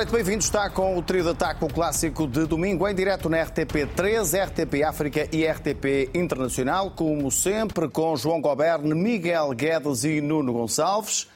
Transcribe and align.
Noite, 0.00 0.12
bem-vindos. 0.12 0.46
Está 0.46 0.70
com 0.70 0.96
o 0.96 1.02
trio 1.02 1.22
de 1.22 1.28
ataque, 1.28 1.62
o 1.62 1.68
clássico 1.68 2.26
de 2.26 2.46
domingo, 2.46 2.88
em 2.88 2.94
direto 2.94 3.28
na 3.28 3.36
RTP3, 3.36 4.46
RTP 4.46 4.82
África 4.82 5.28
e 5.30 5.46
RTP 5.46 6.08
Internacional, 6.14 6.92
como 6.92 7.30
sempre, 7.30 7.86
com 7.86 8.16
João 8.16 8.40
Goberne, 8.40 8.94
Miguel 8.94 9.50
Guedes 9.52 10.04
e 10.04 10.22
Nuno 10.22 10.54
Gonçalves. 10.54 11.28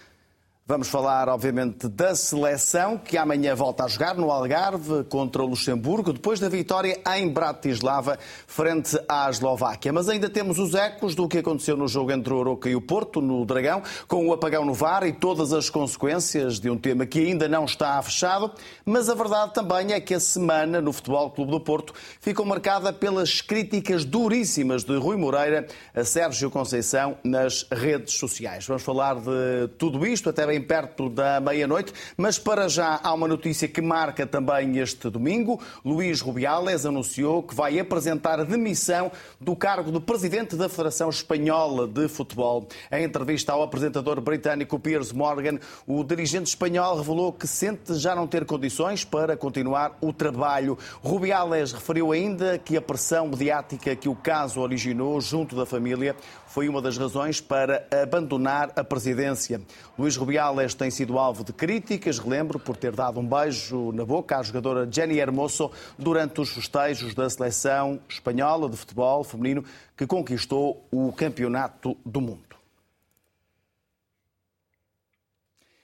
Vamos 0.66 0.88
falar, 0.88 1.28
obviamente, 1.28 1.88
da 1.88 2.16
seleção 2.16 2.96
que 2.96 3.18
amanhã 3.18 3.54
volta 3.54 3.84
a 3.84 3.86
jogar 3.86 4.14
no 4.14 4.30
Algarve 4.30 5.04
contra 5.10 5.42
o 5.42 5.46
Luxemburgo, 5.46 6.10
depois 6.10 6.40
da 6.40 6.48
vitória 6.48 6.98
em 7.18 7.28
Bratislava 7.28 8.18
frente 8.46 8.98
à 9.06 9.28
Eslováquia. 9.28 9.92
Mas 9.92 10.08
ainda 10.08 10.30
temos 10.30 10.58
os 10.58 10.74
ecos 10.74 11.14
do 11.14 11.28
que 11.28 11.36
aconteceu 11.36 11.76
no 11.76 11.86
jogo 11.86 12.12
entre 12.12 12.32
o 12.32 12.38
Oroca 12.38 12.66
e 12.66 12.74
o 12.74 12.80
Porto, 12.80 13.20
no 13.20 13.44
Dragão, 13.44 13.82
com 14.08 14.26
o 14.26 14.32
apagão 14.32 14.64
no 14.64 14.72
VAR 14.72 15.06
e 15.06 15.12
todas 15.12 15.52
as 15.52 15.68
consequências 15.68 16.58
de 16.58 16.70
um 16.70 16.78
tema 16.78 17.04
que 17.04 17.18
ainda 17.18 17.46
não 17.46 17.66
está 17.66 18.00
fechado. 18.00 18.50
Mas 18.86 19.10
a 19.10 19.14
verdade 19.14 19.52
também 19.52 19.92
é 19.92 20.00
que 20.00 20.14
a 20.14 20.20
semana 20.20 20.80
no 20.80 20.94
Futebol 20.94 21.30
Clube 21.30 21.50
do 21.50 21.60
Porto 21.60 21.92
ficou 22.22 22.46
marcada 22.46 22.90
pelas 22.90 23.42
críticas 23.42 24.02
duríssimas 24.02 24.82
de 24.82 24.96
Rui 24.96 25.18
Moreira 25.18 25.66
a 25.94 26.04
Sérgio 26.04 26.50
Conceição 26.50 27.18
nas 27.22 27.66
redes 27.70 28.14
sociais. 28.14 28.66
Vamos 28.66 28.82
falar 28.82 29.16
de 29.16 29.68
tudo 29.76 30.06
isto, 30.06 30.30
até 30.30 30.46
bem 30.46 30.53
bem 30.54 30.62
perto 30.62 31.08
da 31.08 31.40
meia-noite, 31.40 31.92
mas 32.16 32.38
para 32.38 32.68
já 32.68 33.00
há 33.02 33.12
uma 33.12 33.26
notícia 33.26 33.66
que 33.66 33.80
marca 33.80 34.24
também 34.24 34.78
este 34.78 35.10
domingo. 35.10 35.60
Luís 35.84 36.20
Rubiales 36.20 36.86
anunciou 36.86 37.42
que 37.42 37.54
vai 37.54 37.76
apresentar 37.80 38.38
a 38.38 38.44
demissão 38.44 39.10
do 39.40 39.56
cargo 39.56 39.90
de 39.90 39.98
presidente 39.98 40.54
da 40.54 40.68
Federação 40.68 41.10
Espanhola 41.10 41.88
de 41.88 42.06
Futebol. 42.06 42.68
Em 42.92 43.02
entrevista 43.02 43.52
ao 43.52 43.64
apresentador 43.64 44.20
britânico 44.20 44.78
Piers 44.78 45.10
Morgan, 45.10 45.58
o 45.88 46.04
dirigente 46.04 46.50
espanhol 46.50 46.98
revelou 46.98 47.32
que 47.32 47.48
sente 47.48 47.94
já 47.94 48.14
não 48.14 48.28
ter 48.28 48.44
condições 48.44 49.04
para 49.04 49.36
continuar 49.36 49.98
o 50.00 50.12
trabalho. 50.12 50.78
Rubiales 51.02 51.72
referiu 51.72 52.12
ainda 52.12 52.58
que 52.58 52.76
a 52.76 52.82
pressão 52.82 53.26
mediática 53.26 53.96
que 53.96 54.08
o 54.08 54.14
caso 54.14 54.60
originou 54.60 55.20
junto 55.20 55.56
da 55.56 55.66
família 55.66 56.14
foi 56.54 56.68
uma 56.68 56.80
das 56.80 56.96
razões 56.96 57.40
para 57.40 57.84
abandonar 57.90 58.70
a 58.76 58.84
presidência. 58.84 59.60
Luís 59.98 60.14
Rubiales 60.16 60.72
tem 60.72 60.88
sido 60.88 61.18
alvo 61.18 61.42
de 61.42 61.52
críticas, 61.52 62.20
relembro, 62.20 62.60
por 62.60 62.76
ter 62.76 62.94
dado 62.94 63.18
um 63.18 63.26
beijo 63.26 63.90
na 63.90 64.04
boca 64.04 64.38
à 64.38 64.42
jogadora 64.44 64.88
Jenny 64.88 65.18
Hermoso 65.18 65.72
durante 65.98 66.40
os 66.40 66.50
festejos 66.50 67.12
da 67.12 67.28
seleção 67.28 67.98
espanhola 68.08 68.70
de 68.70 68.76
futebol 68.76 69.24
feminino 69.24 69.64
que 69.96 70.06
conquistou 70.06 70.86
o 70.92 71.12
Campeonato 71.12 71.96
do 72.06 72.20
Mundo. 72.20 72.54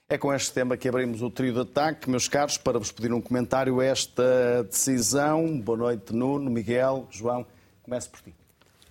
É 0.07 0.17
com 0.17 0.33
este 0.33 0.53
tema 0.53 0.77
que 0.77 0.87
abrimos 0.87 1.21
o 1.21 1.29
trio 1.29 1.53
de 1.53 1.59
ataque, 1.59 2.09
meus 2.09 2.29
caros, 2.29 2.57
para 2.57 2.79
vos 2.79 2.93
pedir 2.93 3.11
um 3.11 3.19
comentário 3.19 3.81
a 3.81 3.85
esta 3.85 4.63
decisão. 4.63 5.59
Boa 5.59 5.77
noite, 5.77 6.13
Nuno, 6.15 6.49
Miguel, 6.49 7.09
João. 7.11 7.45
Começo 7.83 8.09
por 8.09 8.21
ti. 8.21 8.33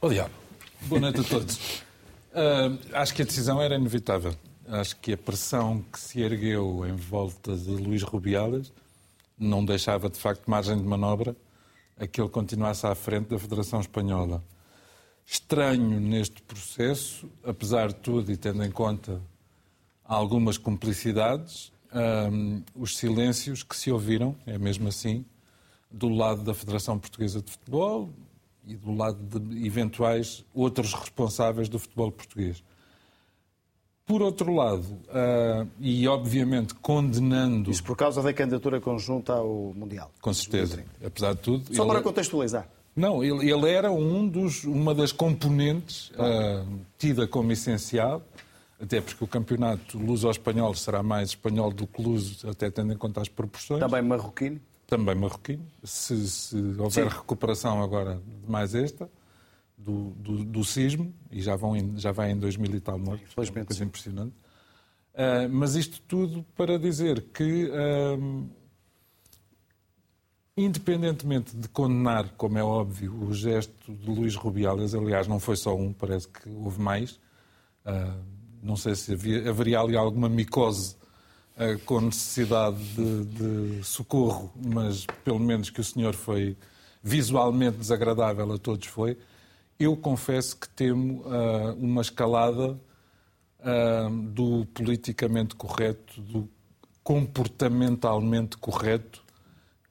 Oh, 0.03 0.11
diabo. 0.11 0.50
Boa 0.83 1.01
noite 1.01 1.21
a 1.21 1.25
todos. 1.25 1.57
Uh, 2.33 2.79
acho 2.93 3.15
que 3.15 3.23
a 3.23 3.25
decisão 3.25 3.61
era 3.61 3.75
inevitável. 3.75 4.35
Acho 4.67 4.97
que 4.97 5.13
a 5.13 5.17
pressão 5.17 5.85
que 5.93 5.99
se 5.99 6.21
ergueu 6.21 6.87
em 6.87 6.95
volta 6.95 7.57
de 7.57 7.71
Luís 7.71 8.03
Rubiales 8.03 8.73
não 9.39 9.65
deixava, 9.65 10.09
de 10.09 10.19
facto, 10.19 10.49
margem 10.49 10.77
de 10.77 10.85
manobra 10.85 11.37
a 11.99 12.07
que 12.07 12.21
ele 12.21 12.31
continuasse 12.31 12.87
à 12.87 12.95
frente 12.95 13.29
da 13.29 13.39
Federação 13.39 13.81
Espanhola. 13.81 14.43
Estranho 15.27 16.01
neste 16.01 16.43
processo, 16.43 17.31
apesar 17.45 17.89
de 17.89 17.97
tudo 17.97 18.33
e 18.33 18.37
tendo 18.37 18.65
em 18.65 18.71
conta 18.71 19.21
algumas 20.05 20.57
cumplicidades, 20.57 21.73
um, 22.33 22.63
os 22.75 22.97
silêncios 22.97 23.63
que 23.63 23.77
se 23.77 23.91
ouviram, 23.93 24.35
é 24.47 24.59
mesmo 24.59 24.89
assim, 24.89 25.25
do 25.91 26.09
lado 26.09 26.43
da 26.43 26.55
Federação 26.55 26.99
Portuguesa 26.99 27.43
de 27.43 27.51
Futebol, 27.51 28.11
e 28.71 28.77
do 28.77 28.95
lado 28.95 29.41
de 29.41 29.67
eventuais 29.67 30.45
outros 30.55 30.95
responsáveis 30.95 31.69
do 31.69 31.79
futebol 31.79 32.13
português. 32.13 32.63
Por 34.07 34.23
outro 34.23 34.53
lado, 34.55 34.85
uh, 35.09 35.69
e 35.81 36.07
obviamente 36.09 36.75
condenando. 36.75 37.71
Isso 37.71 37.83
por 37.83 37.97
causa 37.97 38.23
da 38.23 38.33
candidatura 38.33 38.81
conjunta 38.81 39.35
ao 39.35 39.73
Mundial. 39.75 40.11
Com 40.21 40.33
certeza, 40.33 40.85
apesar 41.05 41.35
de 41.35 41.41
tudo. 41.41 41.75
Só 41.75 41.83
ele... 41.83 41.93
para 41.93 42.03
contextualizar. 42.03 42.69
Não, 42.95 43.23
ele, 43.23 43.51
ele 43.51 43.71
era 43.71 43.91
um 43.93 44.27
dos, 44.27 44.65
uma 44.65 44.95
das 44.95 45.13
componentes 45.13 46.11
uh, 46.11 46.81
tida 46.99 47.27
como 47.27 47.53
essencial, 47.53 48.21
até 48.81 49.01
porque 49.01 49.23
o 49.23 49.29
campeonato 49.29 49.97
luso-espanhol 49.97 50.75
será 50.75 51.03
mais 51.03 51.31
espanhol 51.31 51.73
do 51.73 51.87
que 51.87 52.03
luso, 52.03 52.49
até 52.49 52.69
tendo 52.69 52.93
em 52.93 52.97
conta 52.97 53.21
as 53.21 53.29
proporções. 53.29 53.79
Também 53.79 54.03
marroquino 54.03 54.61
também 54.91 55.15
marroquino, 55.15 55.65
se, 55.85 56.29
se 56.29 56.57
houver 56.57 57.09
Sim. 57.09 57.17
recuperação 57.17 57.81
agora 57.81 58.21
de 58.27 58.51
mais 58.51 58.75
esta, 58.75 59.09
do, 59.79 60.11
do, 60.11 60.45
do 60.45 60.65
sismo, 60.65 61.15
e 61.31 61.41
já, 61.41 61.55
vão 61.55 61.77
em, 61.77 61.97
já 61.97 62.11
vai 62.11 62.33
em 62.33 62.37
2000 62.37 62.75
e 62.75 62.81
tal 62.81 62.99
mortos, 62.99 63.33
é 63.37 63.41
uma 63.41 63.65
coisa 63.65 63.85
impressionante. 63.85 64.35
Uh, 65.15 65.49
mas 65.49 65.77
isto 65.77 66.03
tudo 66.03 66.45
para 66.57 66.77
dizer 66.77 67.23
que, 67.33 67.67
uh, 67.67 68.49
independentemente 70.57 71.57
de 71.57 71.69
condenar, 71.69 72.29
como 72.37 72.59
é 72.59 72.63
óbvio, 72.63 73.15
o 73.15 73.33
gesto 73.33 73.95
de 73.95 74.11
Luís 74.11 74.35
Rubiales, 74.35 74.93
aliás, 74.93 75.29
não 75.29 75.39
foi 75.39 75.57
só 75.57 75.75
um, 75.75 75.93
parece 75.93 76.27
que 76.29 76.49
houve 76.51 76.81
mais, 76.81 77.13
uh, 77.87 78.21
não 78.61 78.75
sei 78.75 78.97
se 78.97 79.13
havia, 79.13 79.49
haveria 79.49 79.79
ali 79.79 79.97
alguma 79.97 80.29
micose 80.29 81.00
com 81.85 82.01
necessidade 82.01 82.79
de, 82.95 83.25
de, 83.25 83.85
socorro, 83.85 84.51
mas 84.57 85.07
pelo 85.25 85.39
menos 85.39 85.69
que 85.69 85.81
o 85.81 85.85
senhor 85.85 86.15
foi 86.15 86.57
visualmente 87.03 87.79
desagradável 87.79 88.53
a 88.53 88.59
todos 88.59 88.87
foi. 88.87 89.17
Eu 89.79 89.97
confesso 89.97 90.57
que 90.57 90.69
temo 90.69 91.23
uh, 91.23 91.75
uma 91.79 92.03
escalada 92.03 92.79
uh, 93.61 94.11
do 94.29 94.67
politicamente 94.73 95.55
correto, 95.55 96.21
do 96.21 96.49
comportamentalmente 97.03 98.57
correto, 98.57 99.23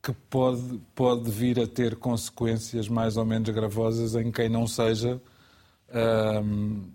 que 0.01 0.13
pode, 0.13 0.79
pode 0.95 1.29
vir 1.29 1.59
a 1.59 1.67
ter 1.67 1.95
consequências 1.95 2.87
mais 2.87 3.17
ou 3.17 3.25
menos 3.25 3.49
gravosas 3.49 4.15
em 4.15 4.31
quem 4.31 4.47
não 4.47 4.65
seja 4.65 5.21
uh, 5.89 6.89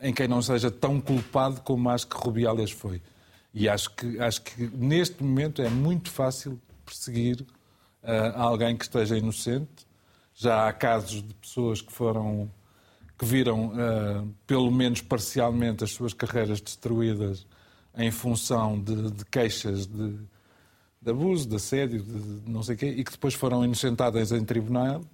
em 0.00 0.12
quem 0.12 0.26
não 0.26 0.42
seja 0.42 0.70
tão 0.70 1.00
culpado 1.00 1.60
como 1.60 1.88
acho 1.88 2.08
que 2.08 2.16
Rubiales 2.16 2.72
foi. 2.72 3.00
E 3.54 3.68
acho 3.68 3.90
que, 3.90 4.18
acho 4.18 4.42
que 4.42 4.62
neste 4.74 5.22
momento 5.22 5.60
é 5.60 5.68
muito 5.68 6.10
fácil 6.10 6.60
perseguir 6.84 7.42
uh, 8.02 8.36
alguém 8.36 8.76
que 8.76 8.84
esteja 8.84 9.16
inocente. 9.16 9.86
Já 10.34 10.68
há 10.68 10.72
casos 10.72 11.22
de 11.22 11.34
pessoas 11.34 11.80
que 11.80 11.92
foram 11.92 12.50
que 13.18 13.26
viram, 13.26 13.68
uh, 13.68 14.34
pelo 14.48 14.68
menos 14.70 15.00
parcialmente, 15.00 15.84
as 15.84 15.92
suas 15.92 16.12
carreiras 16.12 16.60
destruídas 16.60 17.46
em 17.96 18.10
função 18.10 18.80
de, 18.80 19.12
de 19.12 19.24
queixas 19.26 19.86
de, 19.86 20.18
de, 21.00 21.10
abuso, 21.10 21.48
de 21.48 21.54
assédio, 21.54 22.02
de, 22.02 22.40
de, 22.40 22.50
não 22.50 22.64
sei 22.64 22.74
o 22.74 22.78
quê, 22.78 22.86
e 22.86 23.04
que 23.04 23.12
depois 23.12 23.34
foram 23.34 23.64
inocentadas 23.64 24.32
em 24.32 24.44
tribunal, 24.44 25.04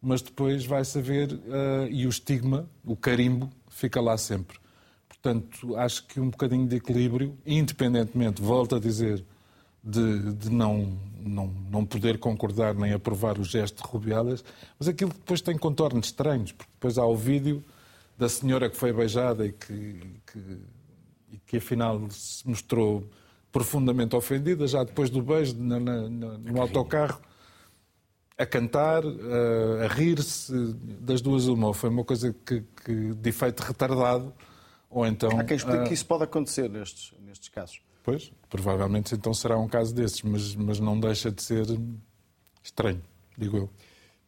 mas 0.00 0.22
depois 0.22 0.64
vai 0.64 0.82
saber, 0.82 1.30
uh, 1.30 1.86
e 1.90 2.06
o 2.06 2.08
estigma, 2.08 2.66
o 2.84 2.96
carimbo, 2.96 3.50
fica 3.68 4.00
lá 4.00 4.16
sempre. 4.16 4.58
Portanto, 5.22 5.76
acho 5.76 6.04
que 6.08 6.18
um 6.18 6.30
bocadinho 6.30 6.66
de 6.66 6.74
equilíbrio, 6.74 7.38
independentemente, 7.46 8.42
volto 8.42 8.74
a 8.74 8.80
dizer, 8.80 9.24
de, 9.82 10.32
de 10.32 10.50
não, 10.50 10.98
não, 11.20 11.46
não 11.70 11.86
poder 11.86 12.18
concordar 12.18 12.74
nem 12.74 12.92
aprovar 12.92 13.38
o 13.38 13.44
gesto 13.44 13.80
de 13.80 13.88
Rubiales, 13.88 14.44
mas 14.76 14.88
aquilo 14.88 15.12
depois 15.12 15.40
tem 15.40 15.56
contornos 15.56 16.06
estranhos, 16.06 16.50
porque 16.50 16.72
depois 16.72 16.98
há 16.98 17.06
o 17.06 17.16
vídeo 17.16 17.62
da 18.18 18.28
senhora 18.28 18.68
que 18.68 18.76
foi 18.76 18.92
beijada 18.92 19.46
e 19.46 19.52
que, 19.52 20.00
que, 20.26 20.38
e 21.30 21.38
que 21.46 21.56
afinal 21.58 22.00
se 22.10 22.46
mostrou 22.48 23.08
profundamente 23.52 24.16
ofendida, 24.16 24.66
já 24.66 24.82
depois 24.82 25.08
do 25.08 25.22
beijo 25.22 25.54
na, 25.56 25.78
na, 25.78 26.08
no 26.08 26.60
autocarro, 26.60 27.20
a 28.36 28.44
cantar, 28.44 29.04
a, 29.04 29.84
a 29.84 29.86
rir-se, 29.86 30.52
das 31.00 31.20
duas 31.20 31.46
uma. 31.46 31.72
Foi 31.72 31.90
uma 31.90 32.02
coisa 32.02 32.34
que, 32.44 32.64
que 32.84 33.14
de 33.14 33.28
efeito 33.28 33.60
retardado 33.60 34.32
ou 34.92 35.06
então, 35.06 35.40
Há 35.40 35.44
quem 35.44 35.56
explique 35.56 35.78
uh... 35.78 35.84
que 35.84 35.94
isso 35.94 36.06
pode 36.06 36.24
acontecer 36.24 36.68
nestes, 36.68 37.12
nestes 37.20 37.48
casos. 37.48 37.80
Pois, 38.02 38.30
provavelmente 38.50 39.14
então 39.14 39.32
será 39.32 39.58
um 39.58 39.68
caso 39.68 39.94
desses, 39.94 40.22
mas, 40.22 40.54
mas 40.54 40.78
não 40.78 40.98
deixa 40.98 41.30
de 41.30 41.42
ser 41.42 41.64
estranho, 42.62 43.00
digo 43.38 43.56
eu. 43.56 43.70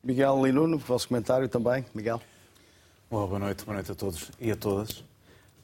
Miguel 0.03 0.45
Linuno, 0.45 0.79
vosso 0.79 1.09
comentário 1.09 1.49
também. 1.49 1.85
Miguel. 1.95 2.21
Boa, 3.11 3.27
boa 3.27 3.39
noite, 3.39 3.65
boa 3.65 3.75
noite 3.75 3.93
a 3.93 3.95
todos 3.95 4.31
e 4.41 4.51
a 4.51 4.57
todas. 4.57 5.05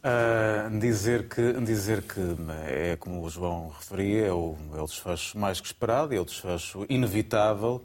Uh, 0.03 0.79
dizer, 0.81 1.29
que, 1.29 1.53
dizer 1.61 2.03
que 2.03 2.21
é 2.67 2.97
como 2.97 3.23
o 3.23 3.29
João 3.29 3.69
referia, 3.69 4.27
é 4.27 4.33
o, 4.33 4.57
é 4.75 4.81
o 4.81 4.87
desfecho 4.87 5.39
mais 5.39 5.61
que 5.61 5.67
esperado, 5.67 6.15
é 6.15 6.21
o 6.21 6.25
desfecho 6.25 6.87
inevitável 6.89 7.85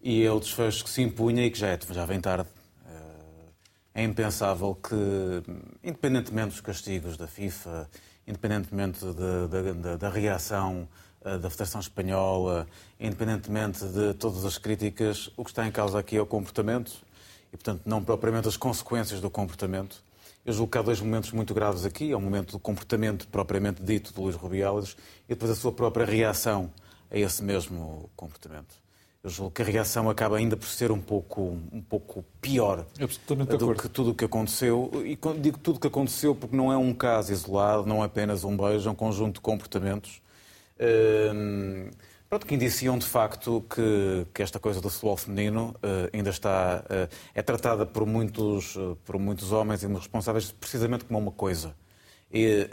e 0.00 0.24
é 0.24 0.30
o 0.30 0.38
desfecho 0.38 0.84
que 0.84 0.90
se 0.90 1.02
impunha 1.02 1.44
e 1.44 1.50
que 1.50 1.58
já, 1.58 1.68
é, 1.68 1.78
já 1.90 2.04
vem 2.04 2.20
tarde 2.20 2.48
é 3.96 4.04
impensável 4.04 4.74
que, 4.74 4.94
independentemente 5.82 6.50
dos 6.50 6.60
castigos 6.60 7.16
da 7.16 7.26
FIFA, 7.26 7.88
independentemente 8.28 9.00
da, 9.06 9.46
da, 9.72 9.96
da 9.96 10.08
reação 10.10 10.86
da 11.40 11.48
Federação 11.48 11.80
Espanhola, 11.80 12.68
independentemente 13.00 13.86
de 13.86 14.12
todas 14.12 14.44
as 14.44 14.58
críticas, 14.58 15.30
o 15.34 15.42
que 15.42 15.50
está 15.50 15.66
em 15.66 15.72
causa 15.72 15.98
aqui 15.98 16.16
é 16.16 16.20
o 16.20 16.26
comportamento 16.26 16.92
e, 17.50 17.56
portanto, 17.56 17.82
não 17.86 18.04
propriamente 18.04 18.46
as 18.46 18.56
consequências 18.56 19.18
do 19.18 19.30
comportamento. 19.30 20.04
Eu 20.44 20.52
julgo 20.52 20.70
que 20.70 20.78
há 20.78 20.82
dois 20.82 21.00
momentos 21.00 21.32
muito 21.32 21.54
graves 21.54 21.86
aqui. 21.86 22.12
É 22.12 22.16
o 22.16 22.20
momento 22.20 22.52
do 22.52 22.58
comportamento 22.58 23.26
propriamente 23.28 23.82
dito 23.82 24.12
de 24.12 24.20
Luís 24.20 24.36
Rubiales 24.36 24.94
e 25.24 25.30
depois 25.30 25.50
a 25.50 25.54
sua 25.54 25.72
própria 25.72 26.04
reação 26.04 26.70
a 27.10 27.18
esse 27.18 27.42
mesmo 27.42 28.10
comportamento. 28.14 28.85
Eu 29.22 29.30
julgo 29.30 29.50
que 29.50 29.62
a 29.62 29.64
reação 29.64 30.08
acaba 30.08 30.36
ainda 30.36 30.56
por 30.56 30.68
ser 30.68 30.92
um 30.92 31.00
pouco, 31.00 31.58
um 31.72 31.82
pouco 31.82 32.24
pior 32.40 32.86
do 32.96 33.74
que 33.74 33.88
tudo 33.88 34.10
o 34.10 34.14
que 34.14 34.24
aconteceu. 34.24 34.90
E 35.04 35.18
digo 35.40 35.58
tudo 35.58 35.76
o 35.76 35.80
que 35.80 35.88
aconteceu 35.88 36.34
porque 36.34 36.56
não 36.56 36.72
é 36.72 36.76
um 36.76 36.94
caso 36.94 37.32
isolado, 37.32 37.86
não 37.86 38.02
é 38.02 38.06
apenas 38.06 38.44
um 38.44 38.56
beijo, 38.56 38.88
é 38.88 38.92
um 38.92 38.94
conjunto 38.94 39.34
de 39.36 39.40
comportamentos. 39.40 40.22
Hum, 40.80 41.90
Pronto, 42.28 42.44
que 42.44 42.56
indiciam 42.56 42.98
de 42.98 43.06
facto 43.06 43.64
que, 43.70 44.26
que 44.34 44.42
esta 44.42 44.58
coisa 44.58 44.80
do 44.80 44.90
futebol 44.90 45.16
feminino 45.16 45.76
uh, 45.76 46.10
ainda 46.12 46.30
está. 46.30 46.82
Uh, 46.84 47.08
é 47.32 47.40
tratada 47.40 47.86
por 47.86 48.04
muitos, 48.04 48.74
uh, 48.74 48.98
por 49.04 49.16
muitos 49.16 49.52
homens 49.52 49.84
e 49.84 49.86
responsáveis 49.86 50.50
precisamente 50.50 51.04
como 51.04 51.20
uma 51.20 51.30
coisa. 51.30 51.74
E, 52.32 52.68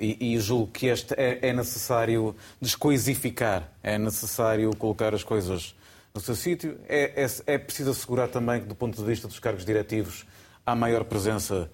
e, 0.00 0.34
e 0.34 0.38
julgo 0.40 0.66
que 0.72 0.88
este 0.88 1.14
é, 1.14 1.38
é, 1.40 1.52
necessário 1.52 2.34
descoisificar, 2.60 3.70
é 3.80 3.96
necessário 3.96 4.74
colocar 4.76 5.14
as 5.14 5.22
coisas 5.22 5.76
no 6.16 6.22
seu 6.22 6.34
sítio. 6.34 6.78
É, 6.88 7.24
é, 7.24 7.54
é, 7.54 7.58
preciso 7.58 7.90
assegurar 7.90 8.28
também 8.28 8.60
que, 8.60 8.66
do 8.66 8.74
ponto 8.74 8.96
de 8.96 9.04
vista 9.04 9.28
dos 9.28 9.38
cargos 9.38 9.64
diretivos, 9.64 10.26
há 10.64 10.74
maior 10.74 11.04
presença 11.04 11.70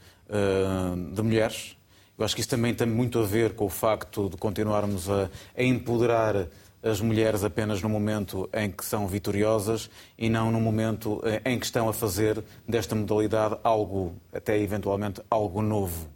de 1.12 1.20
mulheres. 1.20 1.76
Eu 2.18 2.24
acho 2.24 2.34
que 2.34 2.40
isso 2.40 2.48
também 2.48 2.72
tem 2.72 2.86
muito 2.86 3.18
a 3.18 3.22
ver 3.22 3.52
com 3.52 3.66
o 3.66 3.68
facto 3.68 4.30
de 4.30 4.36
continuarmos 4.36 5.10
a, 5.10 5.28
a 5.56 5.62
empoderar 5.62 6.48
as 6.82 7.00
mulheres 7.00 7.44
apenas 7.44 7.80
no 7.80 7.88
momento 7.88 8.48
em 8.52 8.70
que 8.70 8.84
são 8.84 9.06
vitoriosas 9.06 9.88
e 10.18 10.28
não 10.28 10.50
no 10.50 10.60
momento 10.60 11.22
eh, 11.24 11.40
em 11.44 11.58
que 11.58 11.64
estão 11.64 11.88
a 11.88 11.92
fazer 11.92 12.42
desta 12.66 12.94
modalidade 12.94 13.56
algo, 13.62 14.14
até 14.32 14.58
eventualmente 14.58 15.22
algo 15.30 15.62
novo 15.62 16.08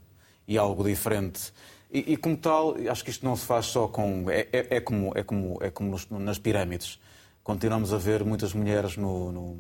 e 0.47 0.59
algo 0.59 0.83
diferente. 0.83 1.53
E, 1.93 2.13
e 2.13 2.17
como 2.17 2.37
tal, 2.37 2.75
acho 2.91 3.05
que 3.05 3.11
isto 3.11 3.25
não 3.25 3.37
se 3.37 3.47
faz 3.47 3.67
só 3.67 3.87
com. 3.87 4.29
É, 4.29 4.49
é, 4.53 4.77
é 4.77 4.81
como, 4.81 5.13
é 5.15 5.23
como, 5.23 5.59
é 5.61 5.71
como 5.71 5.97
nas 6.19 6.39
pirâmides. 6.39 6.99
Continuamos 7.47 7.93
a 7.93 7.97
ver 7.97 8.25
muitas 8.25 8.53
mulheres 8.53 8.97
no, 8.97 9.31
no, 9.31 9.57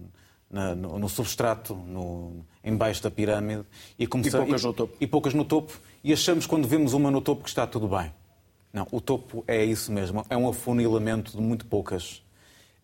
na, 0.51 0.75
no, 0.75 0.99
no 0.99 1.09
substrato, 1.09 1.73
no, 1.73 2.45
embaixo 2.65 3.01
da 3.01 3.13
pirâmide. 3.13 3.63
E, 3.97 4.03
e 4.03 4.09
poucas 4.09 4.61
e, 4.61 4.67
no 4.67 4.73
topo. 4.73 4.97
E 5.01 5.07
poucas 5.07 5.35
no 5.35 5.45
topo. 5.45 5.81
E 6.03 6.13
achamos, 6.13 6.47
quando 6.47 6.67
vemos 6.67 6.95
uma 6.95 7.13
no 7.13 7.21
topo, 7.21 7.45
que 7.45 7.49
está 7.49 7.65
tudo 7.65 7.87
bem. 7.87 8.13
Não, 8.73 8.89
o 8.91 9.01
topo 9.01 9.45
é 9.47 9.65
isso 9.65 9.93
mesmo, 9.93 10.27
é 10.29 10.37
um 10.37 10.49
afunilamento 10.49 11.31
de 11.31 11.41
muito 11.41 11.65
poucas. 11.67 12.25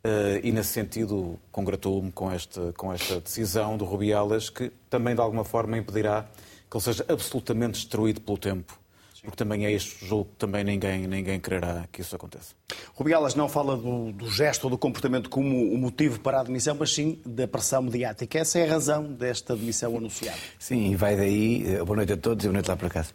Uh, 0.05 0.39
e 0.41 0.53
nesse 0.53 0.69
sentido, 0.69 1.37
congratulo-me 1.51 2.13
com 2.13 2.31
esta, 2.31 2.73
com 2.75 2.93
esta 2.93 3.19
decisão 3.19 3.77
do 3.77 3.85
Rubiales, 3.85 4.51
que 4.51 4.71
também 4.89 5.17
de 5.17 5.21
alguma 5.21 5.43
forma 5.43 5.77
impedirá 5.77 6.29
que 6.71 6.77
ele 6.77 6.85
seja 6.85 7.05
absolutamente 7.09 7.73
destruído 7.73 8.21
pelo 8.21 8.39
tempo. 8.39 8.79
Porque 9.23 9.37
também 9.37 9.65
é 9.65 9.71
este 9.71 10.05
jogo 10.05 10.31
que 10.31 10.37
também 10.37 10.65
ninguém, 10.65 11.07
ninguém 11.07 11.39
quererá 11.39 11.87
que 11.93 12.01
isso 12.01 12.17
aconteça. 12.17 12.55
Rubiales 12.93 13.37
não 13.37 13.49
fala 13.49 13.77
do, 13.77 14.11
do 14.11 14.29
gesto 14.29 14.65
ou 14.65 14.71
do 14.71 14.77
comportamento 14.77 15.31
como 15.31 15.73
o 15.73 15.79
motivo 15.79 16.19
para 16.19 16.39
a 16.39 16.41
admissão, 16.41 16.77
mas 16.77 16.93
sim 16.93 17.21
da 17.25 17.47
pressão 17.47 17.83
mediática. 17.83 18.41
Essa 18.41 18.59
é 18.59 18.69
a 18.69 18.73
razão 18.73 19.05
desta 19.13 19.53
admissão 19.53 19.97
anunciada. 19.97 20.39
Sim, 20.59 20.91
e 20.91 20.97
vai 20.97 21.17
daí. 21.17 21.65
Eh, 21.67 21.85
boa 21.85 21.97
noite 21.97 22.15
a 22.15 22.17
todos 22.17 22.45
e 22.45 22.49
boa 22.49 22.55
noite 22.55 22.69
lá 22.69 22.77
para 22.77 22.91
casa. 22.91 23.11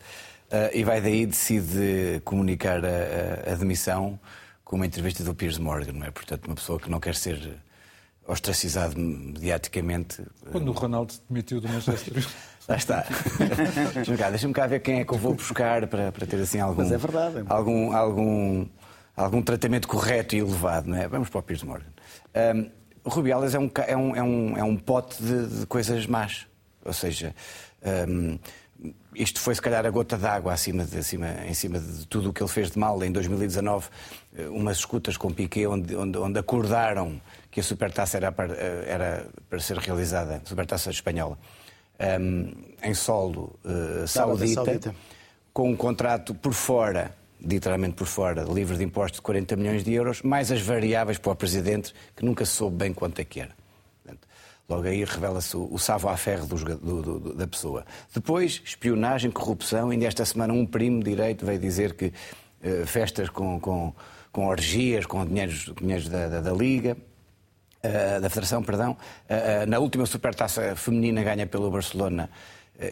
Uh, 0.47 0.71
e 0.73 0.81
vai 0.85 1.01
daí 1.01 1.25
decide 1.25 2.21
comunicar 2.23 2.85
a, 2.85 3.49
a, 3.49 3.51
a, 3.51 3.55
demissão 3.55 4.17
com 4.63 4.77
uma 4.77 4.85
entrevista 4.85 5.21
do 5.21 5.35
Piers 5.35 5.57
Morgan, 5.57 5.91
não 5.91 6.05
é? 6.05 6.11
Portanto, 6.11 6.45
uma 6.45 6.55
pessoa 6.55 6.79
que 6.79 6.89
não 6.89 7.01
quer 7.01 7.15
ser 7.15 7.59
ostracizado 8.25 8.97
mediaticamente. 8.97 10.21
Quando 10.51 10.69
o 10.69 10.71
Ronaldo 10.71 11.11
se 11.11 11.21
demitiu 11.29 11.59
do 11.59 11.67
Manchester 11.67 12.25
Lá 12.67 12.75
está. 12.75 13.05
Deixa-me 13.93 14.17
cá, 14.17 14.29
deixa 14.29 14.49
cá 14.51 14.67
ver 14.67 14.81
quem 14.81 14.99
é 14.99 15.05
que 15.05 15.13
eu 15.13 15.17
vou 15.17 15.33
buscar 15.33 15.87
para, 15.87 16.11
para 16.11 16.27
ter 16.27 16.35
assim 16.41 16.59
algum. 16.59 16.81
Mas 16.81 16.91
é 16.91 16.97
verdade. 16.97 17.37
É 17.37 17.43
algum, 17.47 17.95
algum, 17.95 18.67
algum 19.15 19.41
tratamento 19.41 19.87
correto 19.87 20.35
e 20.35 20.39
elevado, 20.39 20.89
não 20.89 20.97
é? 20.97 21.07
Vamos 21.07 21.29
para 21.29 21.39
o 21.39 21.43
Piers 21.43 21.63
Morgan. 21.63 21.85
Um, 22.35 22.69
Rubiales 23.05 23.55
é 23.55 23.59
um, 23.59 23.71
é 23.87 23.95
um, 23.95 24.15
é 24.15 24.23
um, 24.23 24.57
é 24.57 24.63
um 24.63 24.75
pote 24.75 25.21
de, 25.23 25.59
de 25.59 25.65
coisas 25.65 26.05
más. 26.05 26.45
Ou 26.83 26.91
seja, 26.91 27.33
um, 28.09 28.37
isto 29.15 29.39
foi 29.39 29.55
se 29.55 29.61
calhar 29.61 29.85
a 29.85 29.89
gota 29.89 30.17
d'água 30.17 30.53
acima 30.53 30.85
de, 30.85 30.99
acima, 30.99 31.27
em 31.47 31.53
cima 31.53 31.79
de 31.79 32.05
tudo 32.05 32.29
o 32.29 32.33
que 32.33 32.41
ele 32.41 32.49
fez 32.49 32.69
de 32.71 32.77
mal 32.77 33.03
em 33.03 33.11
2019, 33.11 33.87
eh, 34.37 34.47
umas 34.47 34.77
escutas 34.77 35.17
com 35.17 35.31
Piquet 35.31 35.65
onde, 35.65 35.95
onde, 35.95 36.17
onde 36.17 36.39
acordaram 36.39 37.19
que 37.49 37.59
a 37.59 37.63
supertaça 37.63 38.17
era 38.17 38.31
para, 38.31 38.53
eh, 38.53 38.85
era 38.87 39.27
para 39.49 39.59
ser 39.59 39.77
realizada, 39.77 40.41
a 40.43 40.47
supertaça 40.47 40.91
espanhola, 40.91 41.37
um, 42.19 42.51
em 42.83 42.93
solo 42.93 43.57
uh, 43.63 44.07
saudita, 44.07 44.65
saudita, 44.65 44.95
com 45.53 45.71
um 45.71 45.75
contrato 45.75 46.33
por 46.35 46.53
fora, 46.53 47.15
literalmente 47.41 47.95
por 47.95 48.07
fora, 48.07 48.43
livre 48.43 48.77
de 48.77 48.83
impostos 48.83 49.19
de 49.19 49.21
40 49.23 49.55
milhões 49.55 49.83
de 49.83 49.93
euros, 49.93 50.21
mais 50.21 50.51
as 50.51 50.61
variáveis 50.61 51.17
para 51.17 51.31
o 51.31 51.35
Presidente, 51.35 51.93
que 52.15 52.23
nunca 52.23 52.45
soube 52.45 52.77
bem 52.77 52.93
quanto 52.93 53.19
é 53.19 53.23
que 53.23 53.41
era. 53.41 53.55
Logo 54.69 54.85
aí 54.85 55.03
revela-se 55.05 55.55
o, 55.55 55.67
o 55.71 55.79
savoir-faire 55.79 56.41
da 57.35 57.47
pessoa. 57.47 57.85
Depois, 58.13 58.61
espionagem, 58.65 59.31
corrupção. 59.31 59.91
Ainda 59.91 60.05
esta 60.05 60.25
semana 60.25 60.53
um 60.53 60.65
primo 60.65 61.01
direito 61.01 61.45
veio 61.45 61.57
dizer 61.57 61.93
que 61.93 62.07
uh, 62.07 62.85
festas 62.85 63.29
com, 63.29 63.59
com, 63.61 63.93
com, 64.29 64.47
orgias, 64.47 65.05
com 65.05 65.25
dinheiros, 65.25 65.71
dinheiros 65.79 66.09
da, 66.09 66.27
da, 66.27 66.41
da 66.41 66.51
Liga, 66.51 66.97
da 68.21 68.29
Federação, 68.29 68.63
perdão. 68.63 68.91
Uh, 69.29 69.67
na 69.67 69.79
última 69.79 70.05
supertaça 70.05 70.75
feminina 70.75 71.23
ganha 71.23 71.45
pelo 71.47 71.69
Barcelona, 71.69 72.29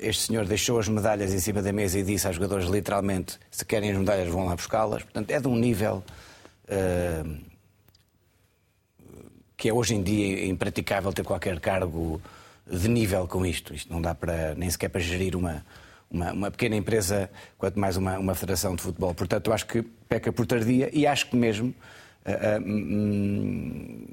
este 0.02 0.24
senhor 0.24 0.46
deixou 0.46 0.80
as 0.80 0.88
medalhas 0.88 1.34
em 1.34 1.40
cima 1.40 1.62
da 1.62 1.72
mesa 1.72 2.00
e 2.00 2.04
disse 2.04 2.26
aos 2.26 2.36
jogadores 2.36 2.68
literalmente, 2.68 3.40
se 3.52 3.64
querem 3.64 3.92
as 3.92 3.98
medalhas 3.98 4.28
vão 4.28 4.46
lá 4.46 4.56
buscá-las. 4.56 5.04
Portanto, 5.04 5.30
é 5.30 5.40
de 5.40 5.48
um 5.48 5.56
nível 5.56 6.04
que 9.56 9.70
é 9.70 9.74
hoje 9.74 9.96
em 9.96 10.04
dia 10.04 10.46
impraticável 10.48 11.14
ter 11.14 11.24
qualquer 11.24 11.60
cargo 11.60 12.22
de 12.70 12.88
nível 12.88 13.28
com 13.28 13.46
isto. 13.46 13.74
Isto 13.74 13.92
não 13.92 14.02
dá 14.02 14.14
para 14.14 14.56
nem 14.56 14.70
sequer 14.70 14.90
para 14.90 15.02
gerir 15.02 15.36
uma, 15.36 15.66
uma, 16.10 16.32
uma 16.34 16.52
pequena 16.52 16.76
empresa, 16.76 17.30
quanto 17.58 17.80
mais 17.80 17.98
uma, 17.98 18.18
uma 18.18 18.36
federação 18.36 18.76
de 18.76 18.82
futebol. 18.82 19.14
Portanto, 19.14 19.48
eu 19.48 19.54
acho 19.54 19.66
que 19.66 19.82
peca 19.82 20.32
por 20.32 20.46
tardia 20.46 20.90
e 20.92 21.08
acho 21.08 21.30
que 21.30 21.36
mesmo 21.36 21.70
uh, 21.70 22.60
uh, 22.60 22.64
hum, 22.64 24.06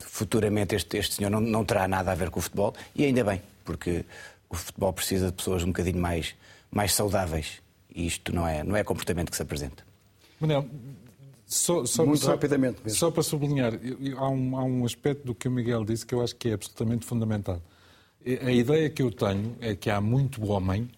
futuramente 0.00 0.74
este, 0.74 0.96
este 0.96 1.16
senhor 1.16 1.30
não, 1.30 1.40
não 1.40 1.64
terá 1.64 1.86
nada 1.86 2.12
a 2.12 2.14
ver 2.14 2.30
com 2.30 2.38
o 2.38 2.42
futebol 2.42 2.74
e 2.94 3.04
ainda 3.04 3.24
bem, 3.24 3.42
porque 3.64 4.04
o 4.48 4.56
futebol 4.56 4.92
precisa 4.92 5.26
de 5.26 5.32
pessoas 5.32 5.62
um 5.62 5.68
bocadinho 5.68 6.00
mais, 6.00 6.34
mais 6.70 6.92
saudáveis 6.92 7.60
e 7.94 8.06
isto 8.06 8.34
não 8.34 8.46
é, 8.46 8.62
não 8.62 8.76
é 8.76 8.84
comportamento 8.84 9.30
que 9.30 9.36
se 9.36 9.42
apresenta. 9.42 9.84
Manel, 10.40 10.66
só, 11.46 11.84
só, 11.84 12.06
Muito 12.06 12.24
só, 12.24 12.30
rapidamente 12.30 12.80
mesmo. 12.84 12.96
Só 12.98 13.10
para 13.10 13.22
sublinhar, 13.22 13.72
há 14.16 14.28
um, 14.28 14.56
há 14.56 14.62
um 14.62 14.84
aspecto 14.84 15.26
do 15.26 15.34
que 15.34 15.48
o 15.48 15.50
Miguel 15.50 15.84
disse 15.84 16.06
que 16.06 16.14
eu 16.14 16.22
acho 16.22 16.36
que 16.36 16.48
é 16.48 16.52
absolutamente 16.52 17.04
fundamental. 17.04 17.60
A 18.24 18.52
ideia 18.52 18.88
que 18.88 19.02
eu 19.02 19.10
tenho 19.10 19.56
é 19.60 19.74
que 19.74 19.90
há 19.90 20.00
muito 20.00 20.44
homem, 20.46 20.88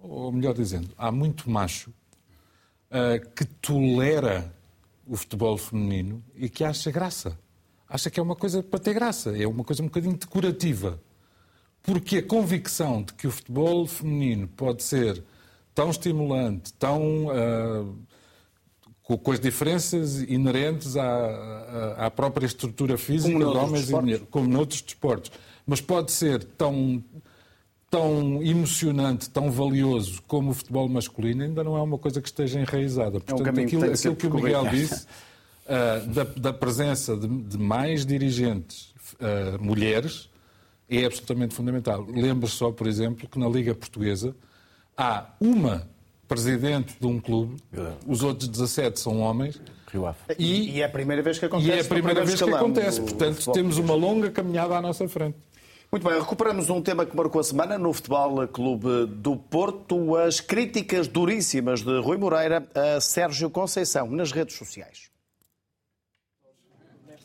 ou 0.00 0.32
melhor 0.32 0.54
dizendo, 0.54 0.88
há 0.96 1.12
muito 1.12 1.50
macho, 1.50 1.90
uh, 2.90 3.30
que 3.34 3.44
tolera 3.44 4.50
o 5.06 5.16
futebol 5.16 5.58
feminino 5.58 6.22
e 6.34 6.48
que 6.48 6.64
acha 6.64 6.90
graça. 6.90 7.36
Acha 7.90 8.08
que 8.08 8.20
é 8.20 8.22
uma 8.22 8.36
coisa 8.36 8.62
para 8.62 8.78
ter 8.78 8.94
graça, 8.94 9.36
é 9.36 9.46
uma 9.46 9.64
coisa 9.64 9.82
um 9.82 9.86
bocadinho 9.86 10.16
decorativa. 10.16 11.00
Porque 11.82 12.18
a 12.18 12.22
convicção 12.22 13.02
de 13.02 13.12
que 13.14 13.26
o 13.26 13.30
futebol 13.30 13.84
feminino 13.86 14.46
pode 14.46 14.84
ser 14.84 15.22
tão 15.74 15.90
estimulante, 15.90 16.72
tão. 16.74 17.26
Uh, 17.26 18.10
com 19.02 19.32
as 19.32 19.40
diferenças 19.40 20.22
inerentes 20.22 20.96
à, 20.96 21.96
à 21.98 22.10
própria 22.12 22.46
estrutura 22.46 22.96
física 22.96 23.36
de 23.36 23.44
homens 23.44 23.90
e 23.90 23.92
mulheres, 23.92 24.26
como 24.30 24.48
noutros 24.48 24.82
desportos. 24.82 25.32
Mas 25.66 25.80
pode 25.80 26.12
ser 26.12 26.44
tão, 26.44 27.02
tão 27.90 28.40
emocionante, 28.40 29.28
tão 29.28 29.50
valioso 29.50 30.22
como 30.28 30.52
o 30.52 30.54
futebol 30.54 30.88
masculino, 30.88 31.42
ainda 31.42 31.64
não 31.64 31.76
é 31.76 31.82
uma 31.82 31.98
coisa 31.98 32.20
que 32.22 32.28
esteja 32.28 32.60
enraizada. 32.60 33.18
Portanto, 33.18 33.44
é 33.44 33.50
um 33.50 33.64
aquilo, 33.64 33.82
que, 33.82 33.90
aquilo 33.90 34.16
que 34.16 34.26
o 34.28 34.34
Miguel 34.34 34.68
disse, 34.68 35.06
uh, 35.70 36.06
da, 36.08 36.24
da, 36.24 36.52
presença 36.52 37.16
de, 37.16 37.28
de 37.28 37.56
mais 37.56 38.04
dirigentes 38.04 38.92
uh, 39.14 39.62
mulheres, 39.62 40.28
é 40.88 41.04
absolutamente 41.04 41.54
fundamental. 41.54 42.04
Lembro 42.08 42.48
só, 42.48 42.72
por 42.72 42.86
exemplo, 42.86 43.28
que 43.28 43.38
na 43.38 43.48
Liga 43.48 43.74
Portuguesa 43.74 44.34
há 44.96 45.30
uma 45.40 45.88
presidente 46.26 46.94
de 47.00 47.06
um 47.06 47.18
clube, 47.18 47.56
os 48.06 48.22
outros 48.22 48.48
17 48.48 49.00
são 49.00 49.20
homens. 49.20 49.60
E, 50.38 50.76
e 50.76 50.80
é 50.80 50.84
a 50.84 50.88
primeira 50.88 51.22
vez 51.22 51.40
que 51.40 51.44
acontece. 51.44 51.68
E 51.68 51.72
é 51.72 51.80
a 51.80 51.84
primeira 51.84 52.24
vez 52.24 52.40
que 52.40 52.48
acontece. 52.48 53.00
Portanto, 53.00 53.52
temos 53.52 53.78
uma 53.78 53.94
longa 53.94 54.30
caminhada 54.30 54.76
à 54.76 54.80
nossa 54.80 55.08
frente. 55.08 55.36
Muito 55.90 56.08
bem, 56.08 56.16
recuperamos 56.20 56.70
um 56.70 56.80
tema 56.80 57.04
que 57.04 57.16
marcou 57.16 57.40
a 57.40 57.44
semana 57.44 57.76
no 57.76 57.92
Futebol 57.92 58.46
Clube 58.46 59.06
do 59.06 59.34
Porto, 59.34 60.14
as 60.16 60.38
críticas 60.38 61.08
duríssimas 61.08 61.82
de 61.82 61.98
Rui 61.98 62.16
Moreira 62.16 62.64
a 62.72 63.00
Sérgio 63.00 63.50
Conceição 63.50 64.08
nas 64.08 64.30
redes 64.30 64.56
sociais. 64.56 65.09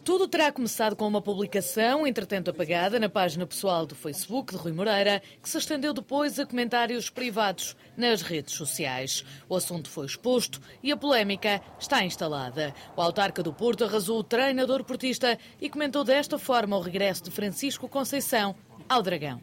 Tudo 0.06 0.28
terá 0.28 0.52
começado 0.52 0.96
com 0.96 1.08
uma 1.08 1.20
publicação, 1.20 2.06
entretanto 2.06 2.52
apagada, 2.52 3.00
na 3.00 3.10
página 3.10 3.44
pessoal 3.48 3.88
do 3.88 3.96
Facebook 3.96 4.54
de 4.54 4.60
Rui 4.60 4.72
Moreira, 4.72 5.20
que 5.42 5.50
se 5.50 5.58
estendeu 5.58 5.96
depois 5.96 6.38
a 6.38 6.46
comentários 6.46 7.10
privados 7.10 7.76
nas 7.98 8.22
redes 8.22 8.54
sociais. 8.54 9.26
O 9.50 9.56
assunto 9.56 9.90
foi 9.90 10.06
exposto 10.06 10.62
e 10.84 10.92
a 10.92 10.96
polémica 10.96 11.60
está 11.80 12.06
instalada. 12.06 12.72
O 12.96 13.02
autarca 13.02 13.42
do 13.42 13.52
Porto 13.52 13.84
arrasou 13.84 14.20
o 14.20 14.24
treinador 14.24 14.84
portista 14.84 15.40
e 15.60 15.72
comentou 15.72 16.04
desta 16.04 16.38
forma 16.38 16.78
o 16.78 16.82
regresso 16.82 17.24
de 17.24 17.32
Francisco 17.32 17.90
Conceição 17.90 18.56
ao 18.88 19.02
Dragão. 19.02 19.42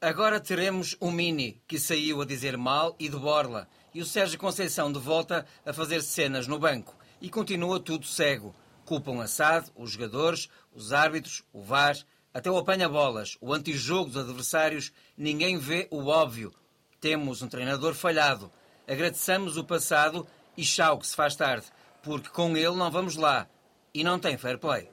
Agora 0.00 0.40
teremos 0.40 0.96
o 0.98 1.08
Mini, 1.12 1.62
que 1.68 1.78
saiu 1.78 2.20
a 2.20 2.26
dizer 2.26 2.56
mal 2.56 2.96
e 2.98 3.08
de 3.08 3.16
borla, 3.16 3.68
e 3.94 4.02
o 4.02 4.04
Sérgio 4.04 4.40
Conceição 4.40 4.92
de 4.92 4.98
volta 4.98 5.46
a 5.64 5.72
fazer 5.72 6.02
cenas 6.02 6.48
no 6.48 6.58
banco. 6.58 6.96
E 7.22 7.30
continua 7.30 7.78
tudo 7.78 8.06
cego. 8.06 8.52
Culpam 8.90 9.22
Assad, 9.22 9.68
os 9.76 9.92
jogadores, 9.92 10.48
os 10.74 10.92
árbitros, 10.92 11.44
o 11.52 11.62
VAR, 11.62 11.96
até 12.34 12.50
o 12.50 12.56
apanha-bolas, 12.56 13.38
o 13.40 13.54
antijogo 13.54 14.10
dos 14.10 14.24
adversários. 14.24 14.92
Ninguém 15.16 15.58
vê 15.58 15.86
o 15.92 16.08
óbvio. 16.08 16.52
Temos 17.00 17.40
um 17.40 17.46
treinador 17.46 17.94
falhado. 17.94 18.50
Agradeçamos 18.88 19.56
o 19.56 19.62
passado 19.62 20.26
e 20.56 20.64
chau 20.64 20.98
que 20.98 21.06
se 21.06 21.14
faz 21.14 21.36
tarde, 21.36 21.66
porque 22.02 22.30
com 22.30 22.56
ele 22.56 22.74
não 22.74 22.90
vamos 22.90 23.14
lá. 23.14 23.46
E 23.94 24.02
não 24.02 24.18
tem 24.18 24.36
fair 24.36 24.58
play. 24.58 24.90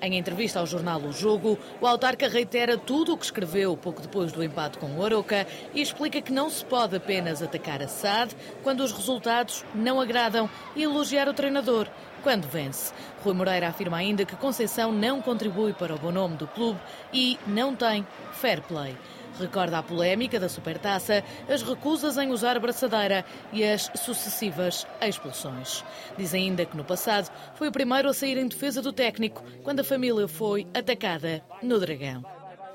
Em 0.00 0.16
entrevista 0.16 0.58
ao 0.58 0.66
jornal 0.66 1.00
O 1.00 1.12
Jogo, 1.12 1.58
o 1.80 1.86
autarca 1.86 2.28
reitera 2.28 2.78
tudo 2.78 3.12
o 3.12 3.18
que 3.18 3.24
escreveu 3.24 3.76
pouco 3.76 4.00
depois 4.00 4.32
do 4.32 4.42
empate 4.42 4.78
com 4.78 4.94
o 4.96 5.04
Aroca 5.04 5.46
e 5.74 5.82
explica 5.82 6.22
que 6.22 6.32
não 6.32 6.48
se 6.48 6.64
pode 6.64 6.96
apenas 6.96 7.42
atacar 7.42 7.82
a 7.82 7.88
SAD 7.88 8.34
quando 8.62 8.80
os 8.80 8.92
resultados 8.92 9.64
não 9.74 10.00
agradam 10.00 10.48
e 10.74 10.82
elogiar 10.82 11.28
o 11.28 11.34
treinador 11.34 11.86
quando 12.26 12.48
vence. 12.48 12.92
Rui 13.22 13.34
Moreira 13.34 13.68
afirma 13.68 13.98
ainda 13.98 14.24
que 14.24 14.34
Conceição 14.34 14.90
não 14.90 15.22
contribui 15.22 15.72
para 15.72 15.94
o 15.94 15.98
bom 15.98 16.10
nome 16.10 16.36
do 16.36 16.48
clube 16.48 16.80
e 17.12 17.38
não 17.46 17.72
tem 17.72 18.04
fair 18.32 18.60
play. 18.62 18.96
Recorda 19.38 19.78
a 19.78 19.82
polémica 19.82 20.40
da 20.40 20.48
Supertaça, 20.48 21.22
as 21.48 21.62
recusas 21.62 22.18
em 22.18 22.32
usar 22.32 22.58
braçadeira 22.58 23.24
e 23.52 23.62
as 23.62 23.92
sucessivas 23.94 24.84
expulsões. 25.00 25.84
Diz 26.18 26.34
ainda 26.34 26.66
que 26.66 26.76
no 26.76 26.82
passado 26.82 27.30
foi 27.54 27.68
o 27.68 27.72
primeiro 27.72 28.08
a 28.08 28.12
sair 28.12 28.38
em 28.38 28.48
defesa 28.48 28.82
do 28.82 28.92
técnico 28.92 29.44
quando 29.62 29.78
a 29.78 29.84
família 29.84 30.26
foi 30.26 30.66
atacada 30.74 31.44
no 31.62 31.78
Dragão. 31.78 32.24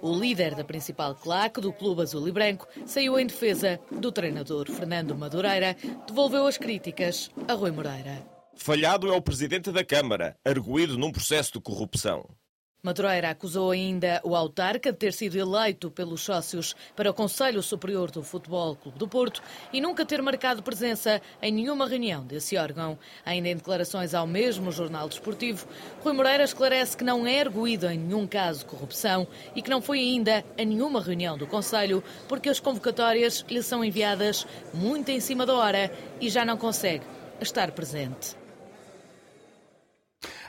O 0.02 0.16
líder 0.16 0.56
da 0.56 0.64
principal 0.64 1.14
claque 1.14 1.60
do 1.60 1.74
Clube 1.74 2.04
Azul 2.04 2.26
e 2.26 2.32
Branco 2.32 2.70
saiu 2.86 3.20
em 3.20 3.28
defesa 3.28 3.82
do 3.92 4.14
treinador 4.14 4.72
Fernando 4.72 5.14
Madureira, 5.14 5.76
devolveu 6.08 6.48
as 6.48 6.58
críticas 6.58 7.30
a 7.50 7.54
Rui 7.54 7.72
Moreira. 7.72 8.31
Falhado 8.56 9.08
é 9.08 9.16
o 9.16 9.22
presidente 9.22 9.72
da 9.72 9.84
Câmara, 9.84 10.36
arguído 10.46 10.98
num 10.98 11.12
processo 11.12 11.54
de 11.54 11.60
corrupção. 11.60 12.30
Madureira 12.84 13.30
acusou 13.30 13.70
ainda 13.70 14.20
o 14.24 14.36
autarca 14.36 14.92
de 14.92 14.98
ter 14.98 15.14
sido 15.14 15.38
eleito 15.38 15.92
pelos 15.92 16.22
sócios 16.22 16.76
para 16.96 17.12
o 17.12 17.14
Conselho 17.14 17.62
Superior 17.62 18.10
do 18.10 18.24
Futebol 18.24 18.76
Clube 18.76 18.98
do 18.98 19.08
Porto 19.08 19.40
e 19.72 19.80
nunca 19.80 20.04
ter 20.04 20.20
marcado 20.20 20.64
presença 20.64 21.22
em 21.44 21.52
nenhuma 21.52 21.88
reunião 21.88 22.26
desse 22.26 22.58
órgão. 22.58 22.98
Ainda 23.24 23.50
em 23.50 23.56
declarações 23.56 24.16
ao 24.16 24.26
mesmo 24.26 24.72
jornal 24.72 25.08
desportivo, 25.08 25.68
Rui 26.04 26.14
Moreira 26.14 26.44
esclarece 26.44 26.98
que 26.98 27.04
não 27.04 27.28
é 27.28 27.42
arguído 27.42 27.88
em 27.88 28.00
nenhum 28.00 28.26
caso 28.26 28.60
de 28.60 28.66
corrupção 28.66 29.28
e 29.56 29.62
que 29.62 29.70
não 29.70 29.82
foi 29.82 30.00
ainda 30.00 30.44
a 30.60 30.66
nenhuma 30.66 31.02
reunião 31.02 31.38
do 31.38 31.46
Conselho 31.46 32.04
porque 32.28 32.50
as 32.50 32.60
convocatórias 32.60 33.46
lhe 33.48 33.62
são 33.62 33.86
enviadas 33.86 34.48
muito 34.74 35.10
em 35.10 35.20
cima 35.20 35.46
da 35.46 35.54
hora 35.54 35.92
e 36.20 36.30
já 36.32 36.44
não 36.44 36.58
consegue 36.58 37.06
estar 37.40 37.72
presente. 37.72 38.41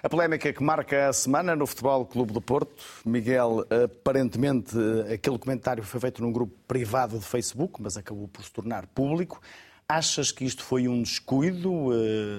A 0.04 0.08
polémica 0.08 0.52
que 0.52 0.60
marca 0.60 1.10
a 1.10 1.12
semana 1.12 1.54
no 1.54 1.64
Futebol 1.64 2.04
Clube 2.04 2.32
do 2.32 2.40
Porto. 2.40 2.82
Miguel, 3.04 3.64
aparentemente 3.84 4.76
aquele 5.14 5.38
comentário 5.38 5.80
foi 5.84 6.00
feito 6.00 6.20
num 6.20 6.32
grupo 6.32 6.52
privado 6.66 7.20
de 7.20 7.24
Facebook, 7.24 7.80
mas 7.80 7.96
acabou 7.96 8.26
por 8.26 8.44
se 8.44 8.50
tornar 8.50 8.84
público. 8.88 9.40
Achas 9.88 10.32
que 10.32 10.44
isto 10.44 10.64
foi 10.64 10.88
um 10.88 11.02
descuido 11.02 11.90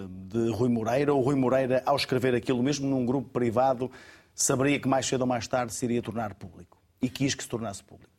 de 0.10 0.51
Rui 0.51 0.67
Moreira? 0.67 1.13
Ou 1.13 1.22
Rui 1.22 1.36
Moreira, 1.36 1.82
ao 1.86 1.96
escrever 1.96 2.36
aquilo 2.36 2.62
mesmo 2.62 2.86
num 2.86 3.05
grupo 3.05 3.29
privado, 3.29 3.89
saberia 4.36 4.77
que 4.77 4.88
mais 4.89 5.05
cedo 5.05 5.22
ou 5.22 5.27
mais 5.27 5.48
tarde 5.48 5.74
se 5.74 5.86
iria 5.86 6.01
tornar 6.01 6.34
público? 6.34 6.77
E 7.01 7.10
quis 7.10 7.34
que 7.34 7.43
se 7.43 7.50
tornasse 7.50 7.82
público? 7.82 8.12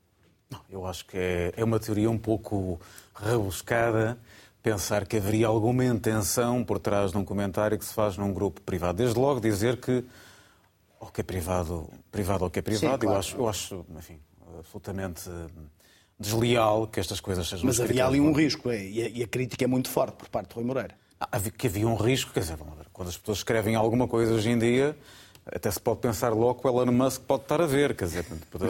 Eu 0.71 0.87
acho 0.87 1.05
que 1.05 1.19
é, 1.19 1.53
é 1.55 1.63
uma 1.63 1.79
teoria 1.79 2.11
um 2.11 2.17
pouco 2.17 2.81
rebuscada 3.15 4.19
pensar 4.65 5.07
que 5.07 5.19
haveria 5.19 5.47
alguma 5.47 5.85
intenção 5.85 6.65
por 6.65 6.79
trás 6.79 7.13
de 7.13 7.19
um 7.19 7.25
comentário 7.25 7.79
que 7.79 7.85
se 7.85 7.93
faz 7.93 8.17
num 8.17 8.33
grupo 8.33 8.63
privado. 8.63 8.97
Desde 8.97 9.21
logo 9.21 9.39
dizer 9.39 9.77
que 9.77 10.03
o 10.99 11.07
que 11.07 11.21
é 11.21 11.25
privado, 11.25 11.87
privado 12.11 12.45
ou 12.45 12.51
que 12.51 12.61
é 12.61 12.63
privado, 12.63 12.95
Sim, 12.95 12.99
claro. 12.99 13.13
eu 13.13 13.19
acho, 13.19 13.37
eu 13.37 13.47
acho 13.47 13.87
enfim, 13.95 14.19
absolutamente 14.59 15.29
desleal 16.19 16.87
que 16.87 16.99
estas 16.99 17.21
coisas 17.21 17.47
sejam 17.47 17.67
Mas 17.67 17.79
havia 17.79 18.07
ali 18.07 18.19
um 18.19 18.33
risco, 18.33 18.71
é, 18.71 18.83
e 18.83 19.23
a 19.23 19.27
crítica 19.27 19.65
é 19.65 19.67
muito 19.67 19.91
forte 19.91 20.17
por 20.17 20.31
parte 20.31 20.49
de 20.49 20.55
Rui 20.55 20.65
Moreira. 20.65 20.95
Ah, 21.21 21.39
que 21.39 21.67
havia 21.67 21.87
um 21.87 21.97
risco, 21.97 22.33
quer 22.33 22.41
dizer, 22.41 22.57
quando 22.91 23.09
as 23.09 23.19
pessoas 23.19 23.39
escrevem 23.39 23.75
alguma 23.75 24.09
coisa 24.09 24.33
hoje 24.33 24.49
em 24.49 24.59
dia, 24.59 24.97
até 25.47 25.71
se 25.71 25.79
pode 25.79 26.01
pensar 26.01 26.31
logo 26.31 26.55
que 26.55 26.67
o 26.67 26.71
Elon 26.71 26.93
Musk 26.93 27.23
pode 27.23 27.43
estar 27.43 27.61
a 27.61 27.67
ver. 27.67 27.95
Quer 27.95 28.07
dizer, 28.07 28.27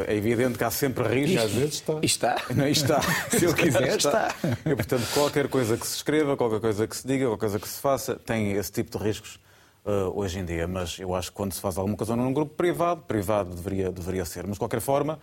é 0.08 0.14
evidente 0.14 0.58
que 0.58 0.64
há 0.64 0.70
sempre 0.70 1.04
riscos. 1.06 1.34
E 1.34 1.38
às 1.38 1.52
vezes 1.52 1.74
está. 1.74 1.98
E 2.02 2.06
está. 2.06 2.36
Não, 2.54 2.66
está. 2.66 3.00
Se 3.30 3.44
ele 3.44 3.54
quiser, 3.54 3.96
está. 3.96 4.34
E, 4.66 4.74
portanto, 4.74 5.06
qualquer 5.14 5.48
coisa 5.48 5.76
que 5.76 5.86
se 5.86 5.96
escreva, 5.96 6.36
qualquer 6.36 6.60
coisa 6.60 6.86
que 6.86 6.96
se 6.96 7.06
diga, 7.06 7.26
qualquer 7.26 7.46
coisa 7.46 7.60
que 7.60 7.68
se 7.68 7.80
faça, 7.80 8.16
tem 8.16 8.52
esse 8.52 8.72
tipo 8.72 8.98
de 8.98 9.04
riscos 9.04 9.38
uh, 9.84 10.18
hoje 10.18 10.40
em 10.40 10.44
dia. 10.44 10.66
Mas 10.66 10.98
eu 10.98 11.14
acho 11.14 11.30
que 11.30 11.36
quando 11.36 11.52
se 11.52 11.60
faz 11.60 11.78
alguma 11.78 11.96
coisa 11.96 12.16
num 12.16 12.32
grupo 12.32 12.54
privado, 12.56 13.02
privado 13.02 13.54
deveria, 13.54 13.92
deveria 13.92 14.24
ser. 14.24 14.44
Mas, 14.44 14.54
de 14.54 14.58
qualquer 14.58 14.80
forma, 14.80 15.20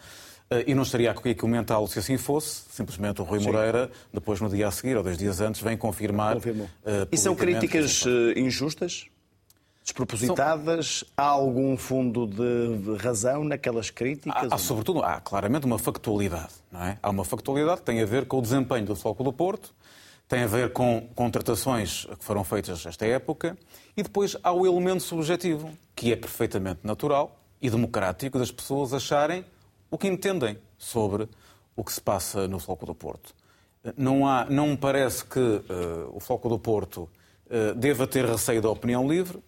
uh, 0.50 0.64
e 0.66 0.74
não 0.74 0.84
estaria 0.84 1.12
aqui 1.12 1.32
a 1.32 1.36
comentá-lo 1.36 1.86
se 1.86 2.00
assim 2.00 2.18
fosse, 2.18 2.64
simplesmente 2.72 3.22
o 3.22 3.26
Rui 3.26 3.40
Sim. 3.40 3.48
Moreira, 3.48 3.92
depois 4.14 4.40
no 4.40 4.48
dia 4.48 4.70
a 4.70 4.72
seguir, 4.72 4.96
ou 4.96 5.04
dois 5.04 5.18
dias 5.18 5.42
antes, 5.42 5.62
vem 5.62 5.76
confirmar. 5.76 6.36
Confirmou. 6.36 6.66
Uh, 6.66 7.08
e 7.12 7.18
são 7.18 7.36
críticas 7.36 8.06
injustas? 8.38 9.08
Despropositadas? 9.84 11.04
Há 11.16 11.24
algum 11.24 11.76
fundo 11.78 12.28
de 12.28 12.96
razão 12.98 13.44
naquelas 13.44 13.90
críticas? 13.90 14.52
Há, 14.52 14.56
há 14.56 14.58
sobretudo, 14.58 15.04
há 15.04 15.20
claramente 15.20 15.66
uma 15.66 15.80
factualidade. 15.80 16.54
Não 16.72 16.84
é? 16.84 16.98
Há 17.02 17.10
uma 17.10 17.26
factualidade 17.26 17.82
que 17.82 17.86
tem 17.86 18.02
a 18.02 18.06
ver 18.06 18.26
com 18.26 18.40
o 18.40 18.42
desempenho 18.42 18.86
do 18.86 18.96
Futebol 18.96 19.26
do 19.26 19.34
Porto, 19.34 19.74
tem 20.28 20.44
a 20.44 20.48
ver 20.48 20.72
com 20.72 21.10
contratações 21.14 22.06
que 22.06 22.24
foram 22.24 22.44
feitas 22.44 22.86
nesta 22.86 23.06
época 23.06 23.58
e 23.98 24.02
depois 24.02 24.38
há 24.42 24.52
o 24.52 24.66
elemento 24.66 25.04
subjetivo, 25.04 25.70
que 25.94 26.14
é 26.14 26.16
perfeitamente 26.16 26.80
natural 26.84 27.38
e 27.62 27.70
democrático 27.70 28.40
das 28.40 28.50
pessoas 28.50 28.94
acharem 28.94 29.44
o 29.90 29.98
que 29.98 30.08
entendem 30.08 30.58
sobre 30.78 31.28
o 31.76 31.84
que 31.84 31.92
se 31.92 32.00
passa 32.00 32.48
no 32.48 32.60
Floco 32.60 32.86
do 32.86 32.96
Porto. 32.96 33.36
Não, 33.98 34.28
há, 34.28 34.46
não 34.46 34.68
me 34.68 34.78
parece 34.78 35.26
que 35.26 35.40
uh, 35.40 35.64
o 36.14 36.20
Floco 36.20 36.48
do 36.48 36.58
Porto 36.58 37.10
uh, 37.48 37.76
deva 37.76 38.08
ter 38.08 38.26
receio 38.26 38.62
da 38.62 38.70
opinião 38.70 39.08
livre, 39.08 39.40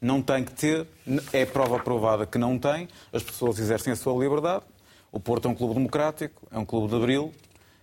não 0.00 0.22
tem 0.22 0.44
que 0.44 0.52
ter, 0.52 0.86
é 1.32 1.44
prova 1.44 1.78
provada 1.78 2.26
que 2.26 2.38
não 2.38 2.58
tem, 2.58 2.88
as 3.12 3.22
pessoas 3.22 3.58
exercem 3.58 3.92
a 3.92 3.96
sua 3.96 4.18
liberdade. 4.20 4.64
O 5.10 5.18
Porto 5.18 5.48
é 5.48 5.50
um 5.50 5.54
clube 5.54 5.74
democrático, 5.74 6.46
é 6.50 6.58
um 6.58 6.64
clube 6.64 6.88
de 6.88 6.96
abril, 6.96 7.32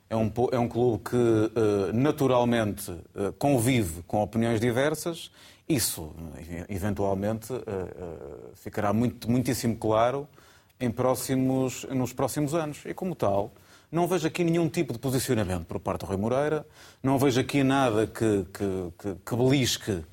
é 0.10 0.16
um, 0.16 0.32
é 0.52 0.60
um 0.60 0.68
clube 0.68 1.04
que 1.10 1.16
uh, 1.16 1.94
naturalmente 1.94 2.92
uh, 2.92 3.34
convive 3.38 4.04
com 4.04 4.22
opiniões 4.22 4.60
diversas. 4.60 5.32
Isso, 5.68 6.14
eventualmente, 6.70 7.52
uh, 7.52 7.62
ficará 8.54 8.94
muito, 8.94 9.30
muitíssimo 9.30 9.76
claro 9.76 10.28
em 10.80 10.92
próximos, 10.92 11.86
nos 11.86 12.14
próximos 12.14 12.54
anos. 12.54 12.84
E, 12.86 12.94
como 12.94 13.16
tal, 13.16 13.52
não 13.92 14.08
vejo 14.08 14.28
aqui 14.28 14.44
nenhum 14.44 14.70
tipo 14.70 14.94
de 14.94 15.00
posicionamento 15.00 15.66
por 15.66 15.80
parte 15.80 16.02
do 16.02 16.06
Rui 16.06 16.18
Moreira, 16.18 16.66
não 17.02 17.18
vejo 17.18 17.40
aqui 17.40 17.64
nada 17.64 18.06
que, 18.06 18.46
que, 18.54 18.94
que, 19.00 19.16
que 19.26 19.36
belisque 19.36 20.04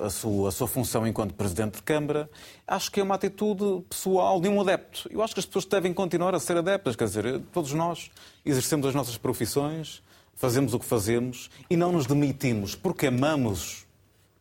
a 0.00 0.10
sua, 0.10 0.48
a 0.48 0.52
sua 0.52 0.68
função 0.68 1.06
enquanto 1.06 1.34
Presidente 1.34 1.76
de 1.76 1.82
Câmara, 1.82 2.30
acho 2.66 2.90
que 2.90 3.00
é 3.00 3.02
uma 3.02 3.16
atitude 3.16 3.84
pessoal 3.88 4.40
de 4.40 4.48
um 4.48 4.60
adepto. 4.60 5.08
Eu 5.10 5.22
acho 5.22 5.34
que 5.34 5.40
as 5.40 5.46
pessoas 5.46 5.64
devem 5.64 5.92
continuar 5.92 6.34
a 6.34 6.40
ser 6.40 6.56
adeptas, 6.56 6.94
quer 6.94 7.04
dizer, 7.04 7.40
todos 7.52 7.72
nós 7.72 8.10
exercemos 8.44 8.86
as 8.86 8.94
nossas 8.94 9.16
profissões, 9.16 10.02
fazemos 10.34 10.72
o 10.72 10.78
que 10.78 10.84
fazemos 10.84 11.50
e 11.68 11.76
não 11.76 11.90
nos 11.90 12.06
demitimos 12.06 12.74
porque 12.74 13.08
amamos 13.08 13.86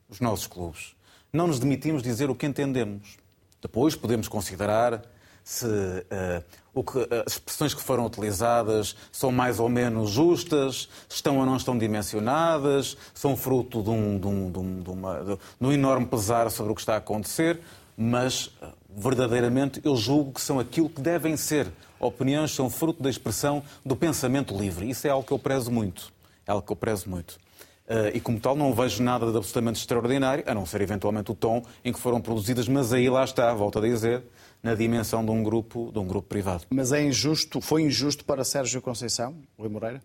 os 0.09 0.19
nossos 0.19 0.45
clubes. 0.45 0.95
Não 1.33 1.47
nos 1.47 1.59
demitimos 1.59 2.03
dizer 2.03 2.29
o 2.29 2.35
que 2.35 2.45
entendemos. 2.45 3.17
Depois 3.61 3.95
podemos 3.95 4.27
considerar 4.27 5.01
se 5.43 5.65
uh, 5.65 6.43
o 6.75 6.83
que, 6.83 6.99
uh, 6.99 7.07
as 7.25 7.33
expressões 7.33 7.73
que 7.73 7.81
foram 7.81 8.05
utilizadas 8.05 8.95
são 9.11 9.31
mais 9.31 9.59
ou 9.59 9.69
menos 9.69 10.11
justas, 10.11 10.89
estão 11.09 11.39
ou 11.39 11.45
não 11.45 11.55
estão 11.55 11.77
dimensionadas, 11.77 12.97
são 13.13 13.35
fruto 13.35 13.81
de 13.81 13.89
um, 13.89 14.19
de 14.19 14.27
um, 14.27 14.51
de 14.51 14.59
um, 14.59 14.81
de 14.81 14.89
uma, 14.89 15.23
de 15.23 15.65
um 15.67 15.71
enorme 15.71 16.05
pesar 16.05 16.51
sobre 16.51 16.73
o 16.73 16.75
que 16.75 16.81
está 16.81 16.95
a 16.95 16.97
acontecer. 16.97 17.61
mas 17.97 18.51
eh, 18.61 18.67
verdadeiramente 18.93 19.79
eu 19.83 19.95
julgo 19.95 20.33
que 20.33 20.41
são 20.41 20.59
aquilo 20.59 20.89
que 20.89 21.01
devem 21.01 21.37
ser. 21.37 21.71
Opiniões 21.97 22.51
são 22.51 22.69
fruto 22.69 23.01
da 23.01 23.09
expressão 23.09 23.63
do 23.85 23.95
pensamento 23.95 24.55
livre. 24.55 24.89
Isso 24.89 25.07
é 25.07 25.09
algo 25.09 25.25
que 25.25 25.31
eu 25.31 25.39
prezo 25.39 25.71
muito. 25.71 26.11
É 26.45 26.51
algo 26.51 26.65
que 26.65 26.71
eu 26.73 26.75
prezo 26.75 27.09
muito. 27.09 27.37
Uh, 27.87 28.09
e 28.15 28.19
como 28.19 28.39
tal 28.39 28.55
não 28.55 28.73
vejo 28.73 29.01
nada 29.03 29.31
de 29.31 29.37
absolutamente 29.37 29.79
extraordinário, 29.79 30.43
a 30.47 30.55
não 30.55 30.65
ser 30.65 30.81
eventualmente 30.81 31.31
o 31.31 31.35
tom 31.35 31.63
em 31.83 31.93
que 31.93 31.99
foram 31.99 32.19
produzidas, 32.19 32.67
mas 32.67 32.91
aí 32.91 33.09
lá 33.09 33.23
está, 33.23 33.53
volto 33.53 33.77
a 33.77 33.81
dizer, 33.81 34.23
na 34.65 34.73
dimensão 34.73 35.23
de 35.23 35.29
um 35.29 35.43
grupo, 35.43 35.91
de 35.93 35.99
um 35.99 36.07
grupo 36.07 36.27
privado. 36.27 36.65
Mas 36.71 36.91
é 36.91 37.03
injusto, 37.03 37.61
foi 37.61 37.83
injusto 37.83 38.25
para 38.25 38.43
Sérgio 38.43 38.81
Conceição, 38.81 39.35
Rui 39.59 39.69
Moreira? 39.69 40.01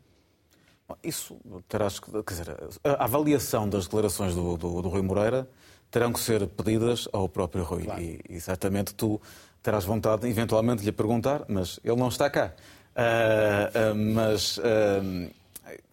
Isso 1.03 1.39
terás 1.67 1.99
que. 1.99 2.11
Quer 2.11 2.35
dizer, 2.35 2.57
a 2.85 3.05
avaliação 3.05 3.67
das 3.67 3.85
declarações 3.85 4.35
do, 4.35 4.59
do, 4.59 4.83
do 4.83 4.89
Rui 4.91 5.01
Moreira 5.01 5.49
terão 5.91 6.13
que 6.13 6.21
ser 6.21 6.47
pedidas 6.47 7.09
ao 7.11 7.27
próprio 7.27 7.65
Rui. 7.65 7.85
Claro. 7.85 8.03
E, 8.03 8.21
e 8.29 8.39
certamente 8.39 8.93
tu 8.95 9.19
terás 9.63 9.87
vontade, 9.87 10.29
eventualmente, 10.29 10.81
de 10.81 10.85
lhe 10.85 10.93
perguntar, 10.93 11.43
mas 11.49 11.81
ele 11.83 11.97
não 11.97 12.09
está 12.09 12.29
cá. 12.29 12.53
Uh, 12.95 13.93
uh, 13.93 13.95
mas. 14.15 14.59
Uh, 14.59 15.31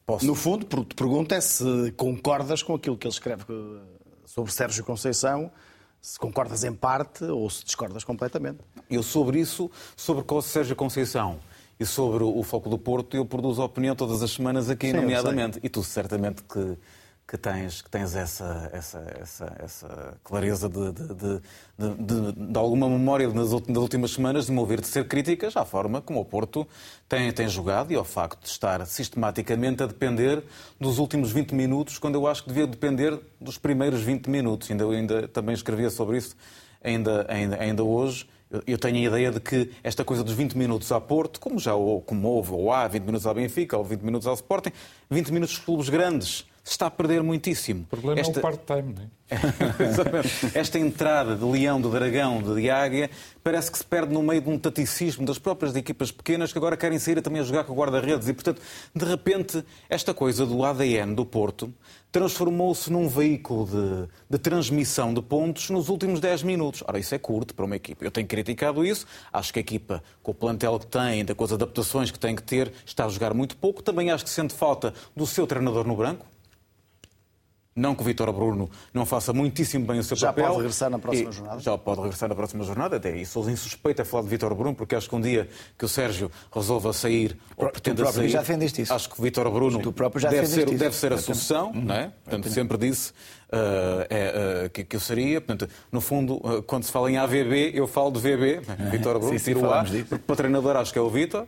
posso... 0.06 0.26
No 0.26 0.36
fundo, 0.36 0.66
te 0.84 0.94
pergunta 0.94 1.36
é 1.36 1.40
se 1.40 1.94
concordas 1.96 2.62
com 2.62 2.76
aquilo 2.76 2.98
que 2.98 3.08
ele 3.08 3.14
escreve 3.14 3.46
sobre 4.26 4.52
Sérgio 4.52 4.84
Conceição, 4.84 5.50
se 6.08 6.18
concordas 6.18 6.64
em 6.64 6.74
parte 6.74 7.26
ou 7.26 7.50
se 7.50 7.66
discordas 7.66 8.02
completamente. 8.02 8.60
Eu 8.90 9.04
sobre 9.04 9.42
isso, 9.42 9.70
sobre 9.94 10.24
o 10.26 10.42
Sérgio 10.42 10.74
Conceição 10.74 11.38
e 11.78 11.86
sobre 11.86 12.24
o 12.24 12.42
Foco 12.44 12.70
do 12.70 12.78
Porto, 12.78 13.18
eu 13.18 13.26
produzo 13.26 13.62
opinião 13.62 13.94
todas 13.94 14.24
as 14.24 14.32
semanas 14.32 14.70
aqui, 14.70 14.92
Sim, 14.92 14.94
nomeadamente. 14.94 15.60
E 15.62 15.68
tu 15.68 15.84
certamente 15.84 16.44
que, 16.44 16.78
que 17.27 17.38
tens, 17.38 17.81
que 17.81 17.89
tens 17.89 18.15
essa, 18.15 18.69
essa, 18.72 19.17
essa, 19.19 19.55
essa 19.60 20.17
clareza 20.24 20.69
de, 20.69 20.93
de, 20.93 21.41
de, 21.77 22.31
de, 22.31 22.57
alguma 22.57 22.88
memória 22.88 23.27
nas 23.27 23.51
últimas 23.51 24.12
semanas 24.12 24.46
de 24.46 24.53
me 24.53 24.60
ouvir 24.60 24.79
de 24.79 24.88
ser 24.88 25.07
críticas 25.10 25.57
à 25.57 25.65
forma 25.65 26.01
como 26.01 26.22
o 26.22 26.25
Porto 26.25 26.65
tem, 27.10 27.29
tem 27.34 27.50
jogado 27.50 27.91
e 27.91 27.96
ao 27.96 28.05
facto 28.05 28.43
de 28.43 28.48
estar 28.48 28.86
sistematicamente 28.86 29.84
a 29.84 29.88
depender 29.88 30.41
dos 30.79 31.00
últimos 31.00 31.31
20 31.34 31.53
minutos, 31.53 32.00
quando 32.00 32.15
eu 32.15 32.25
acho 32.25 32.43
que 32.43 32.50
devia 32.50 32.65
depender 32.65 33.19
dos 33.41 33.57
primeiros 33.57 34.01
20 34.01 34.29
minutos. 34.29 34.72
Ainda, 34.72 34.86
ainda 34.89 35.27
também 35.27 35.53
escrevia 35.53 35.89
sobre 35.89 36.19
isso 36.19 36.34
ainda, 36.81 37.25
ainda, 37.27 37.62
ainda 37.62 37.84
hoje 37.84 38.25
eu 38.65 38.77
tenho 38.77 38.96
a 38.96 39.01
ideia 39.01 39.31
de 39.31 39.41
que 39.41 39.72
esta 39.84 40.05
coisa 40.05 40.24
dos 40.24 40.34
20 40.34 40.57
minutos 40.57 40.89
a 40.93 41.01
Porto, 41.01 41.41
como 41.41 41.60
já 41.60 41.74
como 42.05 42.27
houve 42.29 42.53
ou 42.53 42.72
há 42.72 42.88
20 42.88 43.03
minutos 43.03 43.27
ao 43.27 43.34
Benfica 43.34 43.77
ou 43.77 43.84
20 43.84 44.01
minutos 44.01 44.25
ao 44.25 44.34
Sporting, 44.36 44.72
20 45.10 45.34
minutos 45.34 45.55
dos 45.55 45.65
clubes 45.65 45.89
grandes 45.89 46.46
se 46.68 46.72
está 46.72 46.88
a 46.88 46.92
perder 46.92 47.24
muitíssimo. 47.24 47.84
O 47.84 47.86
problema 47.86 48.20
Esta... 48.20 48.34
é 48.34 48.40
o 48.40 48.42
part-time, 48.42 48.94
não 48.94 49.04
é? 49.04 49.08
Esta 50.54 50.78
entrada 50.78 51.34
de 51.34 51.46
leão, 51.46 51.80
de 51.80 51.90
dragão, 51.90 52.42
de 52.42 52.70
águia, 52.70 53.10
parece 53.42 53.72
que 53.72 53.78
se 53.78 53.86
perde 53.86 54.14
no 54.14 54.22
meio 54.22 54.42
de 54.42 54.50
um 54.50 54.60
taticismo 54.60 55.26
das 55.26 55.40
próprias 55.40 55.74
equipas 55.78 56.12
pequenas 56.12 56.52
que 56.52 56.58
agora 56.58 56.76
querem 56.76 57.00
sair 57.00 57.22
também 57.22 57.40
a 57.42 57.46
jogar 57.46 57.64
com 57.64 57.72
o 57.72 57.76
guarda-redes. 57.76 58.28
E, 58.28 58.34
portanto, 58.34 58.62
de 58.94 59.06
repente, 59.06 59.64
esta 59.90 60.14
coisa 60.14 60.46
do 60.46 60.62
ADN 60.66 61.16
do 61.16 61.26
Porto 61.26 61.74
transformou-se 62.12 62.92
num 62.92 63.08
veículo 63.08 63.66
de, 63.66 64.10
de, 64.30 64.38
transmissão 64.38 65.14
de 65.14 65.22
pontos 65.22 65.70
nos 65.70 65.88
últimos 65.88 66.20
10 66.20 66.44
minutos. 66.44 66.84
Ora, 66.86 67.00
isso 67.00 67.16
é 67.16 67.18
curto 67.18 67.56
para 67.56 67.64
uma 67.64 67.78
equipa. 67.78 68.04
Eu 68.04 68.12
tenho 68.12 68.28
criticado 68.28 68.86
isso. 68.86 69.06
Acho 69.32 69.54
que 69.54 69.60
a 69.60 69.62
equipa, 69.62 70.04
com 70.22 70.32
o 70.32 70.36
plantel 70.36 70.78
que 70.80 70.88
tem, 70.88 71.26
com 71.26 71.44
as 71.46 71.54
adaptações 71.54 72.12
que 72.12 72.20
tem 72.20 72.36
que 72.36 72.44
ter, 72.44 72.74
está 72.86 73.06
a 73.06 73.10
jogar 73.10 73.34
muito 73.34 73.56
pouco. 73.56 73.82
Também 73.82 74.12
acho 74.12 74.26
que 74.26 74.30
sente 74.30 74.54
falta 74.54 74.94
do 75.16 75.26
seu 75.26 75.48
treinador 75.48 75.88
no 75.88 75.96
branco. 75.96 76.25
Não 77.77 77.94
que 77.94 78.01
o 78.01 78.05
Vitor 78.05 78.33
Bruno 78.33 78.68
não 78.92 79.05
faça 79.05 79.31
muitíssimo 79.31 79.85
bem 79.85 80.00
o 80.00 80.03
seu 80.03 80.18
já 80.18 80.27
papel. 80.27 80.46
Já 80.46 80.50
pode 80.50 80.57
regressar 80.57 80.90
na 80.90 80.98
próxima 80.98 81.31
jornada? 81.31 81.59
Já 81.59 81.77
pode 81.77 82.01
regressar 82.01 82.29
na 82.29 82.35
próxima 82.35 82.63
jornada, 82.63 82.96
até 82.98 83.16
isso. 83.16 83.33
Sou 83.33 83.48
insuspeito 83.50 84.01
a 84.01 84.05
falar 84.05 84.24
de 84.24 84.29
Vitor 84.29 84.55
Bruno, 84.55 84.74
porque 84.74 84.96
acho 84.96 85.07
que 85.07 85.16
um 85.16 85.22
dia 85.22 85.48
que 85.77 85.85
o 85.85 85.87
Sérgio 85.87 86.31
resolva 86.51 86.92
sair 86.92 87.37
ou 87.55 87.70
pretenda 87.70 88.11
sair... 88.11 88.29
já 88.29 88.40
defendeste 88.40 88.81
isso. 88.81 88.92
Acho 88.92 89.07
que 89.07 89.20
o 89.20 89.24
Vitor 89.24 89.51
Bruno 89.51 89.79
deve 90.29 90.48
ser, 90.48 90.66
deve 90.66 90.96
ser 90.96 91.13
a 91.13 91.18
solução, 91.20 91.72
não 91.72 91.94
é? 91.94 92.11
Portanto, 92.24 92.50
sempre 92.50 92.77
disse 92.79 93.11
uh, 93.11 94.05
é, 94.09 94.66
uh, 94.66 94.70
que, 94.72 94.83
que, 94.83 94.96
eu 94.96 95.00
seria. 95.00 95.40
Portanto, 95.40 95.72
no 95.92 96.01
fundo, 96.01 96.37
uh, 96.37 96.63
quando 96.63 96.83
se 96.83 96.92
fala 96.92 97.11
em 97.11 97.18
AVB, 97.18 97.72
eu 97.75 97.85
falo 97.85 98.11
de 98.11 98.20
VB, 98.20 98.61
Vitor 98.92 99.20
Bruno, 99.20 99.33
sim, 99.33 99.37
sim, 99.37 99.53
tiro 99.53 99.68
o 99.68 99.72
A, 99.72 99.83
porque 99.83 100.24
para 100.25 100.35
treinador 100.35 100.75
acho 100.77 100.92
que 100.92 101.00
é 101.00 101.01
o 101.01 101.09
Vitor. 101.09 101.46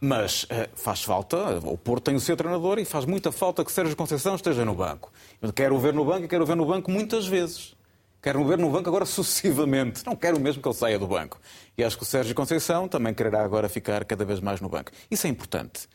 Mas 0.00 0.44
uh, 0.44 0.68
faz 0.74 1.02
falta, 1.02 1.58
o 1.62 1.76
Porto 1.76 2.04
tem 2.04 2.14
o 2.14 2.20
seu 2.20 2.34
treinador 2.34 2.78
e 2.78 2.86
faz 2.86 3.04
muita 3.04 3.30
falta 3.30 3.62
que 3.62 3.70
Sérgio 3.70 3.94
Conceição 3.94 4.34
esteja 4.34 4.64
no 4.64 4.74
banco. 4.74 5.12
Eu 5.42 5.52
quero 5.52 5.74
o 5.74 5.78
ver 5.78 5.92
no 5.92 6.04
banco 6.04 6.24
e 6.24 6.28
quero 6.28 6.42
o 6.42 6.46
ver 6.46 6.56
no 6.56 6.64
banco 6.64 6.90
muitas 6.90 7.26
vezes. 7.26 7.76
Quero 8.22 8.40
o 8.40 8.44
ver 8.44 8.56
no 8.56 8.70
banco 8.70 8.88
agora 8.88 9.04
sucessivamente. 9.06 10.04
Não 10.06 10.16
quero 10.16 10.40
mesmo 10.40 10.62
que 10.62 10.68
ele 10.68 10.74
saia 10.74 10.98
do 10.98 11.06
banco. 11.06 11.38
E 11.76 11.84
acho 11.84 11.98
que 11.98 12.02
o 12.02 12.06
Sérgio 12.06 12.34
Conceição 12.34 12.88
também 12.88 13.12
quererá 13.12 13.44
agora 13.44 13.68
ficar 13.68 14.04
cada 14.06 14.24
vez 14.24 14.40
mais 14.40 14.60
no 14.60 14.70
banco. 14.70 14.90
Isso 15.10 15.26
é 15.26 15.30
importante. 15.30 15.86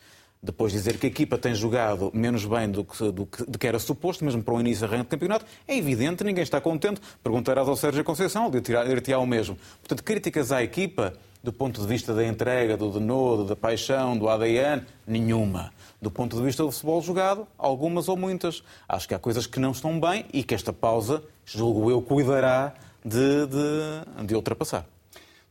Depois 0.42 0.70
dizer 0.70 0.98
que 0.98 1.06
a 1.06 1.08
equipa 1.08 1.36
tem 1.36 1.54
jogado 1.54 2.10
menos 2.14 2.44
bem 2.44 2.70
do 2.70 2.84
que, 2.84 3.10
do 3.10 3.26
que, 3.26 3.44
do 3.44 3.58
que 3.58 3.66
era 3.66 3.78
suposto, 3.80 4.24
mesmo 4.24 4.42
para 4.42 4.54
o 4.54 4.60
início 4.60 4.86
do 4.86 5.04
campeonato, 5.04 5.44
é 5.66 5.76
evidente, 5.76 6.22
ninguém 6.22 6.42
está 6.42 6.60
contente. 6.60 7.00
Perguntarás 7.22 7.66
ao 7.66 7.74
Sérgio 7.74 8.04
Conceição, 8.04 8.46
ele 8.46 8.60
dir-te-á 8.60 9.18
o 9.18 9.26
mesmo. 9.26 9.58
Portanto, 9.80 10.04
críticas 10.04 10.52
à 10.52 10.62
equipa, 10.62 11.14
do 11.46 11.52
ponto 11.52 11.80
de 11.80 11.86
vista 11.86 12.12
da 12.12 12.26
entrega, 12.26 12.76
do 12.76 12.90
denodo, 12.90 13.44
da 13.44 13.54
paixão, 13.54 14.18
do 14.18 14.28
ADN, 14.28 14.84
nenhuma. 15.06 15.72
Do 16.02 16.10
ponto 16.10 16.34
de 16.36 16.42
vista 16.42 16.64
do 16.64 16.72
futebol 16.72 17.00
jogado, 17.00 17.46
algumas 17.56 18.08
ou 18.08 18.16
muitas. 18.16 18.64
Acho 18.88 19.06
que 19.06 19.14
há 19.14 19.18
coisas 19.18 19.46
que 19.46 19.60
não 19.60 19.70
estão 19.70 20.00
bem 20.00 20.26
e 20.32 20.42
que 20.42 20.56
esta 20.56 20.72
pausa, 20.72 21.22
julgo 21.44 21.88
eu, 21.88 22.02
cuidará 22.02 22.74
de, 23.04 23.46
de, 23.46 24.26
de 24.26 24.34
ultrapassar. 24.34 24.84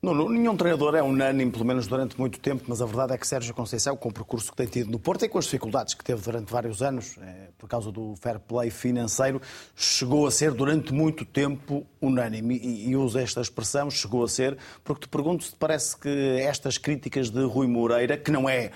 Nuno, 0.05 0.29
nenhum 0.29 0.55
treinador 0.55 0.93
é 0.93 1.01
unânime, 1.01 1.51
pelo 1.51 1.65
menos 1.65 1.87
durante 1.87 2.19
muito 2.19 2.39
tempo, 2.39 2.65
mas 2.67 2.79
a 2.79 2.85
verdade 2.85 3.13
é 3.13 3.17
que 3.17 3.25
Sérgio 3.25 3.55
Conceição, 3.55 3.97
com 3.97 4.09
o 4.09 4.13
percurso 4.13 4.51
que 4.51 4.55
tem 4.55 4.67
tido 4.67 4.91
no 4.91 4.99
Porto 4.99 5.25
e 5.25 5.27
com 5.27 5.39
as 5.39 5.45
dificuldades 5.45 5.95
que 5.95 6.03
teve 6.03 6.21
durante 6.21 6.51
vários 6.51 6.83
anos, 6.83 7.17
é, 7.19 7.49
por 7.57 7.67
causa 7.67 7.91
do 7.91 8.15
fair 8.17 8.39
play 8.39 8.69
financeiro, 8.69 9.41
chegou 9.75 10.27
a 10.27 10.31
ser 10.31 10.51
durante 10.51 10.93
muito 10.93 11.25
tempo 11.25 11.87
unânime. 11.99 12.55
E, 12.55 12.89
e 12.89 12.95
uso 12.95 13.17
esta 13.17 13.41
expressão, 13.41 13.89
chegou 13.89 14.23
a 14.23 14.27
ser, 14.27 14.55
porque 14.83 15.07
te 15.07 15.09
pergunto 15.09 15.43
se 15.43 15.51
te 15.53 15.57
parece 15.57 15.97
que 15.97 16.39
estas 16.39 16.77
críticas 16.77 17.31
de 17.31 17.43
Rui 17.43 17.65
Moreira, 17.65 18.15
que 18.15 18.29
não 18.29 18.47
é 18.47 18.69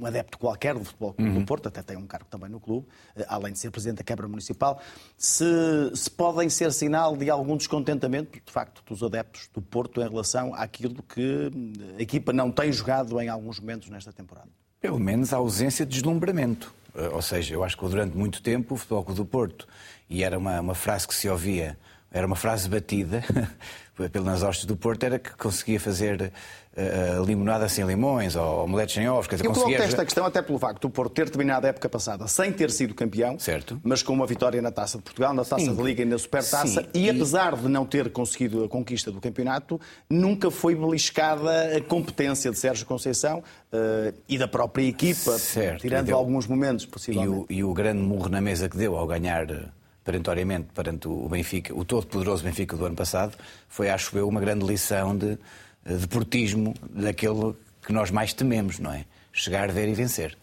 um 0.00 0.06
adepto 0.06 0.38
qualquer 0.38 0.74
do 0.74 0.84
Futebol 0.84 1.12
Clube 1.12 1.30
uhum. 1.30 1.40
do 1.40 1.46
Porto, 1.46 1.68
até 1.68 1.82
tem 1.82 1.96
um 1.96 2.06
cargo 2.06 2.26
também 2.30 2.48
no 2.48 2.60
clube, 2.60 2.86
eh, 3.16 3.24
além 3.28 3.52
de 3.52 3.58
ser 3.58 3.70
presidente 3.70 3.98
da 3.98 4.04
Câmara 4.04 4.28
Municipal, 4.28 4.80
se, 5.16 5.44
se 5.94 6.10
podem 6.10 6.48
ser 6.48 6.72
sinal 6.72 7.16
de 7.16 7.30
algum 7.30 7.56
descontentamento, 7.56 8.38
de 8.44 8.52
facto, 8.52 8.82
dos 8.86 9.02
adeptos 9.02 9.48
do 9.52 9.62
Porto 9.62 10.00
em 10.00 10.08
relação 10.08 10.54
àquilo 10.54 11.02
que 11.02 11.50
a 11.98 12.02
equipa 12.02 12.32
não 12.32 12.50
tem 12.50 12.72
jogado 12.72 13.20
em 13.20 13.28
alguns 13.28 13.60
momentos 13.60 13.88
nesta 13.88 14.12
temporada. 14.12 14.48
Pelo 14.80 14.98
menos 14.98 15.32
a 15.32 15.38
ausência 15.38 15.86
de 15.86 15.92
deslumbramento. 15.92 16.72
Eh, 16.94 17.08
ou 17.08 17.22
seja, 17.22 17.54
eu 17.54 17.64
acho 17.64 17.76
que 17.76 17.86
durante 17.86 18.16
muito 18.16 18.42
tempo 18.42 18.74
o 18.74 18.76
Futebol 18.76 19.04
Clube 19.04 19.20
do 19.20 19.26
Porto, 19.26 19.68
e 20.08 20.22
era 20.22 20.38
uma, 20.38 20.60
uma 20.60 20.74
frase 20.74 21.06
que 21.06 21.14
se 21.14 21.28
ouvia, 21.28 21.78
era 22.10 22.26
uma 22.26 22.36
frase 22.36 22.68
batida 22.68 23.22
pelas 24.12 24.42
hostes 24.42 24.64
do 24.66 24.76
Porto, 24.76 25.04
era 25.04 25.18
que 25.18 25.34
conseguia 25.36 25.80
fazer 25.80 26.32
uh, 26.76 27.24
limonada 27.24 27.68
sem 27.68 27.84
limões 27.84 28.36
ou 28.36 28.64
omeletes 28.64 28.94
sem 28.94 29.08
ovos. 29.08 29.26
Quer 29.26 29.36
dizer, 29.36 29.46
eu 29.46 29.52
conseguia... 29.52 29.76
coloco 29.76 29.92
esta 29.92 30.04
questão 30.04 30.26
até 30.26 30.42
pelo 30.42 30.58
facto 30.58 30.82
do 30.82 30.90
Porto 30.90 31.12
ter 31.12 31.28
terminado 31.30 31.66
a 31.66 31.70
época 31.70 31.88
passada 31.88 32.28
sem 32.28 32.52
ter 32.52 32.70
sido 32.70 32.94
campeão, 32.94 33.38
certo. 33.38 33.80
mas 33.82 34.02
com 34.02 34.12
uma 34.12 34.26
vitória 34.26 34.60
na 34.60 34.70
Taça 34.70 34.98
de 34.98 35.04
Portugal, 35.04 35.32
na 35.32 35.44
Taça 35.44 35.64
Sim. 35.64 35.74
de 35.74 35.82
Liga 35.82 36.02
e 36.02 36.04
na 36.04 36.18
Supertaça, 36.18 36.82
Sim. 36.82 36.88
e 36.94 37.08
apesar 37.08 37.56
de 37.56 37.68
não 37.68 37.86
ter 37.86 38.10
conseguido 38.10 38.64
a 38.64 38.68
conquista 38.68 39.10
do 39.10 39.20
campeonato, 39.20 39.80
nunca 40.08 40.50
foi 40.50 40.74
beliscada 40.74 41.76
a 41.76 41.80
competência 41.80 42.50
de 42.50 42.58
Sérgio 42.58 42.86
Conceição 42.86 43.38
uh, 43.38 44.14
e 44.28 44.36
da 44.36 44.48
própria 44.48 44.84
equipa, 44.84 45.38
certo. 45.38 45.80
tirando 45.80 46.06
deu... 46.06 46.16
alguns 46.16 46.46
momentos, 46.46 46.84
possivelmente. 46.84 47.46
E 47.50 47.56
o, 47.56 47.60
e 47.60 47.64
o 47.64 47.72
grande 47.72 48.02
murro 48.02 48.28
na 48.28 48.40
mesa 48.40 48.68
que 48.68 48.76
deu 48.76 48.96
ao 48.96 49.06
ganhar 49.06 49.46
perentoriamente 50.04 50.68
perante 50.72 51.08
o 51.08 51.28
Benfica, 51.28 51.74
o 51.74 51.84
todo-poderoso 51.84 52.44
Benfica 52.44 52.76
do 52.76 52.86
ano 52.86 52.94
passado, 52.94 53.36
foi, 53.68 53.90
acho 53.90 54.16
eu, 54.16 54.28
uma 54.28 54.40
grande 54.40 54.64
lição 54.64 55.16
de 55.16 55.36
deportismo 55.94 56.74
daquele 56.90 57.54
que 57.84 57.92
nós 57.92 58.10
mais 58.10 58.32
tememos, 58.32 58.78
não 58.78 58.92
é? 58.92 59.04
Chegar, 59.32 59.70
ver 59.70 59.88
e 59.88 59.94
vencer. 59.94 60.36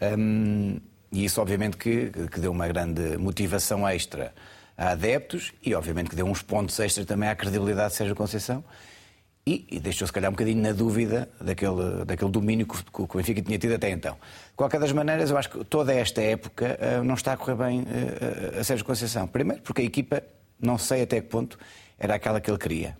Hum, 0.00 0.78
e 1.12 1.24
isso, 1.24 1.40
obviamente, 1.40 1.76
que, 1.76 2.10
que 2.30 2.40
deu 2.40 2.50
uma 2.50 2.66
grande 2.66 3.16
motivação 3.16 3.88
extra 3.88 4.34
a 4.76 4.90
adeptos 4.90 5.52
e, 5.64 5.74
obviamente, 5.74 6.10
que 6.10 6.16
deu 6.16 6.26
uns 6.26 6.42
pontos 6.42 6.78
extra 6.78 7.04
também 7.04 7.28
à 7.28 7.34
credibilidade 7.34 7.90
de 7.90 7.96
Sérgio 7.96 8.14
Conceição 8.14 8.62
e, 9.48 9.66
e 9.70 9.80
deixou, 9.80 10.06
se 10.06 10.12
calhar, 10.12 10.28
um 10.28 10.34
bocadinho 10.34 10.62
na 10.62 10.72
dúvida 10.72 11.28
daquele, 11.40 12.04
daquele 12.04 12.30
domínio 12.30 12.66
que, 12.66 12.76
que, 12.84 13.02
o 13.02 13.06
Benfica 13.06 13.40
tinha 13.40 13.58
tido 13.58 13.74
até 13.74 13.90
então. 13.90 14.14
De 14.14 14.54
qualquer 14.54 14.78
das 14.78 14.92
maneiras, 14.92 15.30
eu 15.30 15.38
acho 15.38 15.48
que 15.48 15.64
toda 15.64 15.92
esta 15.94 16.20
época 16.20 16.78
uh, 16.78 17.02
não 17.02 17.14
está 17.14 17.32
a 17.32 17.36
correr 17.36 17.54
bem 17.54 17.80
uh, 17.80 18.60
a 18.60 18.64
Sérgio 18.64 18.84
Conceição. 18.84 19.26
Primeiro, 19.26 19.62
porque 19.62 19.80
a 19.80 19.84
equipa, 19.84 20.22
não 20.60 20.76
sei 20.76 21.02
até 21.02 21.20
que 21.20 21.28
ponto, 21.28 21.58
era 21.98 22.14
aquela 22.14 22.40
que 22.40 22.50
ele 22.50 22.58
queria. 22.58 22.96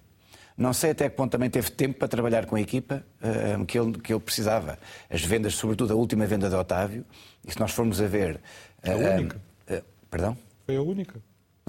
Não 0.59 0.73
sei 0.73 0.90
até 0.90 1.09
que 1.09 1.14
ponto 1.16 1.31
também 1.31 1.49
teve 1.49 1.71
tempo 1.71 1.97
para 2.01 2.09
trabalhar 2.09 2.44
com 2.44 2.57
a 2.57 2.61
equipa 2.61 3.05
uh, 3.23 3.64
que, 3.64 3.79
ele, 3.79 3.92
que 3.92 4.12
ele 4.12 4.21
precisava. 4.21 4.77
As 5.09 5.23
vendas, 5.23 5.55
sobretudo 5.55 5.92
a 5.92 5.97
última 5.97 6.27
venda 6.27 6.51
de 6.51 6.57
Otávio, 6.57 7.05
e 7.47 7.53
se 7.53 7.61
nós 7.61 7.71
formos 7.71 8.01
a 8.01 8.07
ver. 8.09 8.40
Uh, 8.85 8.90
a 8.90 9.14
única. 9.14 9.40
Uh, 9.71 9.83
perdão? 10.11 10.37
Foi 10.66 10.75
a 10.77 10.83
única. 10.83 11.14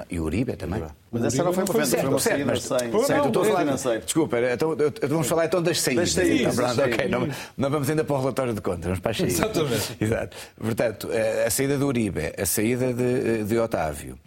E 0.09 0.19
o 0.19 0.23
Uribe 0.23 0.55
também. 0.55 0.81
Mas 1.11 1.25
essa 1.25 1.43
não 1.43 1.51
foi 1.51 1.65
uma 1.65 1.73
venda, 1.73 1.97
foi 1.97 2.09
uma 2.09 2.19
saída 2.19 2.45
mas- 2.45 2.63
sem, 2.63 2.77
Certo, 2.79 3.05
sem 3.05 3.17
eu 3.17 3.25
estou 3.27 3.41
a 3.41 3.45
falar- 3.45 3.59
financeiro. 3.59 4.05
Desculpa, 4.05 4.37
então, 4.39 4.75
vamos 5.09 5.27
falar 5.27 5.45
então 5.45 5.61
das 5.61 5.81
saídas. 5.81 6.13
Das 6.13 6.25
saídas, 6.25 6.53
então, 6.57 6.75
pronto, 6.75 7.09
não, 7.09 7.35
não 7.57 7.69
vamos 7.69 7.89
ainda 7.89 8.03
para 8.05 8.15
o 8.15 8.19
relatório 8.19 8.53
de 8.53 8.61
contas, 8.61 8.85
vamos 8.85 8.99
para 8.99 9.11
as 9.11 9.17
saídas. 9.17 9.39
Exatamente. 9.39 9.97
Exato. 9.99 10.37
Portanto, 10.57 11.09
eh, 11.11 11.43
a 11.45 11.49
saída 11.51 11.77
do 11.77 11.85
Uribe, 11.85 12.33
a 12.41 12.45
saída 12.45 12.93
de, 12.93 13.43
de 13.43 13.59
Otávio, 13.59 14.17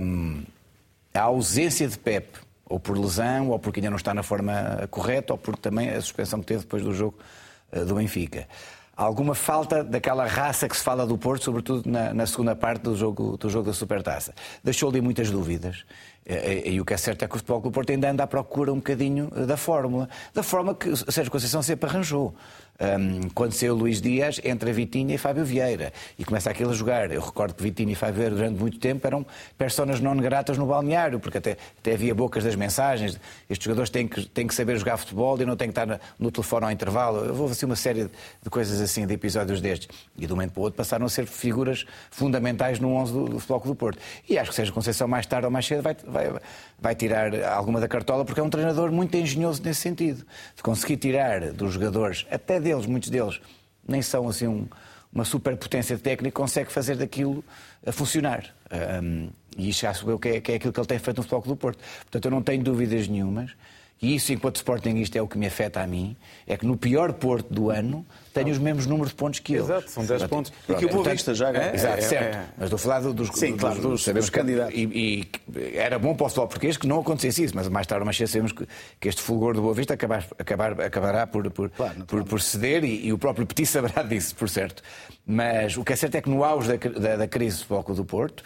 hum, 0.00 0.42
a 1.14 1.20
ausência 1.20 1.86
de 1.86 1.96
Pep, 1.98 2.26
ou 2.68 2.80
por 2.80 2.98
lesão, 2.98 3.50
ou 3.50 3.58
porque 3.58 3.80
ainda 3.80 3.90
não 3.90 3.96
está 3.96 4.12
na 4.12 4.22
forma 4.22 4.86
correta, 4.90 5.32
ou 5.32 5.38
porque 5.38 5.60
também 5.60 5.88
a 5.90 6.00
suspensão 6.00 6.40
que 6.40 6.46
teve 6.46 6.60
depois 6.60 6.82
do 6.82 6.92
jogo 6.92 7.18
eh, 7.72 7.84
do 7.84 7.94
Benfica. 7.94 8.46
Alguma 8.96 9.34
falta 9.34 9.84
daquela 9.84 10.26
raça 10.26 10.68
que 10.68 10.76
se 10.76 10.82
fala 10.82 11.06
do 11.06 11.18
Porto, 11.18 11.44
sobretudo 11.44 11.88
na, 11.88 12.14
na 12.14 12.26
segunda 12.26 12.56
parte 12.56 12.82
do 12.82 12.96
jogo, 12.96 13.36
do 13.36 13.50
jogo 13.50 13.66
da 13.66 13.74
Supertaça. 13.74 14.34
Deixou 14.64 14.88
ali 14.88 15.02
muitas 15.02 15.30
dúvidas. 15.30 15.84
Eh, 16.26 16.62
eh, 16.66 16.70
E 16.72 16.80
o 16.80 16.84
que 16.84 16.92
é 16.92 16.96
certo 16.96 17.24
é 17.24 17.28
que 17.28 17.34
o 17.34 17.38
Futebol 17.38 17.60
Clube 17.60 17.74
Porto 17.74 17.90
ainda 17.90 18.10
anda 18.10 18.24
à 18.24 18.26
procura 18.26 18.72
um 18.72 18.76
bocadinho 18.76 19.30
eh, 19.36 19.46
da 19.46 19.56
fórmula. 19.56 20.08
Da 20.34 20.42
forma 20.42 20.74
que 20.74 20.94
Sérgio 20.96 21.30
Conceição 21.30 21.62
sempre 21.62 21.88
arranjou. 21.88 22.34
Um, 22.78 23.30
quando 23.30 23.52
saiu 23.52 23.72
o 23.74 23.76
Luís 23.76 24.02
Dias, 24.02 24.38
entra 24.44 24.70
Vitinha 24.72 25.14
e 25.14 25.18
Fábio 25.18 25.44
Vieira. 25.44 25.92
E 26.18 26.24
começa 26.24 26.50
aquilo 26.50 26.70
a 26.70 26.74
jogar. 26.74 27.10
Eu 27.10 27.22
recordo 27.22 27.54
que 27.54 27.62
Vitinha 27.62 27.92
e 27.92 27.94
Fábio 27.94 28.16
Vieira, 28.16 28.34
durante 28.34 28.60
muito 28.60 28.78
tempo, 28.78 29.06
eram 29.06 29.24
personas 29.56 30.00
não 30.00 30.16
gratas 30.16 30.58
no 30.58 30.66
balneário, 30.66 31.18
porque 31.18 31.38
até, 31.38 31.56
até 31.78 31.94
havia 31.94 32.14
bocas 32.14 32.44
das 32.44 32.54
mensagens. 32.54 33.18
Estes 33.48 33.64
jogadores 33.64 33.88
têm 33.88 34.06
que, 34.06 34.26
têm 34.26 34.46
que 34.46 34.54
saber 34.54 34.76
jogar 34.76 34.96
futebol 34.98 35.40
e 35.40 35.46
não 35.46 35.56
têm 35.56 35.68
que 35.68 35.78
estar 35.78 36.00
no 36.18 36.30
telefone 36.30 36.66
ao 36.66 36.70
intervalo. 36.70 37.24
Eu 37.24 37.34
vou 37.34 37.48
assim 37.48 37.64
uma 37.64 37.76
série 37.76 38.10
de 38.42 38.50
coisas 38.50 38.80
assim, 38.80 39.06
de 39.06 39.14
episódios 39.14 39.60
destes. 39.60 39.88
E 40.18 40.26
de 40.26 40.32
um 40.32 40.36
momento 40.36 40.52
para 40.52 40.60
o 40.60 40.64
outro 40.64 40.76
passaram 40.76 41.06
a 41.06 41.08
ser 41.08 41.26
figuras 41.26 41.86
fundamentais 42.10 42.78
no 42.78 42.92
11 42.94 43.12
do, 43.12 43.24
do 43.24 43.38
Futebol 43.38 43.60
Clube 43.60 43.76
do 43.76 43.78
Porto. 43.78 43.98
E 44.28 44.38
acho 44.38 44.50
que 44.50 44.56
seja 44.56 44.70
Conceição, 44.70 45.08
mais 45.08 45.24
tarde 45.24 45.46
ou 45.46 45.50
mais 45.50 45.64
cedo, 45.66 45.82
vai, 45.82 45.96
vai, 46.16 46.40
vai 46.78 46.94
tirar 46.94 47.34
alguma 47.44 47.80
da 47.80 47.88
cartola, 47.88 48.24
porque 48.24 48.40
é 48.40 48.42
um 48.42 48.50
treinador 48.50 48.90
muito 48.90 49.16
engenhoso 49.16 49.62
nesse 49.62 49.80
sentido. 49.80 50.24
De 50.56 50.62
conseguir 50.62 50.96
tirar 50.96 51.52
dos 51.52 51.74
jogadores, 51.74 52.26
até 52.30 52.58
deles, 52.58 52.86
muitos 52.86 53.10
deles, 53.10 53.40
nem 53.86 54.02
são 54.02 54.28
assim 54.28 54.46
um- 54.46 54.66
uma 55.12 55.24
superpotência 55.24 55.96
técnica, 55.98 56.34
consegue 56.34 56.70
fazer 56.70 56.96
daquilo 56.96 57.42
a 57.86 57.92
funcionar. 57.92 58.54
Um, 59.02 59.28
e 59.56 59.70
isto 59.70 59.86
acho 59.86 60.10
eu 60.10 60.18
que 60.18 60.28
é, 60.28 60.40
que 60.40 60.52
é 60.52 60.54
aquilo 60.56 60.72
que 60.72 60.80
ele 60.80 60.86
tem 60.86 60.98
feito 60.98 61.16
no 61.18 61.22
Futebol 61.22 61.42
do 61.42 61.56
Porto. 61.56 61.78
Portanto, 62.02 62.24
eu 62.24 62.30
não 62.30 62.42
tenho 62.42 62.62
dúvidas 62.62 63.08
nenhumas. 63.08 63.52
E 64.00 64.14
isso, 64.14 64.30
enquanto 64.30 64.56
Sportingista, 64.56 65.18
é 65.18 65.22
o 65.22 65.26
que 65.26 65.38
me 65.38 65.46
afeta 65.46 65.80
a 65.80 65.86
mim, 65.86 66.14
é 66.46 66.54
que 66.54 66.66
no 66.66 66.76
pior 66.76 67.14
Porto 67.14 67.52
do 67.52 67.70
ano 67.70 68.04
tenho 68.34 68.50
os 68.50 68.58
mesmos 68.58 68.84
números 68.84 69.08
de 69.08 69.14
pontos 69.16 69.40
que 69.40 69.54
eles. 69.54 69.64
Exato, 69.64 69.90
são 69.90 70.04
10 70.04 70.24
pontos. 70.24 70.52
E 70.68 70.74
que 70.74 70.84
o 70.84 70.88
Boa 70.90 71.08
Vista 71.08 71.32
já 71.34 71.50
ganhou. 71.50 71.74
Exato, 71.74 71.94
É, 71.94 71.98
é, 71.98 72.02
certo. 72.02 72.36
é. 72.36 72.44
Mas 72.58 72.64
estou 72.66 72.76
a 72.76 72.78
falar 72.78 73.00
do- 73.00 73.14
dos, 73.14 73.30
Sim, 73.32 73.56
claro, 73.56 73.80
dos- 73.80 74.30
candidatos. 74.30 74.74
E, 74.76 75.26
era 75.74 75.98
bom 75.98 76.14
para 76.14 76.26
o 76.26 76.28
futebol 76.28 76.46
português 76.46 76.76
que 76.76 76.86
não 76.86 77.00
acontecesse 77.00 77.42
isso, 77.44 77.56
mas 77.56 77.68
mais 77.68 77.86
tarde 77.86 78.02
ou 78.02 78.04
mais 78.04 78.18
cedo 78.18 78.28
sabemos 78.28 78.52
que, 78.52 78.66
este 79.08 79.22
fulgor 79.22 79.54
do 79.54 79.62
Boa 79.62 79.72
Vista 79.72 79.94
acabar, 79.94 80.26
acabar- 80.38 80.78
acabará 80.82 81.26
por, 81.26 81.50
por, 81.50 81.70
ceder 82.42 82.84
e, 82.84 83.10
o 83.14 83.18
próprio 83.18 83.46
Petit 83.46 83.64
saberá 83.64 84.02
disso, 84.04 84.34
por 84.36 84.50
certo. 84.50 84.82
Mas 85.26 85.74
o 85.78 85.82
que 85.82 85.94
é 85.94 85.96
certo 85.96 86.16
é 86.16 86.20
que 86.20 86.28
no 86.28 86.44
auge 86.44 86.68
da, 86.76 86.76
da, 87.00 87.16
da 87.16 87.26
crise 87.28 87.64
do 87.64 87.82
Clube 87.82 87.94
do 88.00 88.04
Porto, 88.04 88.44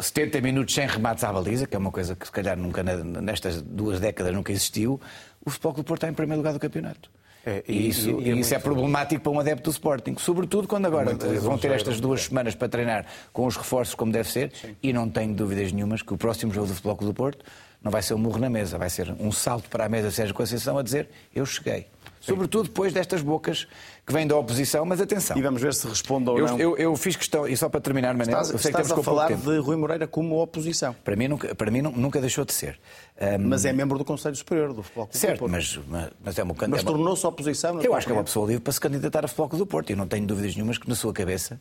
70 0.00 0.40
minutos 0.40 0.74
sem 0.74 0.86
remates 0.86 1.24
à 1.24 1.32
baliza, 1.32 1.66
que 1.66 1.74
é 1.74 1.78
uma 1.78 1.90
coisa 1.90 2.14
que 2.14 2.26
se 2.26 2.32
calhar 2.32 2.56
nunca, 2.56 2.82
nestas 2.82 3.60
duas 3.62 4.00
décadas 4.00 4.32
nunca 4.34 4.52
existiu, 4.52 5.00
o 5.44 5.50
Futebol 5.50 5.74
Clube 5.74 5.86
do 5.86 5.88
Porto 5.88 6.02
está 6.02 6.08
em 6.08 6.14
primeiro 6.14 6.40
lugar 6.40 6.52
do 6.52 6.60
campeonato. 6.60 7.10
É, 7.46 7.62
e, 7.68 7.88
isso, 7.88 8.08
e 8.22 8.30
é 8.30 8.34
e 8.34 8.40
isso 8.40 8.54
é 8.54 8.58
problemático 8.58 9.22
para 9.22 9.32
um 9.32 9.38
adepto 9.38 9.64
do 9.64 9.70
Sporting, 9.70 10.16
sobretudo 10.18 10.66
quando 10.66 10.86
agora 10.86 11.14
vão 11.14 11.58
ter 11.58 11.72
estas 11.72 12.00
duas 12.00 12.22
semanas 12.22 12.54
para 12.54 12.68
treinar 12.70 13.04
com 13.34 13.46
os 13.46 13.54
reforços 13.54 13.94
como 13.94 14.10
deve 14.10 14.30
ser, 14.30 14.50
e 14.82 14.94
não 14.94 15.10
tenho 15.10 15.34
dúvidas 15.34 15.70
nenhumas 15.70 16.00
que 16.00 16.14
o 16.14 16.16
próximo 16.16 16.52
jogo 16.54 16.68
do 16.68 16.74
Futebol 16.74 16.96
Clube 16.96 17.12
do 17.12 17.16
Porto 17.16 17.44
não 17.84 17.90
vai 17.92 18.02
ser 18.02 18.14
um 18.14 18.18
murro 18.18 18.38
na 18.38 18.48
mesa, 18.48 18.78
vai 18.78 18.88
ser 18.90 19.14
um 19.20 19.30
salto 19.30 19.68
para 19.68 19.84
a 19.84 19.88
mesa 19.88 20.08
de 20.08 20.14
Sérgio 20.14 20.34
Conceição 20.34 20.78
a 20.78 20.82
dizer 20.82 21.08
eu 21.34 21.44
cheguei. 21.44 21.86
Sobretudo 22.20 22.68
depois 22.68 22.90
destas 22.90 23.20
bocas 23.20 23.66
que 24.06 24.10
vêm 24.10 24.26
da 24.26 24.34
oposição, 24.34 24.86
mas 24.86 24.98
atenção. 24.98 25.36
E 25.36 25.42
vamos 25.42 25.60
ver 25.60 25.74
se 25.74 25.86
responde 25.86 26.30
ou 26.30 26.38
Eu, 26.38 26.46
não. 26.46 26.58
eu- 26.58 26.76
eu 26.78 26.96
fiz 26.96 27.16
questão, 27.16 27.46
e 27.46 27.54
só 27.54 27.68
para 27.68 27.80
terminar, 27.82 28.14
Manel, 28.14 28.28
Estás, 28.40 28.50
eu 28.50 28.56
sei 28.58 28.72
que 28.72 28.80
estás 28.80 28.88
temos 28.88 29.00
a 29.00 29.04
falar 29.04 29.30
de 29.36 29.58
Rui 29.58 29.76
Moreira 29.76 30.06
como 30.06 30.40
oposição. 30.40 30.96
Para 31.04 31.14
mim, 31.16 31.28
nunca, 31.28 31.54
para 31.54 31.70
mim 31.70 31.82
nu- 31.82 31.90
nunca 31.92 32.22
deixou 32.22 32.46
de 32.46 32.54
ser. 32.54 32.80
Ahm, 33.20 33.46
Mas 33.46 33.66
é 33.66 33.74
membro 33.74 33.98
do 33.98 34.06
Conselho 34.06 34.34
Superior 34.36 34.72
do 34.72 34.82
Futebol 34.82 35.04
Clube 35.04 35.18
do 35.18 35.20
certo, 35.20 35.38
Porto. 35.40 35.52
mas, 35.52 35.78
mas, 35.86 36.10
mas 36.24 36.38
é 36.38 36.42
uma 36.42 36.54
Mas 36.66 36.80
é 36.80 36.84
tornou-se 36.84 37.26
oposição. 37.26 37.78
Eu 37.82 37.94
acho 37.94 38.06
que 38.06 38.12
é 38.12 38.16
uma 38.16 38.24
pessoa 38.24 38.46
livre 38.46 38.62
para 38.62 38.72
se 38.72 38.80
candidatar 38.80 39.22
a 39.26 39.28
Futebol 39.28 39.48
Clube 39.50 39.64
do 39.64 39.66
Porto 39.68 39.90
e 39.92 39.94
não 39.94 40.06
tenho 40.08 40.26
dúvidas 40.26 40.54
nenhumas 40.54 40.78
que 40.78 40.88
na 40.88 40.94
sua 40.94 41.12
cabeça 41.12 41.58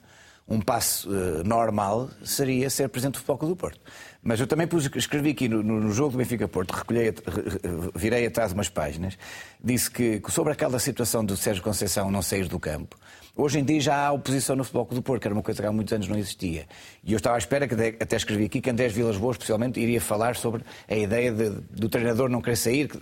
um 0.47 0.59
passo 0.59 1.09
eh, 1.13 1.43
normal 1.43 2.09
seria 2.23 2.69
ser 2.69 2.89
presidente 2.89 3.13
do 3.13 3.17
Futebol 3.19 3.37
Clube 3.37 3.53
do 3.55 3.57
Porto. 3.57 3.79
Mas 4.21 4.39
eu 4.39 4.47
também 4.47 4.67
pus, 4.67 4.89
escrevi 4.95 5.31
aqui 5.31 5.47
no, 5.49 5.61
no 5.63 5.91
jogo 5.91 6.11
do 6.11 6.17
Benfica 6.17 6.47
Porto, 6.47 6.71
recolhei, 6.71 7.05
re- 7.05 7.11
re- 7.11 7.91
virei 7.95 8.25
atrás 8.25 8.53
umas 8.53 8.69
páginas, 8.69 9.17
disse 9.63 9.89
que 9.91 10.21
sobre 10.29 10.53
aquela 10.53 10.79
situação 10.79 11.23
do 11.25 11.35
Sérgio 11.35 11.61
Conceição 11.63 12.09
não 12.11 12.21
sair 12.21 12.47
do 12.47 12.59
campo, 12.59 12.97
hoje 13.35 13.59
em 13.59 13.63
dia 13.63 13.79
já 13.81 14.07
há 14.07 14.11
oposição 14.11 14.55
no 14.55 14.63
Futebol 14.63 14.85
Clube 14.85 15.01
do 15.01 15.03
Porto, 15.05 15.21
que 15.21 15.27
era 15.27 15.33
uma 15.35 15.43
coisa 15.43 15.61
que 15.61 15.67
há 15.67 15.71
muitos 15.71 15.93
anos 15.93 16.07
não 16.07 16.17
existia. 16.17 16.67
E 17.03 17.11
eu 17.13 17.17
estava 17.17 17.35
à 17.35 17.37
espera, 17.37 17.67
que 17.67 17.73
até, 17.73 18.15
escrevi 18.15 18.45
aqui, 18.45 18.61
que 18.61 18.69
Andrés 18.69 18.93
Vilas 18.93 19.17
Boas, 19.17 19.35
especialmente, 19.35 19.79
iria 19.79 19.99
falar 19.99 20.35
sobre 20.35 20.63
a 20.89 20.95
ideia 20.95 21.31
de- 21.31 21.49
do 21.71 21.89
treinador 21.89 22.29
não 22.29 22.41
querer 22.41 22.55
sair, 22.57 22.87
que- 22.89 22.99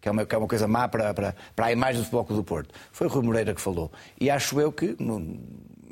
que 0.00 0.08
é 0.08 0.10
uma, 0.10 0.24
que 0.26 0.34
é 0.34 0.38
uma 0.38 0.48
coisa 0.48 0.66
má 0.66 0.88
para, 0.88 1.12
para, 1.14 1.34
para 1.54 1.66
a 1.66 1.72
imagem 1.72 2.00
do 2.00 2.04
Futebol 2.04 2.24
Clube 2.24 2.42
do 2.42 2.44
Porto. 2.44 2.74
Foi 2.92 3.06
o 3.06 3.10
Rui 3.10 3.22
Moreira 3.24 3.54
que 3.54 3.60
falou. 3.60 3.90
E 4.20 4.30
acho 4.30 4.58
eu 4.60 4.72
que, 4.72 4.96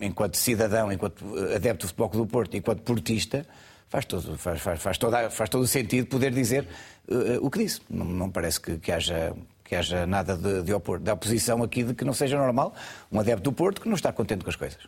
enquanto 0.00 0.36
cidadão, 0.36 0.90
enquanto 0.92 1.24
eh, 1.38 1.56
adepto 1.56 1.86
do 1.86 1.88
Futebol 1.88 2.08
Clube 2.08 2.26
do 2.26 2.30
Porto, 2.32 2.56
enquanto 2.56 2.82
portista, 2.82 3.46
faz 3.88 4.04
todo, 4.04 4.38
faz, 4.38 4.60
faz, 4.60 4.80
faz, 4.80 4.98
toda, 4.98 5.30
faz 5.30 5.50
todo 5.50 5.62
o 5.62 5.66
sentido 5.66 6.06
poder 6.06 6.32
dizer 6.32 6.66
eh, 7.08 7.38
o 7.40 7.50
que 7.50 7.58
disse. 7.58 7.80
Não, 7.90 8.04
não 8.04 8.30
parece 8.30 8.60
que, 8.60 8.78
que 8.78 8.92
haja 8.92 9.34
que 9.64 9.76
haja 9.76 10.04
nada 10.04 10.36
de, 10.36 10.64
de, 10.64 10.74
opor, 10.74 10.98
de 10.98 11.12
oposição 11.12 11.62
aqui 11.62 11.84
de 11.84 11.94
que 11.94 12.04
não 12.04 12.12
seja 12.12 12.36
normal 12.36 12.74
um 13.10 13.20
adepto 13.20 13.44
do 13.44 13.52
Porto 13.52 13.80
que 13.80 13.88
não 13.88 13.94
está 13.94 14.12
contente 14.12 14.42
com 14.42 14.50
as 14.50 14.56
coisas. 14.56 14.80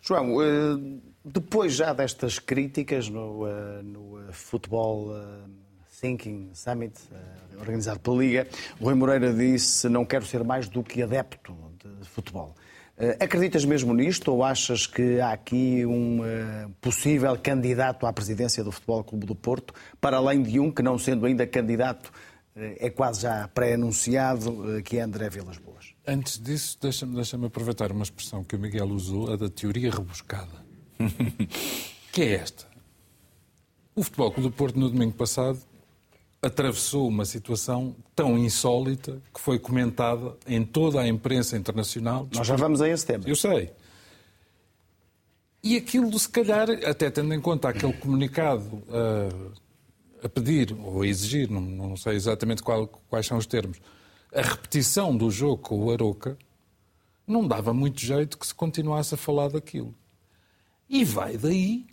João, 0.00 0.42
eh, 0.42 1.00
depois 1.22 1.74
já 1.74 1.92
destas 1.92 2.38
críticas 2.38 3.10
no, 3.10 3.46
eh, 3.46 3.82
no 3.82 4.32
Futebol 4.32 5.14
Thinking 6.00 6.50
Summit, 6.54 6.98
organizado 7.60 8.00
pela 8.00 8.16
Liga, 8.16 8.48
Rui 8.80 8.94
Moreira 8.94 9.32
disse 9.32 9.88
não 9.88 10.04
quero 10.04 10.24
ser 10.24 10.42
mais 10.42 10.66
do 10.66 10.82
que 10.82 11.02
adepto 11.02 11.54
de 12.00 12.08
futebol. 12.08 12.54
Eh, 12.96 13.16
Acreditas 13.20 13.64
mesmo 13.64 13.94
nisto 13.94 14.32
ou 14.32 14.44
achas 14.44 14.86
que 14.86 15.20
há 15.20 15.32
aqui 15.32 15.84
um 15.86 16.24
eh, 16.24 16.68
possível 16.80 17.36
candidato 17.38 18.06
à 18.06 18.12
presidência 18.12 18.62
do 18.62 18.70
Futebol 18.70 19.02
Clube 19.02 19.26
do 19.26 19.34
Porto, 19.34 19.74
para 20.00 20.18
além 20.18 20.42
de 20.42 20.60
um 20.60 20.70
que, 20.70 20.82
não 20.82 20.98
sendo 20.98 21.24
ainda 21.26 21.46
candidato, 21.46 22.12
eh, 22.54 22.86
é 22.86 22.90
quase 22.90 23.22
já 23.22 23.48
pré-anunciado, 23.48 24.82
que 24.84 24.98
é 24.98 25.02
André 25.02 25.30
Vilas 25.30 25.56
Boas? 25.58 25.94
Antes 26.06 26.38
disso, 26.38 26.78
deixa-me 26.80 27.14
deixa 27.14 27.36
aproveitar 27.44 27.92
uma 27.92 28.02
expressão 28.02 28.44
que 28.44 28.56
o 28.56 28.58
Miguel 28.58 28.88
usou, 28.88 29.32
a 29.32 29.36
da 29.36 29.48
teoria 29.48 29.90
rebuscada. 29.90 30.62
que 32.12 32.22
é 32.22 32.34
esta. 32.34 32.66
O 33.94 34.02
Futebol 34.02 34.32
Clube 34.32 34.48
do 34.48 34.54
Porto, 34.54 34.78
no 34.78 34.88
domingo 34.90 35.12
passado, 35.12 35.58
atravessou 36.42 37.06
uma 37.08 37.24
situação 37.24 37.94
tão 38.16 38.36
insólita 38.36 39.22
que 39.32 39.40
foi 39.40 39.58
comentada 39.60 40.36
em 40.46 40.64
toda 40.64 41.00
a 41.00 41.06
imprensa 41.06 41.56
internacional. 41.56 42.28
Nós 42.34 42.46
já 42.46 42.56
vamos 42.56 42.80
a 42.82 42.88
esse 42.88 43.06
tema. 43.06 43.24
Eu 43.26 43.36
sei. 43.36 43.70
E 45.62 45.76
aquilo, 45.76 46.18
se 46.18 46.28
calhar, 46.28 46.68
até 46.84 47.08
tendo 47.08 47.32
em 47.32 47.40
conta 47.40 47.68
aquele 47.68 47.92
comunicado 47.92 48.82
a, 48.90 50.26
a 50.26 50.28
pedir 50.28 50.76
ou 50.82 51.02
a 51.02 51.06
exigir, 51.06 51.48
não, 51.48 51.60
não 51.60 51.96
sei 51.96 52.16
exatamente 52.16 52.60
qual- 52.62 52.88
quais 53.08 53.24
são 53.26 53.38
os 53.38 53.46
termos, 53.46 53.78
a 54.34 54.42
repetição 54.42 55.16
do 55.16 55.30
jogo 55.30 55.58
com 55.58 55.78
o 55.78 55.92
Aroca, 55.92 56.36
não 57.24 57.46
dava 57.46 57.72
muito 57.72 58.00
jeito 58.00 58.36
que 58.36 58.46
se 58.46 58.54
continuasse 58.54 59.14
a 59.14 59.16
falar 59.16 59.48
daquilo. 59.50 59.94
E 60.90 61.04
vai 61.04 61.36
daí, 61.36 61.86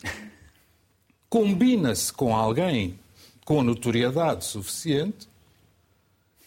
combina-se 1.30 2.12
com 2.12 2.36
alguém 2.36 3.00
com 3.50 3.64
notoriedade 3.64 4.46
suficiente. 4.46 5.28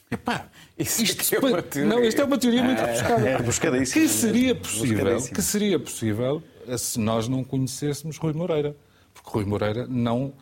Epá, 0.09 0.47
Isso 0.79 1.03
isto 1.03 1.35
é 1.35 1.39
uma 1.41 1.61
teoria. 1.61 1.91
Não, 1.93 2.05
isto 2.05 2.21
é 2.21 2.25
uma 2.25 2.39
teoria 2.39 2.63
muito 2.63 2.79
rebuscada. 2.81 3.29
é 3.29 3.37
rebuscadíssimo. 3.39 4.01
Que 4.03 4.09
seria 4.09 4.55
possível, 4.55 5.23
que 5.23 5.43
seria 5.43 5.81
possível 5.81 6.43
eh, 6.69 6.79
se 6.79 7.01
nós 7.01 7.27
não 7.27 7.43
conhecêssemos 7.43 8.19
Rui 8.19 8.33
Moreira. 8.35 8.77
Porque 9.13 9.29
Rui 9.31 9.45
Moreira 9.45 9.85
não, 9.89 10.33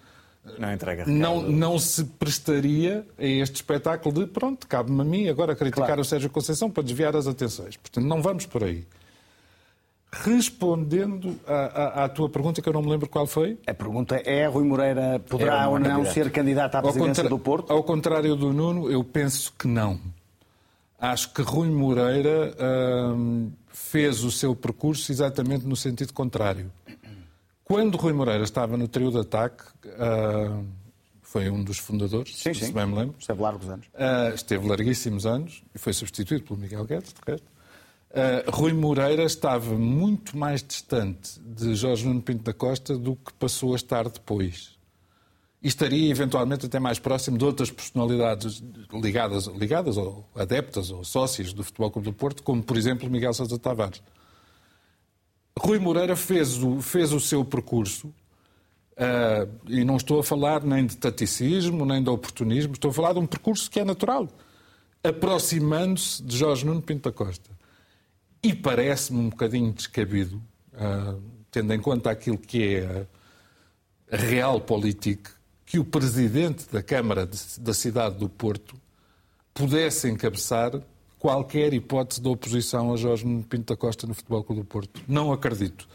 Não 0.59 0.71
entrega 0.71 1.07
não, 1.07 1.37
recado. 1.39 1.53
não 1.53 1.79
se 1.79 2.05
prestaria 2.05 3.07
a 3.19 3.25
este 3.25 3.55
espetáculo 3.55 4.15
de 4.21 4.27
pronto, 4.31 4.67
cabe-me 4.67 5.01
a 5.01 5.05
mim 5.05 5.29
agora 5.31 5.57
criticar 5.57 5.87
Claro. 5.87 6.03
o 6.03 6.05
Sérgio 6.05 6.29
Conceição 6.29 6.71
para 6.71 6.83
desviar 6.83 7.17
as 7.17 7.27
atenções. 7.27 7.79
Portanto, 7.79 8.05
não 8.05 8.21
vamos 8.21 8.45
por 8.45 8.63
aí. 8.65 8.85
Respondendo 10.13 11.39
à, 11.47 11.55
à- 12.03 12.05
à 12.05 12.09
tua 12.09 12.29
pergunta, 12.29 12.61
que 12.61 12.69
eu 12.69 12.73
não 12.73 12.83
me 12.83 12.89
lembro 12.91 13.09
qual 13.09 13.27
foi, 13.27 13.59
A 13.67 13.73
pergunta 13.75 14.17
é: 14.25 14.47
Rui 14.47 14.65
Moreira 14.65 15.21
poderá 15.21 15.65
É 15.65 15.67
ou 15.69 15.79
não 15.79 15.91
candidato. 15.91 16.15
ser 16.15 16.31
candidato 16.33 16.75
à 16.75 16.79
Ao 16.79 16.83
presidência 16.83 17.23
contra- 17.25 17.29
do 17.29 17.39
Porto? 17.39 17.73
Ao 17.73 17.83
contrário 17.85 18.35
do 18.35 18.53
Nuno, 18.53 18.91
eu 18.91 19.05
penso 19.05 19.53
que 19.59 19.69
não. 19.69 20.01
Acho 20.99 21.33
que 21.33 21.43
Rui 21.43 21.69
Moreira 21.71 22.55
hum, 23.17 23.51
fez 23.69 24.23
o 24.25 24.31
seu 24.31 24.55
percurso 24.55 25.11
exatamente 25.13 25.65
no 25.67 25.77
sentido 25.77 26.13
contrário. 26.13 26.71
Quando 27.65 27.97
Rui 27.97 28.13
Moreira 28.13 28.43
estava 28.43 28.77
no 28.77 28.89
trio 28.89 29.11
de 29.13 29.19
ataque, 29.19 29.63
uh, 29.87 30.65
foi 31.23 31.49
um 31.49 31.63
dos 31.63 31.79
fundadores, 31.79 32.37
sim, 32.37 32.53
se 32.53 32.67
sim. 32.67 32.73
bem 32.73 32.85
me 32.85 32.97
lembro. 32.97 33.15
Esteve 33.19 33.41
largos 33.41 33.69
anos. 33.69 33.87
Uh, 33.95 34.35
esteve 34.35 34.67
larguíssimos 34.69 35.25
anos 35.25 35.63
e 35.75 35.79
foi 35.79 35.93
substituído 35.93 36.43
pelo 36.45 36.59
Miguel 36.59 36.85
Guedes, 36.85 37.15
de 37.15 37.33
resto. 37.33 37.47
Uh, 38.11 38.51
Rui 38.51 38.73
Moreira 38.73 39.23
estava 39.23 39.77
muito 39.77 40.37
mais 40.37 40.65
distante 40.65 41.39
de 41.41 41.77
Jorge 41.77 42.05
Nuno 42.07 42.21
Pinto 42.21 42.43
da 42.43 42.53
Costa 42.53 42.99
do 42.99 43.15
que 43.15 43.33
passou 43.35 43.73
a 43.73 43.77
estar 43.77 44.09
depois. 44.09 44.77
E 45.63 45.69
estaria 45.69 46.11
eventualmente 46.11 46.67
até 46.67 46.81
mais 46.81 46.99
próximo 46.99 47.39
de 47.39 47.45
outras 47.45 47.71
personalidades 47.71 48.63
ligadas, 48.93 49.47
ligadas 49.47 49.97
ou 49.97 50.29
adeptas 50.35 50.91
ou 50.91 51.05
sócios 51.05 51.53
do 51.53 51.63
Futebol 51.63 51.91
Clube 51.91 52.09
do 52.09 52.13
Porto, 52.13 52.43
como 52.43 52.63
por 52.63 52.77
exemplo 52.77 53.09
Miguel 53.09 53.33
Sousa 53.33 53.59
Tavares. 53.59 54.03
Rui 55.57 55.79
Moreira 55.79 56.17
fez 56.17 56.63
o, 56.63 56.81
fez 56.81 57.13
o 57.13 57.21
seu 57.21 57.45
percurso, 57.45 58.09
uh, 58.09 59.49
e 59.69 59.85
não 59.85 59.97
estou 59.97 60.19
a 60.19 60.25
falar 60.25 60.65
nem 60.65 60.87
de 60.87 60.97
taticismo, 60.97 61.85
nem 61.85 62.03
de 62.03 62.09
oportunismo, 62.09 62.73
estou 62.73 62.91
a 62.91 62.95
falar 62.95 63.13
de 63.13 63.19
um 63.19 63.27
percurso 63.27 63.71
que 63.71 63.79
é 63.79 63.85
natural, 63.85 64.29
aproximando-se 65.05 66.23
de 66.23 66.37
Jorge 66.37 66.65
Nuno 66.65 66.83
Pinto 66.83 67.09
da 67.09 67.13
Costa. 67.15 67.50
E 68.43 68.55
parece-me 68.55 69.19
um 69.19 69.29
bocadinho 69.29 69.73
descabido, 69.73 70.43
uh, 70.75 71.21
tendo 71.51 71.75
em 71.75 71.81
conta 71.81 72.11
aquilo 72.11 72.39
que 72.39 72.77
é 72.77 73.07
a 74.11 74.17
real 74.17 74.61
política, 74.61 75.31
que 75.67 75.79
o 75.79 75.85
presidente 75.85 76.67
da 76.73 76.83
Câmara 76.83 77.27
de, 77.27 77.39
da 77.61 77.75
cidade 77.75 78.17
do 78.17 78.29
Porto 78.29 78.75
pudesse 79.53 80.09
encabeçar 80.09 80.81
qualquer 81.19 81.75
hipótese 81.75 82.21
de 82.21 82.29
oposição 82.29 82.95
a 82.95 82.97
Jorge 82.97 83.25
Pinto 83.49 83.75
da 83.75 83.77
Costa 83.77 84.07
no 84.07 84.15
Futebol 84.15 84.43
Clube 84.43 84.63
do 84.63 84.67
Porto. 84.67 85.03
Não 85.07 85.33
acredito. 85.33 85.87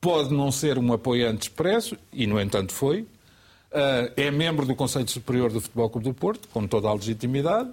Pode 0.00 0.32
não 0.32 0.50
ser 0.50 0.78
um 0.78 0.92
apoiante 0.94 1.42
expresso, 1.42 1.98
e 2.10 2.26
no 2.26 2.40
entanto 2.40 2.72
foi. 2.72 3.02
Uh, 3.02 4.10
é 4.16 4.30
membro 4.30 4.64
do 4.64 4.74
Conselho 4.74 5.06
Superior 5.06 5.52
do 5.52 5.60
Futebol 5.60 5.90
Clube 5.90 6.08
do 6.08 6.14
Porto, 6.14 6.48
com 6.48 6.66
toda 6.66 6.88
a 6.88 6.94
legitimidade. 6.94 7.70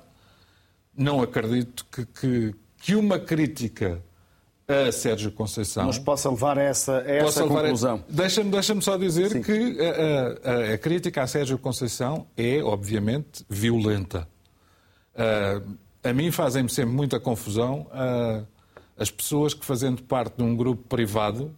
Não 0.95 1.21
acredito 1.21 1.85
que, 1.89 2.05
que, 2.05 2.55
que 2.81 2.95
uma 2.95 3.17
crítica 3.17 4.03
a 4.67 4.91
Sérgio 4.91 5.31
Conceição. 5.31 5.85
Mas 5.85 5.97
possa 5.97 6.29
levar 6.29 6.57
a 6.57 6.61
essa, 6.61 6.99
a 6.99 7.11
essa 7.11 7.47
conclusão. 7.47 8.03
A... 8.09 8.11
Deixa-me 8.11 8.51
deixa 8.51 8.79
só 8.81 8.97
dizer 8.97 9.31
Sim. 9.31 9.41
que 9.41 9.77
a, 9.79 10.51
a, 10.51 10.73
a, 10.73 10.77
crítica 10.77 11.23
a 11.23 11.27
Sérgio 11.27 11.57
Conceição 11.57 12.27
é, 12.35 12.61
obviamente, 12.61 13.45
violenta. 13.49 14.27
Uh, 15.15 15.77
a 16.03 16.13
mim 16.13 16.31
fazem-me 16.31 16.69
sempre 16.69 16.93
muita 16.93 17.19
confusão 17.19 17.87
uh, 17.91 18.45
as 18.97 19.09
pessoas 19.09 19.53
que, 19.53 19.65
fazendo 19.65 20.03
parte 20.03 20.35
de 20.37 20.43
um 20.43 20.55
grupo 20.55 20.83
privado, 20.87 21.55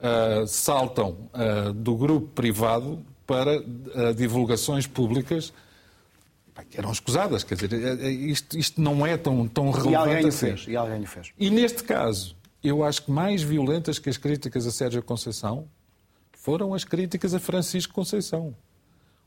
uh, 0.00 0.46
saltam 0.46 1.28
do 1.74 1.96
grupo 1.96 2.28
privado 2.28 3.04
para 3.26 3.62
divulgações 4.14 4.86
públicas 4.86 5.52
que 6.70 6.78
eram 6.78 6.90
escusadas. 6.90 7.44
Quer 7.44 7.54
dizer, 7.56 7.72
é, 7.72 8.06
é, 8.06 8.10
isto, 8.10 8.58
isto 8.58 8.80
não 8.80 9.06
é 9.06 9.16
tão, 9.16 9.46
tão 9.48 9.70
relevante 9.70 9.92
e 9.92 9.96
alguém 9.96 10.28
assim. 10.28 10.46
Fez, 10.46 10.64
e 10.68 10.76
alguém 10.76 11.02
o 11.02 11.06
fez. 11.06 11.32
E 11.38 11.50
neste 11.50 11.82
caso, 11.82 12.36
eu 12.62 12.84
acho 12.84 13.04
que 13.04 13.10
mais 13.10 13.42
violentas 13.42 13.98
que 13.98 14.08
as 14.08 14.16
críticas 14.16 14.66
a 14.66 14.70
Sérgio 14.70 15.02
Conceição 15.02 15.68
foram 16.32 16.74
as 16.74 16.84
críticas 16.84 17.34
a 17.34 17.40
Francisco 17.40 17.92
Conceição. 17.94 18.54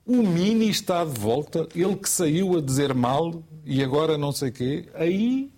O 0.06 0.24
Mini 0.24 0.70
está 0.70 1.06
de 1.06 1.20
volta, 1.20 1.68
ele 1.76 1.96
que 1.96 2.10
saiu 2.10 2.58
a 2.58 2.62
dizer 2.62 2.94
mal 2.94 3.44
e 3.64 3.84
agora 3.84 4.18
não 4.18 4.32
sei 4.32 4.52
quê, 4.52 4.90
aí. 4.96 5.52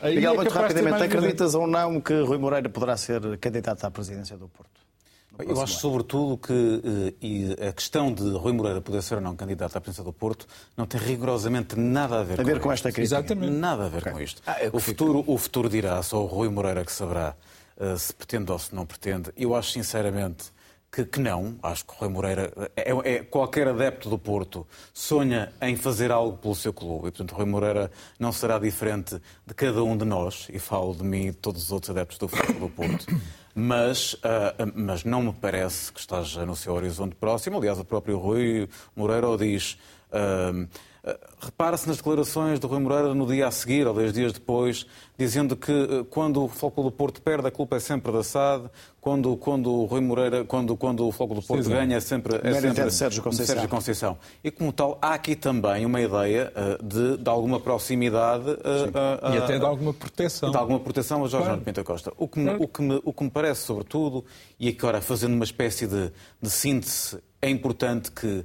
aí 0.00 0.16
Miguel, 0.16 0.32
é 0.32 0.36
muito 0.36 0.50
rapidamente, 0.50 1.02
acreditas 1.02 1.54
ou 1.54 1.66
não 1.66 2.00
que 2.00 2.12
Rui 2.22 2.38
Moreira 2.38 2.68
poderá 2.68 2.96
ser 2.96 3.38
candidato 3.38 3.84
à 3.84 3.90
presidência 3.90 4.36
do 4.36 4.48
Porto? 4.48 4.85
Eu 5.38 5.60
acho, 5.60 5.78
sobretudo, 5.78 6.38
que 6.38 7.14
eh, 7.20 7.68
a 7.68 7.72
questão 7.72 8.12
de 8.12 8.22
Rui 8.30 8.52
Moreira 8.52 8.80
poder 8.80 9.02
ser 9.02 9.16
ou 9.16 9.20
não 9.20 9.36
candidato 9.36 9.76
à 9.76 9.80
presidência 9.80 10.04
do 10.04 10.12
Porto 10.12 10.46
não 10.76 10.86
tem 10.86 11.00
rigorosamente 11.00 11.78
nada 11.78 12.20
a 12.20 12.22
ver, 12.22 12.40
a 12.40 12.44
ver 12.44 12.54
com, 12.56 12.64
com 12.64 12.72
esta 12.72 12.90
crise. 12.90 13.14
Exatamente. 13.14 13.52
Nada 13.52 13.86
a 13.86 13.88
ver 13.88 13.98
okay. 13.98 14.12
com 14.12 14.20
isto. 14.20 14.42
Ah, 14.46 14.56
é 14.60 14.70
o, 14.72 14.78
futuro, 14.78 15.24
o 15.26 15.36
futuro 15.36 15.68
dirá, 15.68 16.02
só 16.02 16.22
o 16.22 16.26
Rui 16.26 16.48
Moreira 16.48 16.84
que 16.84 16.92
saberá 16.92 17.34
uh, 17.76 17.98
se 17.98 18.14
pretende 18.14 18.50
ou 18.50 18.58
se 18.58 18.74
não 18.74 18.86
pretende. 18.86 19.30
Eu 19.36 19.54
acho, 19.54 19.72
sinceramente, 19.72 20.52
que, 20.90 21.04
que, 21.04 21.20
não. 21.20 21.58
Acho 21.62 21.84
que 21.84 21.92
o 21.92 21.96
Rui 21.96 22.08
Moreira, 22.08 22.52
é, 22.74 22.90
é, 23.04 23.18
qualquer 23.22 23.68
adepto 23.68 24.08
do 24.08 24.18
Porto, 24.18 24.66
sonha 24.94 25.52
em 25.60 25.76
fazer 25.76 26.10
algo 26.10 26.38
pelo 26.38 26.54
seu 26.54 26.72
clube. 26.72 27.08
E, 27.08 27.10
portanto, 27.10 27.34
Rui 27.34 27.44
Moreira 27.44 27.90
não 28.18 28.32
será 28.32 28.58
diferente 28.58 29.20
de 29.46 29.54
cada 29.54 29.84
um 29.84 29.96
de 29.96 30.04
nós, 30.04 30.48
e 30.50 30.58
falo 30.58 30.94
de 30.94 31.04
mim 31.04 31.26
e 31.26 31.30
de 31.30 31.36
todos 31.36 31.64
os 31.64 31.72
outros 31.72 31.90
adeptos 31.90 32.16
do 32.18 32.28
futebol 32.28 32.68
do 32.68 32.74
Porto. 32.74 33.06
Mas, 33.58 34.12
uh, 34.12 34.70
mas 34.74 35.02
não 35.02 35.22
me 35.22 35.32
parece 35.32 35.90
que 35.90 35.98
esteja 35.98 36.44
no 36.44 36.54
seu 36.54 36.74
horizonte 36.74 37.14
próximo. 37.14 37.56
Aliás, 37.56 37.80
o 37.80 37.84
próprio 37.86 38.18
Rui 38.18 38.68
Moreira 38.94 39.26
o 39.30 39.36
diz. 39.38 39.78
Uh, 40.12 40.68
Repara-se 41.40 41.86
nas 41.86 41.98
declarações 41.98 42.58
do 42.58 42.66
Rui 42.66 42.80
Moreira 42.80 43.14
no 43.14 43.26
dia 43.26 43.46
a 43.46 43.50
seguir, 43.50 43.86
ou 43.86 43.94
dois 43.94 44.12
dias 44.12 44.32
depois, 44.32 44.86
dizendo 45.16 45.54
que 45.56 45.70
eh, 45.70 46.04
quando 46.10 46.42
o 46.42 46.48
Floco 46.48 46.82
do 46.82 46.90
Porto 46.90 47.22
perde, 47.22 47.46
a 47.46 47.50
culpa 47.50 47.76
é 47.76 47.80
sempre 47.80 48.10
da 48.10 48.24
SAD, 48.24 48.68
quando, 49.00 49.36
quando 49.36 49.70
o 49.72 49.84
Rui 49.84 50.00
Moreira, 50.00 50.44
quando, 50.44 50.76
quando 50.76 51.06
o 51.06 51.12
Floco 51.12 51.34
do 51.34 51.42
Porto 51.42 51.62
Sim, 51.62 51.70
ganha, 51.70 51.96
é 51.96 52.00
sempre, 52.00 52.40
é 52.42 52.52
sempre 52.54 52.84
de 52.84 52.92
Sérgio 52.92 53.22
Conceição. 53.22 53.54
Sérgio 53.54 53.68
Conceição. 53.68 54.18
E 54.42 54.50
como 54.50 54.72
tal, 54.72 54.98
há 55.00 55.14
aqui 55.14 55.36
também 55.36 55.86
uma 55.86 56.00
ideia 56.00 56.52
uh, 56.56 56.84
de, 56.84 57.16
de 57.16 57.30
alguma 57.30 57.60
proximidade 57.60 58.50
uh, 58.50 58.52
uh, 58.52 59.34
e 59.34 59.38
até 59.38 59.60
de 59.60 59.64
alguma 59.64 59.94
proteção. 59.94 60.50
De 60.50 60.56
alguma 60.56 60.80
proteção 60.80 61.24
a 61.24 61.28
Jorge 61.28 61.46
claro. 61.46 61.62
Pinto 61.62 61.84
Costa. 61.84 62.12
O 62.18 62.26
que, 62.26 62.40
me, 62.40 62.46
claro. 62.46 62.64
o, 62.64 62.68
que 62.68 62.82
me, 62.82 63.00
o 63.04 63.12
que 63.12 63.22
me 63.22 63.30
parece, 63.30 63.62
sobretudo, 63.62 64.24
e 64.58 64.68
agora 64.68 65.00
fazendo 65.00 65.34
uma 65.34 65.44
espécie 65.44 65.86
de, 65.86 66.10
de 66.42 66.50
síntese, 66.50 67.18
é 67.40 67.48
importante 67.48 68.10
que 68.10 68.44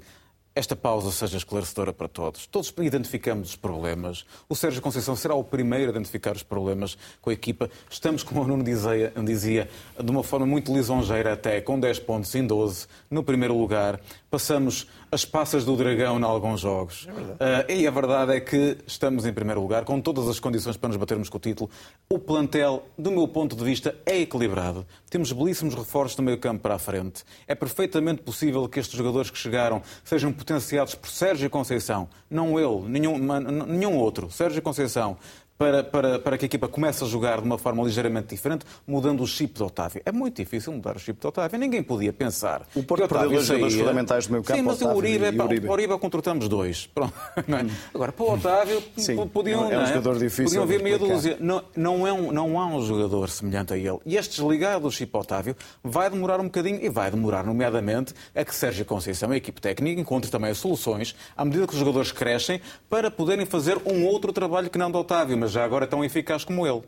esta 0.54 0.76
pausa 0.76 1.12
seja 1.12 1.38
esclarecedora 1.38 1.94
para 1.94 2.10
todos. 2.10 2.46
Todos 2.46 2.74
identificamos 2.82 3.52
os 3.52 3.56
problemas. 3.56 4.26
O 4.50 4.56
Sérgio 4.56 4.82
Conceição 4.82 5.16
será 5.16 5.34
o 5.34 5.44
primeiro 5.44 5.88
a 5.88 5.92
identificar 5.92 6.36
os 6.36 6.44
problemas 6.44 6.98
com 7.22 7.30
a 7.30 7.34
equipa. 7.34 7.70
Estamos, 7.90 8.22
como 8.22 8.42
o 8.42 8.48
Nuno 8.48 8.64
dizia, 8.64 9.14
dizia 9.24 9.70
de 9.98 10.12
uma 10.12 10.24
forma 10.24 10.46
muito 10.46 10.74
lisonjeira 10.74 11.34
até, 11.34 11.62
com 11.62 11.80
10 11.80 12.00
pontos 12.00 12.36
em 12.36 12.46
12, 12.46 12.88
no 13.10 13.24
primeiro 13.24 13.58
lugar. 13.58 14.00
Passamos 14.32 14.88
as 15.12 15.26
passas 15.26 15.66
do 15.66 15.76
dragão 15.76 16.18
em 16.18 16.24
alguns 16.24 16.62
jogos. 16.62 17.06
É 17.38 17.74
uh, 17.74 17.82
e 17.82 17.86
a 17.86 17.92
verdade 17.92 18.32
é 18.32 18.40
que 18.40 18.78
estamos 18.88 19.26
em 19.26 19.34
primeiro 19.34 19.60
lugar, 19.60 19.84
com 19.84 20.00
todas 20.00 20.30
as 20.30 20.40
condições 20.40 20.78
para 20.78 20.88
nos 20.88 20.96
batermos 20.96 21.28
com 21.28 21.36
o 21.36 21.40
título. 21.42 21.70
O 22.10 22.18
plantel, 22.18 22.88
do 22.98 23.12
meu 23.12 23.28
ponto 23.28 23.58
de 23.58 23.64
vista, 23.66 23.94
é 24.06 24.20
equilibrado. 24.20 24.88
Temos 25.10 25.34
belíssimos 25.34 25.76
reforços 25.76 26.16
do 26.16 26.24
meio 26.24 26.38
campo 26.38 26.62
para 26.62 26.76
a 26.76 26.80
frente. 26.80 27.26
É 27.46 27.54
perfeitamente 27.54 28.22
possível 28.22 28.70
que 28.70 28.80
estes 28.80 28.98
jogadores 28.98 29.30
que 29.30 29.38
chegaram 29.38 29.82
sejam 30.02 30.32
potenciados 30.32 30.96
por 30.96 31.10
Sérgio 31.10 31.50
Conceição. 31.50 32.08
Não 32.30 32.58
ele, 32.58 32.88
nenhum, 32.88 33.18
nenhum 33.68 33.98
outro. 33.98 34.32
Sérgio 34.32 34.62
Conceição 34.62 35.18
para, 35.62 35.84
para, 35.84 36.18
para 36.18 36.38
que 36.40 36.46
a 36.46 36.48
equipa 36.48 36.68
comece 36.68 37.04
a 37.04 37.08
jogar 37.08 37.40
de 37.40 37.46
uma 37.46 37.58
forma 37.58 37.84
ligeiramente 37.84 38.30
diferente, 38.30 38.66
mudando 38.88 39.22
o 39.22 39.28
chip 39.28 39.54
de 39.54 39.62
Otávio. 39.62 40.02
É 40.04 40.12
muito 40.12 40.38
difícil 40.38 40.74
mudar 40.74 40.96
o 40.96 41.00
chip 41.00 41.22
de 41.22 41.28
Otávio. 41.28 41.60
Ninguém 41.60 41.84
podia 41.84 42.12
pensar. 42.12 42.64
O 42.74 42.82
Porto 42.82 43.08
perdeu 43.08 43.30
dois 43.30 43.46
jogadores 43.46 43.76
fundamentais 43.76 44.26
do 44.26 44.34
meu 44.34 44.42
campo. 44.42 44.58
Sim, 44.58 44.66
mas 44.66 44.82
Otávio 44.82 44.96
o 44.96 44.98
Uribe, 44.98 45.26
é, 45.26 45.44
Uribe. 45.44 45.68
o 45.68 45.72
Uribe 45.72 46.00
contratamos 46.00 46.48
dois. 46.48 46.88
Pronto, 46.96 47.14
é? 47.38 47.72
Agora, 47.94 48.12
para 48.12 48.26
o 48.26 48.34
Otávio, 48.34 48.84
Sim, 48.98 49.28
podiam, 49.28 49.72
é 49.72 49.78
um, 49.78 49.86
jogador 49.86 50.18
difícil 50.18 50.46
podiam 50.46 50.66
vir 50.66 50.82
meia 50.82 50.98
dúzia. 50.98 51.38
Não, 51.40 51.64
não, 51.76 52.08
é 52.08 52.12
um, 52.12 52.32
não 52.32 52.60
há 52.60 52.66
um 52.66 52.84
jogador 52.84 53.30
semelhante 53.30 53.72
a 53.72 53.78
ele. 53.78 54.00
E 54.04 54.18
este 54.18 54.38
desligado 54.38 54.82
do 54.82 54.92
chip 54.92 55.16
Otávio 55.16 55.56
vai 55.84 56.10
demorar 56.10 56.40
um 56.40 56.46
bocadinho, 56.46 56.84
e 56.84 56.90
vai 56.90 57.12
demorar, 57.12 57.46
nomeadamente, 57.46 58.16
a 58.34 58.44
que 58.44 58.56
Sérgio 58.56 58.84
Conceição, 58.84 59.30
a 59.30 59.38
equipe 59.38 59.62
técnica, 59.62 60.02
encontre 60.02 60.32
também 60.32 60.50
as 60.50 60.58
soluções, 60.58 61.16
à 61.38 61.46
medida 61.46 61.68
que 61.68 61.74
os 61.74 61.80
jogadores 61.80 62.12
crescem, 62.12 62.60
para 62.90 63.12
poderem 63.12 63.46
fazer 63.46 63.80
um 63.86 64.08
outro 64.08 64.34
trabalho 64.34 64.68
que 64.68 64.80
não 64.80 64.90
do 64.90 64.98
Otávio, 64.98 65.38
mas 65.38 65.51
já 65.52 65.64
agora 65.64 65.86
tão 65.86 66.04
eficaz 66.04 66.44
como 66.44 66.66
ele. 66.66 66.82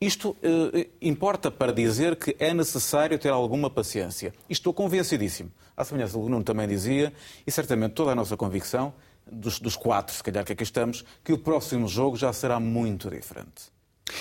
Isto 0.00 0.36
eh, 0.42 0.88
importa 1.00 1.50
para 1.50 1.72
dizer 1.72 2.16
que 2.16 2.36
é 2.38 2.52
necessário 2.54 3.18
ter 3.18 3.30
alguma 3.30 3.68
paciência. 3.68 4.32
Estou 4.48 4.72
convencidíssimo. 4.72 5.50
À 5.76 5.84
semelhança 5.84 6.14
do 6.14 6.20
que 6.20 6.26
o 6.26 6.28
Nuno 6.28 6.44
também 6.44 6.68
dizia, 6.68 7.12
e 7.46 7.50
certamente 7.50 7.92
toda 7.92 8.12
a 8.12 8.14
nossa 8.14 8.36
convicção, 8.36 8.92
dos, 9.30 9.58
dos 9.58 9.76
quatro, 9.76 10.14
se 10.14 10.22
calhar, 10.22 10.44
que 10.44 10.52
aqui 10.52 10.62
estamos, 10.62 11.04
que 11.22 11.32
o 11.32 11.38
próximo 11.38 11.88
jogo 11.88 12.16
já 12.16 12.32
será 12.32 12.60
muito 12.60 13.10
diferente. 13.10 13.72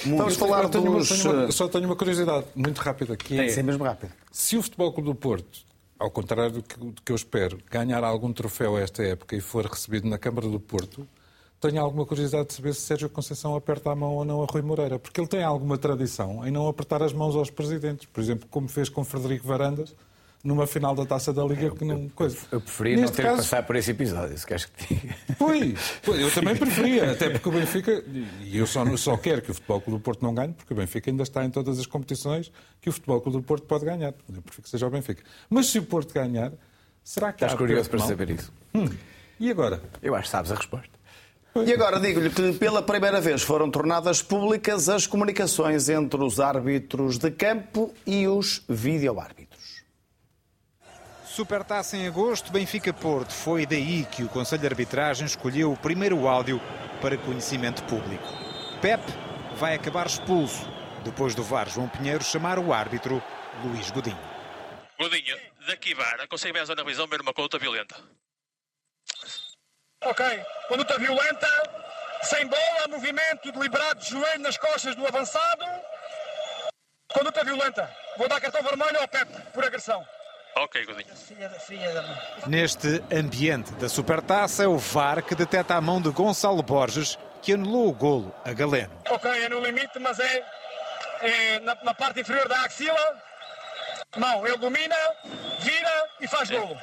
Muito 0.05 0.19
Vamos 0.19 0.35
falar 0.35 0.69
tenho 0.69 0.91
dos... 0.91 1.11
Uma, 1.11 1.17
tenho 1.17 1.43
uma, 1.43 1.51
só 1.51 1.67
tenho 1.67 1.85
uma 1.85 1.95
curiosidade 1.95 2.45
muito 2.55 2.79
rápida. 2.79 3.17
Que 3.17 3.35
Tem 3.35 3.47
é, 3.47 3.49
ser 3.49 3.63
mesmo 3.63 3.83
rápido. 3.83 4.13
Se 4.31 4.57
o 4.57 4.61
Futebol 4.61 4.93
Clube 4.93 5.09
do 5.09 5.15
Porto, 5.15 5.59
ao 5.99 6.09
contrário 6.09 6.51
do 6.53 6.63
que, 6.63 6.77
do 6.77 7.01
que 7.01 7.11
eu 7.11 7.15
espero, 7.15 7.59
ganhar 7.69 8.03
algum 8.03 8.31
troféu 8.31 8.77
esta 8.77 9.03
época 9.03 9.35
e 9.35 9.41
for 9.41 9.65
recebido 9.65 10.07
na 10.07 10.17
Câmara 10.17 10.47
do 10.47 10.59
Porto, 10.59 11.07
tenho 11.69 11.81
alguma 11.81 12.05
curiosidade 12.05 12.49
de 12.49 12.53
saber 12.53 12.73
se 12.73 12.81
Sérgio 12.81 13.09
Conceição 13.09 13.55
aperta 13.55 13.89
a 13.91 13.95
mão 13.95 14.15
ou 14.15 14.25
não 14.25 14.43
a 14.43 14.45
Rui 14.45 14.61
Moreira, 14.61 14.99
porque 14.99 15.19
ele 15.19 15.27
tem 15.27 15.43
alguma 15.43 15.77
tradição 15.77 16.45
em 16.45 16.51
não 16.51 16.67
apertar 16.67 17.01
as 17.01 17.13
mãos 17.13 17.35
aos 17.35 17.49
presidentes. 17.49 18.05
Por 18.11 18.21
exemplo, 18.21 18.47
como 18.49 18.67
fez 18.67 18.89
com 18.89 19.03
Frederico 19.03 19.47
Varandas, 19.47 19.95
numa 20.43 20.67
final 20.67 20.93
da 20.93 21.05
Taça 21.05 21.31
da 21.31 21.41
Liga 21.45 21.71
que 21.71 21.85
não 21.85 22.09
coisa. 22.09 22.37
Eu 22.51 22.59
preferia 22.59 22.97
Neste 22.97 23.11
não 23.11 23.15
ter 23.15 23.23
caso, 23.23 23.35
que 23.35 23.43
passar 23.43 23.63
por 23.63 23.77
esse 23.77 23.91
episódio, 23.91 24.37
se 24.37 24.45
queres 24.45 24.65
que 24.65 24.95
diga. 24.95 25.15
Pois, 25.39 25.99
pois, 26.03 26.19
eu 26.19 26.31
também 26.31 26.55
preferia, 26.57 27.11
até 27.11 27.29
porque 27.29 27.47
o 27.47 27.51
Benfica, 27.53 28.03
e 28.41 28.57
eu 28.57 28.67
só, 28.67 28.85
só 28.97 29.15
quero 29.15 29.41
que 29.41 29.51
o 29.51 29.53
Futebol 29.53 29.79
Clube 29.79 29.99
do 29.99 30.03
Porto 30.03 30.21
não 30.21 30.33
ganhe, 30.33 30.51
porque 30.51 30.73
o 30.73 30.75
Benfica 30.75 31.09
ainda 31.09 31.23
está 31.23 31.45
em 31.45 31.49
todas 31.49 31.79
as 31.79 31.85
competições 31.85 32.51
que 32.81 32.89
o 32.89 32.91
Futebol 32.91 33.21
Clube 33.21 33.37
do 33.37 33.43
Porto 33.43 33.65
pode 33.65 33.85
ganhar. 33.85 34.13
Eu 34.35 34.41
prefiro 34.41 34.63
que 34.63 34.69
seja 34.69 34.85
o 34.85 34.89
Benfica. 34.89 35.23
Mas 35.49 35.67
se 35.67 35.79
o 35.79 35.83
Porto 35.83 36.13
ganhar, 36.13 36.51
será 37.01 37.31
que 37.31 37.45
Estás 37.45 37.57
curioso 37.57 37.89
para 37.89 37.99
saber 37.99 38.31
isso? 38.31 38.51
Hum. 38.75 38.89
E 39.39 39.49
agora? 39.49 39.81
Eu 40.01 40.13
acho 40.13 40.25
que 40.25 40.29
sabes 40.29 40.51
a 40.51 40.55
resposta. 40.55 41.02
E 41.55 41.71
agora 41.71 41.99
digo-lhe 41.99 42.31
que 42.31 42.53
pela 42.53 42.81
primeira 42.81 43.21
vez 43.21 43.43
foram 43.43 43.69
tornadas 43.69 44.23
públicas 44.23 44.89
as 44.89 45.05
comunicações 45.05 45.87
entre 45.87 46.21
os 46.23 46.39
árbitros 46.39 47.19
de 47.19 47.29
campo 47.29 47.93
e 48.07 48.27
os 48.27 48.63
videoárbitros. 48.67 49.83
Supertaça 51.25 51.95
em 51.95 52.07
agosto, 52.07 52.51
Benfica-Porto. 52.51 53.31
Foi 53.31 53.67
daí 53.67 54.03
que 54.05 54.23
o 54.23 54.29
Conselho 54.29 54.61
de 54.61 54.67
Arbitragem 54.67 55.27
escolheu 55.27 55.71
o 55.71 55.77
primeiro 55.77 56.27
áudio 56.27 56.59
para 56.99 57.17
conhecimento 57.17 57.83
público. 57.83 58.27
Pep 58.81 59.01
vai 59.55 59.75
acabar 59.75 60.07
expulso, 60.07 60.67
depois 61.03 61.35
do 61.35 61.43
VAR 61.43 61.69
João 61.69 61.87
Pinheiro 61.87 62.23
chamar 62.23 62.57
o 62.57 62.73
árbitro 62.73 63.21
Luís 63.63 63.91
Godinho. 63.91 64.17
Godinho, 64.99 65.37
daqui 65.67 65.93
VAR, 65.93 66.27
consegue 66.27 66.53
ver 66.53 66.61
a 66.61 66.65
zona 66.65 66.83
de 66.83 66.89
visão 66.89 67.05
ver 67.05 67.21
uma 67.21 67.33
conduta 67.33 67.59
violenta? 67.59 67.95
Ok, 70.05 70.45
conduta 70.67 70.97
violenta, 70.99 71.47
sem 72.23 72.45
bola, 72.47 72.87
movimento 72.89 73.51
deliberado 73.51 73.99
de 74.01 74.09
joelho 74.09 74.39
nas 74.41 74.57
costas 74.57 74.95
do 74.95 75.07
avançado. 75.07 75.65
Conduta 77.13 77.43
violenta. 77.43 77.89
Vou 78.17 78.27
dar 78.27 78.41
cartão 78.41 78.61
vermelho 78.63 78.99
ao 78.99 79.07
Pep 79.07 79.31
por 79.53 79.63
agressão. 79.63 80.05
Ok, 80.55 80.85
Godinho. 80.85 81.13
Neste 82.47 83.03
ambiente 83.11 83.71
da 83.73 83.87
Supertaça 83.87 84.63
é 84.63 84.67
o 84.67 84.77
VAR 84.77 85.23
que 85.23 85.35
detecta 85.35 85.75
a 85.75 85.81
mão 85.81 86.01
de 86.01 86.09
Gonçalo 86.09 86.61
Borges, 86.61 87.17
que 87.41 87.53
anulou 87.53 87.87
o 87.87 87.93
golo 87.93 88.35
a 88.45 88.51
Galeno. 88.53 88.91
Ok, 89.09 89.31
é 89.31 89.49
no 89.49 89.61
limite, 89.61 89.97
mas 89.99 90.19
é, 90.19 90.45
é 91.21 91.59
na, 91.61 91.75
na 91.83 91.93
parte 91.93 92.19
inferior 92.19 92.47
da 92.47 92.61
axila. 92.61 93.23
Mão, 94.17 94.45
ele 94.45 94.57
domina, 94.57 94.95
vira 95.59 96.09
e 96.19 96.27
faz 96.27 96.49
golo. 96.51 96.77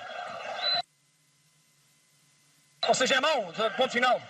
Ou 2.89 2.95
seja, 2.95 3.17
é 3.17 3.21
mão, 3.21 3.53
ponto 3.77 3.93
final. 3.93 4.21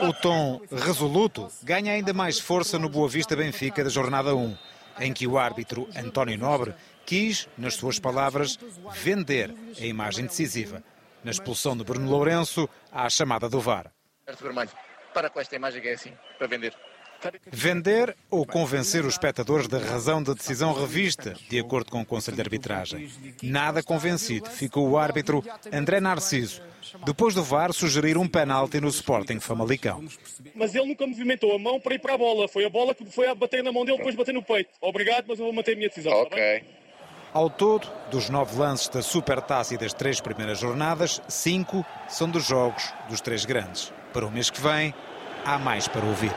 O 0.00 0.12
tom 0.12 0.60
resoluto 0.70 1.50
ganha 1.62 1.92
ainda 1.92 2.12
mais 2.12 2.38
força 2.38 2.78
no 2.78 2.88
Boa 2.88 3.08
Vista 3.08 3.36
Benfica 3.36 3.84
da 3.84 3.90
jornada 3.90 4.34
1, 4.34 4.56
em 5.00 5.12
que 5.12 5.26
o 5.26 5.38
árbitro 5.38 5.88
António 5.96 6.38
Nobre 6.38 6.74
quis, 7.04 7.48
nas 7.56 7.74
suas 7.74 7.98
palavras, 7.98 8.58
vender 8.94 9.54
a 9.78 9.84
imagem 9.84 10.26
decisiva. 10.26 10.82
Na 11.22 11.30
expulsão 11.30 11.76
de 11.76 11.84
Bruno 11.84 12.08
Lourenço, 12.08 12.68
à 12.90 13.08
chamada 13.10 13.48
do 13.48 13.60
VAR. 13.60 13.90
Vermelho. 14.40 14.70
Para 15.12 15.30
com 15.30 15.40
esta 15.40 15.56
imagem 15.56 15.82
que 15.82 15.88
é 15.88 15.94
assim, 15.94 16.12
para 16.38 16.46
vender. 16.46 16.74
Vender 17.50 18.16
ou 18.30 18.46
convencer 18.46 19.04
os 19.04 19.14
espectadores 19.14 19.68
da 19.68 19.78
razão 19.78 20.22
da 20.22 20.32
decisão 20.32 20.72
revista, 20.72 21.34
de 21.48 21.58
acordo 21.58 21.90
com 21.90 22.00
o 22.00 22.06
Conselho 22.06 22.36
de 22.36 22.42
Arbitragem. 22.42 23.10
Nada 23.42 23.82
convencido 23.82 24.48
ficou 24.50 24.88
o 24.88 24.98
árbitro 24.98 25.42
André 25.72 26.00
Narciso, 26.00 26.62
depois 27.04 27.34
do 27.34 27.42
VAR 27.42 27.72
sugerir 27.72 28.16
um 28.16 28.28
penalti 28.28 28.80
no 28.80 28.88
Sporting 28.88 29.40
Famalicão. 29.40 30.04
Mas 30.54 30.74
ele 30.74 30.86
nunca 30.86 31.06
movimentou 31.06 31.54
a 31.54 31.58
mão 31.58 31.80
para 31.80 31.94
ir 31.94 31.98
para 31.98 32.14
a 32.14 32.18
bola. 32.18 32.48
Foi 32.48 32.64
a 32.64 32.70
bola 32.70 32.94
que 32.94 33.04
foi 33.06 33.26
a 33.26 33.34
bater 33.34 33.62
na 33.62 33.72
mão 33.72 33.84
dele, 33.84 33.98
depois 33.98 34.14
bater 34.14 34.34
no 34.34 34.42
peito. 34.42 34.70
Obrigado, 34.80 35.24
mas 35.28 35.38
eu 35.38 35.46
vou 35.46 35.54
manter 35.54 35.72
a 35.72 35.76
minha 35.76 35.88
decisão. 35.88 36.24
tá 36.28 36.36
bem? 36.36 36.64
Ao 37.32 37.50
todo, 37.50 37.86
dos 38.10 38.30
nove 38.30 38.56
lances 38.56 38.88
da 38.88 39.02
Supertaça 39.02 39.74
e 39.74 39.78
das 39.78 39.92
três 39.92 40.20
primeiras 40.20 40.58
jornadas, 40.58 41.20
cinco 41.28 41.84
são 42.08 42.30
dos 42.30 42.46
jogos 42.46 42.94
dos 43.10 43.20
três 43.20 43.44
grandes. 43.44 43.92
Para 44.12 44.24
o 44.24 44.30
mês 44.30 44.48
que 44.48 44.60
vem, 44.60 44.94
há 45.44 45.58
mais 45.58 45.86
para 45.86 46.06
ouvir. 46.06 46.32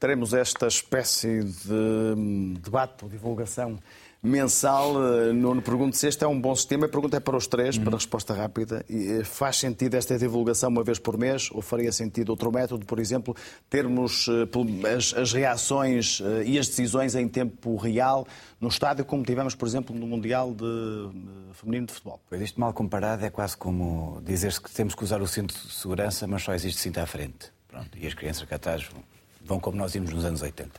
Teremos 0.00 0.32
esta 0.32 0.66
espécie 0.66 1.44
de 1.44 1.72
hum, 2.16 2.54
debate 2.54 3.04
ou 3.04 3.10
divulgação 3.10 3.78
mensal. 4.22 4.94
Eh, 4.96 5.32
Nuno, 5.34 5.60
pergunto 5.60 5.94
se 5.94 6.08
este 6.08 6.24
é 6.24 6.26
um 6.26 6.40
bom 6.40 6.54
sistema. 6.54 6.86
A 6.86 6.88
pergunta 6.88 7.18
é 7.18 7.20
para 7.20 7.36
os 7.36 7.46
três, 7.46 7.76
para 7.76 7.96
resposta 7.96 8.32
rápida. 8.32 8.82
Eh, 8.88 9.22
Faz 9.24 9.58
sentido 9.58 9.94
esta 9.96 10.18
divulgação 10.18 10.70
uma 10.70 10.82
vez 10.82 10.98
por 10.98 11.18
mês? 11.18 11.50
Ou 11.52 11.60
faria 11.60 11.92
sentido 11.92 12.30
outro 12.30 12.50
método, 12.50 12.86
por 12.86 12.98
exemplo, 12.98 13.36
termos 13.68 14.26
eh, 14.26 14.96
as, 14.96 15.12
as 15.12 15.32
reações 15.34 16.22
e 16.46 16.58
as 16.58 16.66
decisões 16.66 17.14
em 17.14 17.28
tempo 17.28 17.76
real 17.76 18.26
no 18.58 18.68
estádio, 18.68 19.04
como 19.04 19.22
tivemos, 19.22 19.54
por 19.54 19.68
exemplo, 19.68 19.94
no 19.94 20.06
Mundial 20.06 20.54
de, 20.54 21.10
Feminino 21.52 21.86
de 21.86 21.92
Futebol? 21.92 22.20
Pois 22.26 22.40
isto 22.40 22.58
mal 22.58 22.72
comparado 22.72 23.22
é 23.22 23.28
quase 23.28 23.54
como 23.54 24.22
dizer-se 24.24 24.62
que 24.62 24.70
temos 24.70 24.94
que 24.94 25.04
usar 25.04 25.20
o 25.20 25.26
cinto 25.26 25.54
de 25.54 25.72
segurança, 25.74 26.26
mas 26.26 26.42
só 26.42 26.54
existe 26.54 26.80
cinto 26.80 26.98
à 27.00 27.06
frente. 27.06 27.52
Pronto, 27.68 27.90
e 27.98 28.06
as 28.06 28.14
crianças 28.14 28.48
cá 28.48 28.56
atrás 28.56 28.82
vão, 28.84 29.02
vão 29.44 29.58
como 29.60 29.76
nós 29.76 29.94
íamos 29.94 30.12
nos 30.12 30.24
anos 30.24 30.42
80. 30.42 30.70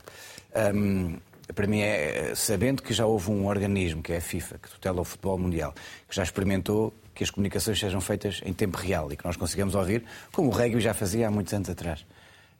Hum, 0.74 1.16
para 1.54 1.66
mim 1.66 1.80
é 1.80 2.32
sabendo 2.34 2.82
que 2.82 2.92
já 2.94 3.04
houve 3.06 3.30
um 3.30 3.46
organismo, 3.46 4.02
que 4.02 4.12
é 4.12 4.16
a 4.18 4.20
FIFA, 4.20 4.58
que 4.58 4.68
tutela 4.70 5.00
o 5.00 5.04
futebol 5.04 5.38
mundial, 5.38 5.74
que 6.08 6.14
já 6.16 6.22
experimentou 6.22 6.94
que 7.14 7.22
as 7.24 7.30
comunicações 7.30 7.78
sejam 7.78 8.00
feitas 8.00 8.40
em 8.44 8.52
tempo 8.52 8.78
real 8.78 9.12
e 9.12 9.16
que 9.16 9.24
nós 9.24 9.36
consigamos 9.36 9.74
ouvir, 9.74 10.02
como 10.32 10.48
o 10.48 10.50
rugby 10.50 10.80
já 10.80 10.94
fazia 10.94 11.28
há 11.28 11.30
muitos 11.30 11.52
anos 11.52 11.68
atrás. 11.68 12.04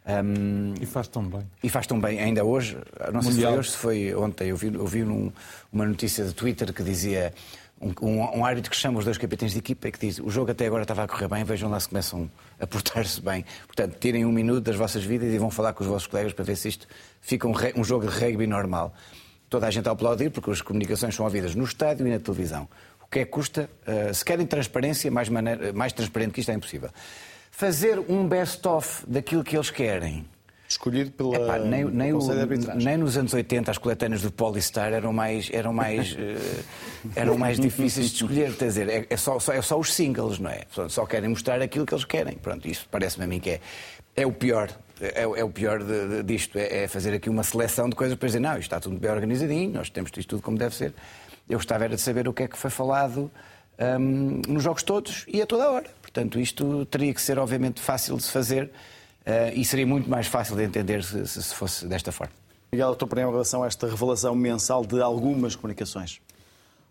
Hum, 0.04 0.74
E 0.80 0.84
faz 0.84 1.06
tão 1.08 1.22
bem. 1.22 1.42
e 1.62 1.68
faz 1.68 1.86
tão 1.86 1.98
bem, 2.00 2.18
ainda 2.18 2.44
hoje, 2.44 2.76
não 3.12 3.22
sei 3.22 3.30
se 3.32 3.36
Mundial. 3.38 3.52
foi 3.52 3.58
hoje, 3.60 3.70
se 3.70 3.76
foi 3.76 4.14
ontem, 4.14 4.48
eu 4.48 4.56
vi, 4.56 4.74
eu 4.74 4.86
vi 4.86 5.02
num- 5.04 5.32
uma 5.72 5.86
notícia 5.86 6.24
de 6.24 6.34
Twitter 6.34 6.72
que 6.74 6.82
dizia 6.82 7.32
um, 7.82 8.38
um, 8.38 8.44
árbitro 8.44 8.70
que 8.70 8.76
chama 8.76 8.98
os 8.98 9.04
dois 9.04 9.18
capitães 9.18 9.52
de 9.52 9.58
equipa 9.58 9.88
e 9.88 9.92
que 9.92 9.98
diz 9.98 10.18
o 10.20 10.30
jogo 10.30 10.52
até 10.52 10.66
agora 10.66 10.82
estava 10.82 11.02
a 11.02 11.08
correr 11.08 11.28
bem, 11.28 11.42
vejam 11.42 11.68
lá 11.68 11.80
se 11.80 11.88
começam 11.88 12.30
a 12.60 12.66
portar-se 12.66 13.20
bem. 13.20 13.44
Portanto, 13.66 13.96
tirem 13.98 14.24
um 14.24 14.32
minuto 14.32 14.62
das 14.62 14.76
vossas 14.76 15.04
vidas 15.04 15.32
e 15.32 15.38
vão 15.38 15.50
falar 15.50 15.72
com 15.72 15.82
os 15.82 15.88
vossos 15.88 16.06
colegas 16.06 16.32
para 16.32 16.44
ver 16.44 16.56
se 16.56 16.68
isto 16.68 16.86
fica 17.20 17.48
um, 17.48 17.52
um 17.76 17.82
jogo 17.82 18.06
de 18.06 18.12
rugby 18.12 18.46
normal. 18.46 18.94
Toda 19.50 19.66
a 19.66 19.70
gente 19.70 19.88
a 19.88 19.92
aplaudir 19.92 20.30
porque 20.30 20.50
as 20.50 20.62
comunicações 20.62 21.14
são 21.14 21.26
ouvidas 21.26 21.54
no 21.54 21.64
estádio 21.64 22.06
e 22.06 22.10
na 22.10 22.18
televisão. 22.18 22.68
O 23.02 23.06
que 23.08 23.18
é 23.18 23.24
que 23.24 23.30
custa? 23.30 23.68
Uh, 23.86 24.14
se 24.14 24.24
querem 24.24 24.46
transparência, 24.46 25.10
mais, 25.10 25.28
maneira, 25.28 25.72
mais 25.72 25.92
transparente 25.92 26.32
que 26.32 26.40
isto 26.40 26.50
é 26.50 26.54
impossível. 26.54 26.90
Fazer 27.50 27.98
um 27.98 28.26
best-of 28.26 29.04
daquilo 29.06 29.44
que 29.44 29.56
eles 29.56 29.70
querem. 29.70 30.24
Escolhido 30.72 31.10
pela 31.12 31.36
Epá, 31.36 31.58
nem, 31.58 31.84
nem, 31.84 32.12
o- 32.12 32.20
nem 32.76 32.96
nos 32.96 33.16
anos 33.16 33.32
80 33.34 33.70
as 33.70 33.78
coletâneas 33.78 34.22
do 34.22 34.30
Polystar 34.32 34.92
eram 34.92 35.12
mais, 35.12 35.48
eram 35.52 35.72
mais, 35.72 36.14
eh, 36.18 36.62
eram 37.14 37.36
mais 37.36 37.58
difíceis 37.58 38.08
de 38.10 38.14
escolher. 38.16 38.54
Quer 38.56 38.66
dizer, 38.66 38.88
é, 38.88 39.06
é 39.10 39.16
só, 39.16 39.38
só- 39.38 39.52
é 39.52 39.60
só 39.62 39.78
os 39.78 39.92
singles, 39.92 40.38
não 40.38 40.50
é? 40.50 40.62
Só, 40.88 41.04
querem 41.06 41.28
mostrar 41.28 41.60
aquilo 41.60 41.84
que 41.86 41.94
eles 41.94 42.04
querem. 42.04 42.34
Pronto, 42.36 42.66
isso 42.66 42.86
parece-me 42.90 43.24
a 43.24 43.28
mim 43.28 43.38
que 43.40 43.50
é, 43.50 43.60
é 44.16 44.26
o 44.26 44.32
pior. 44.32 44.70
É, 45.00 45.26
o- 45.26 45.36
é 45.36 45.42
o 45.44 45.50
pior 45.50 45.82
de- 45.82 46.08
de- 46.08 46.22
disto, 46.22 46.56
é, 46.58 46.84
é 46.84 46.88
fazer 46.88 47.12
aqui 47.12 47.28
uma 47.28 47.42
seleção 47.42 47.88
de 47.88 47.96
coisas 47.96 48.16
para 48.16 48.26
dizer, 48.26 48.40
não, 48.40 48.52
isto 48.52 48.62
está 48.62 48.78
tudo 48.80 48.96
bem 48.96 49.10
organizadinho, 49.10 49.72
nós 49.72 49.90
temos 49.90 50.10
isto 50.16 50.28
tudo 50.28 50.42
como 50.42 50.56
deve 50.56 50.74
ser. 50.74 50.94
Eu 51.48 51.58
gostava 51.58 51.84
era 51.84 51.96
de 51.96 52.00
saber 52.00 52.28
o 52.28 52.32
que 52.32 52.44
é 52.44 52.48
que 52.48 52.56
foi 52.56 52.70
falado 52.70 53.30
hum, 53.98 54.40
nos 54.48 54.62
jogos 54.62 54.82
todos 54.84 55.24
e 55.28 55.42
a 55.42 55.46
toda 55.46 55.68
hora. 55.70 55.86
Portanto, 56.00 56.38
isto 56.38 56.86
teria 56.86 57.12
que 57.12 57.20
ser, 57.20 57.38
obviamente, 57.38 57.80
fácil 57.80 58.16
de 58.16 58.22
se 58.22 58.30
fazer 58.30 58.70
e 59.54 59.64
seria 59.64 59.86
muito 59.86 60.08
mais 60.10 60.26
fácil 60.26 60.56
de 60.56 60.64
entender 60.64 61.02
se, 61.04 61.26
se- 61.26 61.42
se 61.42 61.54
fosse 61.54 61.86
desta 61.86 62.10
forma. 62.12 62.32
Miguel, 62.72 62.92
a 62.92 62.94
tua 62.96 63.06
opinião 63.06 63.28
em 63.28 63.32
relação 63.32 63.62
a 63.62 63.66
esta 63.66 63.86
revelação 63.86 64.34
mensal 64.34 64.84
de 64.84 65.00
algumas 65.02 65.54
comunicaões? 65.54 66.20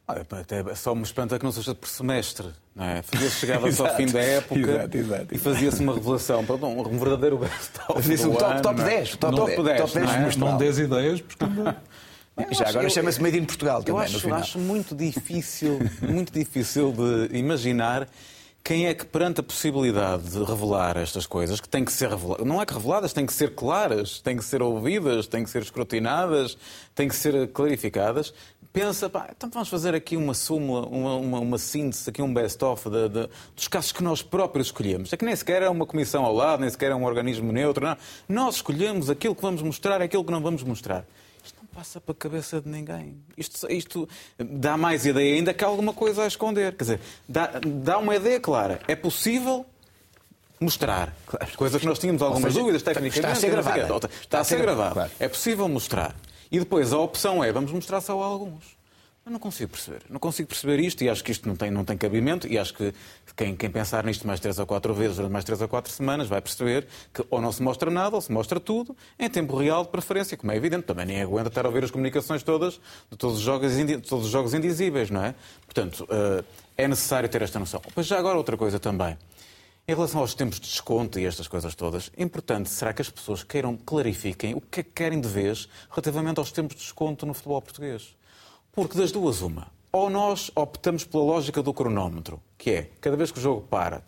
Olha, 0.07 0.25
pá, 0.25 0.39
até 0.39 0.75
só 0.75 0.93
me 0.93 1.03
espanta 1.03 1.37
que 1.39 1.45
não 1.45 1.51
seja 1.51 1.73
por 1.73 1.87
semestre, 1.87 2.47
não 2.75 2.83
é? 2.85 3.01
Fazia-se 3.01 3.35
chegava-se 3.39 3.81
ao 3.81 3.95
fim 3.95 4.05
da 4.07 4.19
época 4.19 4.59
exato, 4.59 4.97
exato. 4.97 5.27
e 5.35 5.37
fazia-se 5.37 5.81
uma 5.81 5.93
revelação. 5.93 6.45
Perdão, 6.45 6.77
um 6.79 6.97
verdadeiro 6.99 7.37
best-of 7.37 7.93
Fazia-se 7.93 8.27
um 8.27 8.33
top- 8.33 8.51
ano, 8.51 8.61
top 8.61 8.79
não 8.79 8.87
é? 8.87 8.89
10, 8.97 9.15
top 9.15 9.35
Top 9.35 9.47
10, 9.55 9.63
10, 9.63 9.79
top 9.81 9.93
10 9.93 10.35
não 10.37 10.47
é? 10.47 10.51
Não 10.51 10.57
dês 10.57 10.79
ideias, 10.79 11.21
porque 11.21 11.45
Já 12.55 12.69
agora 12.69 12.89
chama-se 12.89 13.21
Made 13.21 13.37
in 13.37 13.45
Portugal 13.45 13.79
Eu 13.79 13.83
também, 13.85 14.01
acho, 14.03 14.19
final. 14.19 14.39
acho 14.39 14.57
muito 14.59 14.95
difícil, 14.95 15.79
muito 16.01 16.31
difícil 16.33 16.91
de 16.93 17.37
imaginar 17.37 18.07
quem 18.63 18.85
é 18.85 18.93
que 18.93 19.05
perante 19.05 19.39
a 19.39 19.43
possibilidade 19.43 20.23
de 20.29 20.43
revelar 20.43 20.95
estas 20.95 21.25
coisas, 21.25 21.59
que 21.59 21.67
têm 21.67 21.83
que 21.83 21.91
ser 21.91 22.09
reveladas, 22.09 22.45
não 22.45 22.61
é 22.61 22.65
que 22.65 22.73
reveladas, 22.73 23.11
têm 23.11 23.25
que 23.25 23.33
ser 23.33 23.55
claras, 23.55 24.19
têm 24.19 24.37
que 24.37 24.45
ser 24.45 24.61
ouvidas, 24.61 25.27
têm 25.27 25.43
que 25.43 25.49
ser 25.49 25.63
escrutinadas, 25.63 26.57
têm 26.93 27.07
que 27.07 27.15
ser 27.15 27.47
clarificadas, 27.49 28.33
pensa, 28.71 29.09
pá, 29.09 29.29
então 29.35 29.49
vamos 29.49 29.67
fazer 29.67 29.95
aqui 29.95 30.15
uma 30.15 30.33
súmula, 30.33 30.85
uma, 30.87 31.15
uma, 31.15 31.39
uma 31.39 31.57
síntese, 31.57 32.09
aqui 32.09 32.21
um 32.21 32.33
best-of 32.33 32.87
dos 33.55 33.67
casos 33.67 33.91
que 33.91 34.03
nós 34.03 34.21
próprios 34.21 34.67
escolhemos. 34.67 35.11
É 35.11 35.17
que 35.17 35.25
nem 35.25 35.35
sequer 35.35 35.63
é 35.63 35.69
uma 35.69 35.85
comissão 35.85 36.23
ao 36.23 36.33
lado, 36.33 36.61
nem 36.61 36.69
sequer 36.69 36.91
é 36.91 36.95
um 36.95 37.03
organismo 37.03 37.51
neutro, 37.51 37.85
não. 37.85 37.97
Nós 38.29 38.55
escolhemos 38.55 39.09
aquilo 39.09 39.35
que 39.35 39.41
vamos 39.41 39.61
mostrar, 39.61 40.01
aquilo 40.01 40.23
que 40.23 40.31
não 40.31 40.41
vamos 40.41 40.63
mostrar. 40.63 41.05
Passa 41.73 42.01
para 42.01 42.11
a 42.11 42.15
cabeça 42.15 42.59
de 42.59 42.67
ninguém. 42.67 43.23
Isto, 43.37 43.71
isto 43.71 44.09
dá 44.37 44.75
mais 44.75 45.05
ideia 45.05 45.35
ainda 45.35 45.53
que 45.53 45.63
há 45.63 45.67
alguma 45.67 45.93
coisa 45.93 46.23
a 46.23 46.27
esconder. 46.27 46.75
Quer 46.75 46.83
dizer, 46.83 46.99
dá, 47.27 47.51
dá 47.65 47.97
uma 47.97 48.15
ideia 48.15 48.39
clara. 48.39 48.81
É 48.87 48.95
possível 48.95 49.65
mostrar. 50.59 51.15
Coisa 51.55 51.79
que 51.79 51.85
nós 51.85 51.97
tínhamos 51.97 52.21
algumas 52.21 52.51
seja, 52.51 52.59
dúvidas 52.59 52.83
técnicas. 52.83 53.17
está 53.17 53.31
a 53.31 53.35
ser 53.35 53.49
gravada. 53.49 54.09
Está, 54.21 54.39
a 54.41 54.43
ser 54.43 54.59
gravado. 54.59 54.93
claro. 54.93 55.11
É 55.19 55.27
possível 55.27 55.67
mostrar. 55.69 56.15
E 56.51 56.59
depois 56.59 56.91
a 56.91 56.99
opção 56.99 57.43
é, 57.43 57.51
vamos 57.51 57.71
mostrar 57.71 58.01
só 58.01 58.21
alguns. 58.21 58.80
Eu 59.31 59.33
não 59.33 59.39
consigo 59.39 59.71
perceber. 59.71 60.01
Não 60.09 60.19
consigo 60.19 60.49
perceber 60.49 60.81
isto 60.81 61.01
e 61.05 61.09
acho 61.09 61.23
que 61.23 61.31
isto 61.31 61.47
não 61.47 61.55
tem, 61.55 61.71
não 61.71 61.85
tem 61.85 61.97
cabimento 61.97 62.45
e 62.49 62.59
acho 62.59 62.73
que 62.73 62.93
quem, 63.33 63.55
quem 63.55 63.69
pensar 63.71 64.03
nisto 64.03 64.27
mais 64.27 64.41
três 64.41 64.59
ou 64.59 64.65
quatro 64.65 64.93
vezes 64.93 65.15
durante 65.15 65.31
mais 65.31 65.45
três 65.45 65.61
ou 65.61 65.69
quatro 65.69 65.89
semanas 65.89 66.27
vai 66.27 66.41
perceber 66.41 66.85
que 67.13 67.23
ou 67.29 67.39
não 67.39 67.49
se 67.49 67.63
mostra 67.63 67.89
nada 67.89 68.13
ou 68.13 68.21
se 68.21 68.29
mostra 68.29 68.59
tudo 68.59 68.93
em 69.17 69.29
tempo 69.29 69.55
real 69.55 69.85
de 69.85 69.89
preferência, 69.89 70.35
como 70.35 70.51
é 70.51 70.57
evidente. 70.57 70.83
Também 70.83 71.05
nem 71.05 71.21
aguenta 71.21 71.47
estar 71.47 71.63
a 71.63 71.69
ouvir 71.69 71.81
as 71.85 71.91
comunicações 71.91 72.43
todas 72.43 72.73
de 73.09 73.17
todos 73.17 73.37
os 73.37 73.41
jogos, 73.41 73.71
todos 74.05 74.25
os 74.25 74.31
jogos 74.31 74.53
indizíveis, 74.53 75.09
não 75.09 75.23
é? 75.23 75.33
Portanto, 75.63 76.05
eh, 76.09 76.43
é 76.75 76.85
necessário 76.89 77.29
ter 77.29 77.41
esta 77.41 77.57
noção. 77.57 77.81
Mas 77.95 78.07
já 78.07 78.19
agora 78.19 78.37
outra 78.37 78.57
coisa 78.57 78.81
também. 78.81 79.17
Em 79.87 79.95
relação 79.95 80.19
aos 80.19 80.33
tempos 80.33 80.59
de 80.59 80.67
desconto 80.67 81.17
e 81.17 81.25
estas 81.25 81.47
coisas 81.47 81.73
todas, 81.73 82.11
importante 82.17 82.69
será 82.69 82.91
que 82.91 83.01
as 83.01 83.09
pessoas 83.09 83.43
queiram 83.45 83.77
clarifiquem 83.77 84.55
o 84.55 84.59
que 84.59 84.81
é 84.81 84.83
que 84.83 84.91
querem 84.91 85.21
de 85.21 85.29
vez 85.29 85.69
relativamente 85.89 86.37
aos 86.37 86.51
tempos 86.51 86.75
de 86.75 86.81
desconto 86.81 87.25
no 87.25 87.33
futebol 87.33 87.61
português. 87.61 88.19
Porque 88.71 88.97
das 88.97 89.11
duas, 89.11 89.41
uma. 89.41 89.67
Ou 89.91 90.09
nós 90.09 90.49
optamos 90.55 91.03
pela 91.03 91.23
lógica 91.23 91.61
do 91.61 91.73
cronómetro, 91.73 92.41
que 92.57 92.69
é 92.71 92.89
cada 93.01 93.17
vez 93.17 93.31
que 93.31 93.39
o 93.39 93.41
jogo 93.41 93.61
para, 93.61 94.03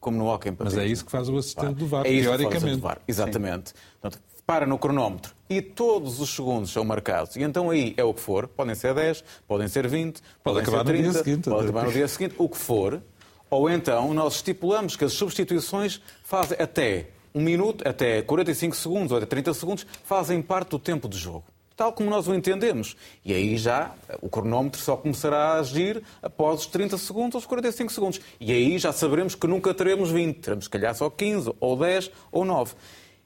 como 0.00 0.18
no 0.18 0.26
hockey 0.26 0.48
em 0.48 0.56
Mas 0.58 0.74
patins, 0.74 0.78
é 0.78 0.86
isso 0.86 1.04
que 1.04 1.12
faz 1.12 1.28
o 1.28 1.36
assistente 1.36 1.74
do 1.74 1.86
VAR, 1.86 2.04
é 2.04 2.10
isso 2.10 2.22
que 2.22 2.26
faz 2.28 2.34
o 2.34 2.38
teoricamente. 2.38 2.56
assistente 2.56 2.80
do 2.80 2.82
VAR, 2.82 3.00
Exatamente. 3.06 3.74
Portanto, 4.00 4.22
para 4.44 4.66
no 4.66 4.76
cronómetro 4.78 5.32
e 5.48 5.62
todos 5.62 6.20
os 6.20 6.34
segundos 6.34 6.72
são 6.72 6.84
marcados. 6.84 7.36
E 7.36 7.42
então 7.42 7.70
aí 7.70 7.94
é 7.96 8.02
o 8.02 8.12
que 8.12 8.20
for. 8.20 8.48
Podem 8.48 8.74
ser 8.74 8.92
10, 8.92 9.22
podem 9.46 9.68
ser 9.68 9.86
20, 9.86 10.20
podem 10.42 10.62
acabar 10.62 10.84
ser 10.84 10.92
no 10.92 10.98
dia 10.98 11.12
30, 11.12 11.24
seguinte. 11.24 11.50
pode 11.50 11.64
acabar 11.64 11.84
no 11.84 11.92
dia 11.92 12.08
seguinte, 12.08 12.34
o 12.36 12.48
que 12.48 12.56
for. 12.56 13.00
Ou 13.48 13.70
então 13.70 14.12
nós 14.12 14.36
estipulamos 14.36 14.96
que 14.96 15.04
as 15.04 15.12
substituições 15.12 16.00
fazem 16.24 16.58
até 16.60 17.10
um 17.32 17.40
minuto, 17.40 17.86
até 17.86 18.22
45 18.22 18.74
segundos 18.74 19.12
ou 19.12 19.18
até 19.18 19.26
30 19.26 19.54
segundos, 19.54 19.86
fazem 20.02 20.42
parte 20.42 20.70
do 20.70 20.80
tempo 20.80 21.08
de 21.08 21.16
jogo. 21.16 21.44
Tal 21.80 21.94
como 21.94 22.10
nós 22.10 22.28
o 22.28 22.34
entendemos. 22.34 22.94
E 23.24 23.32
aí 23.32 23.56
já 23.56 23.94
o 24.20 24.28
cronómetro 24.28 24.78
só 24.78 24.98
começará 24.98 25.54
a 25.54 25.60
agir 25.60 26.02
após 26.22 26.60
os 26.60 26.66
30 26.66 26.98
segundos 26.98 27.36
ou 27.36 27.38
os 27.38 27.46
45 27.46 27.90
segundos. 27.90 28.20
E 28.38 28.52
aí 28.52 28.78
já 28.78 28.92
saberemos 28.92 29.34
que 29.34 29.46
nunca 29.46 29.72
teremos 29.72 30.10
20, 30.10 30.40
teremos 30.40 30.66
se 30.66 30.70
calhar 30.70 30.94
só 30.94 31.08
15, 31.08 31.54
ou 31.58 31.76
10, 31.78 32.10
ou 32.30 32.44
9. 32.44 32.74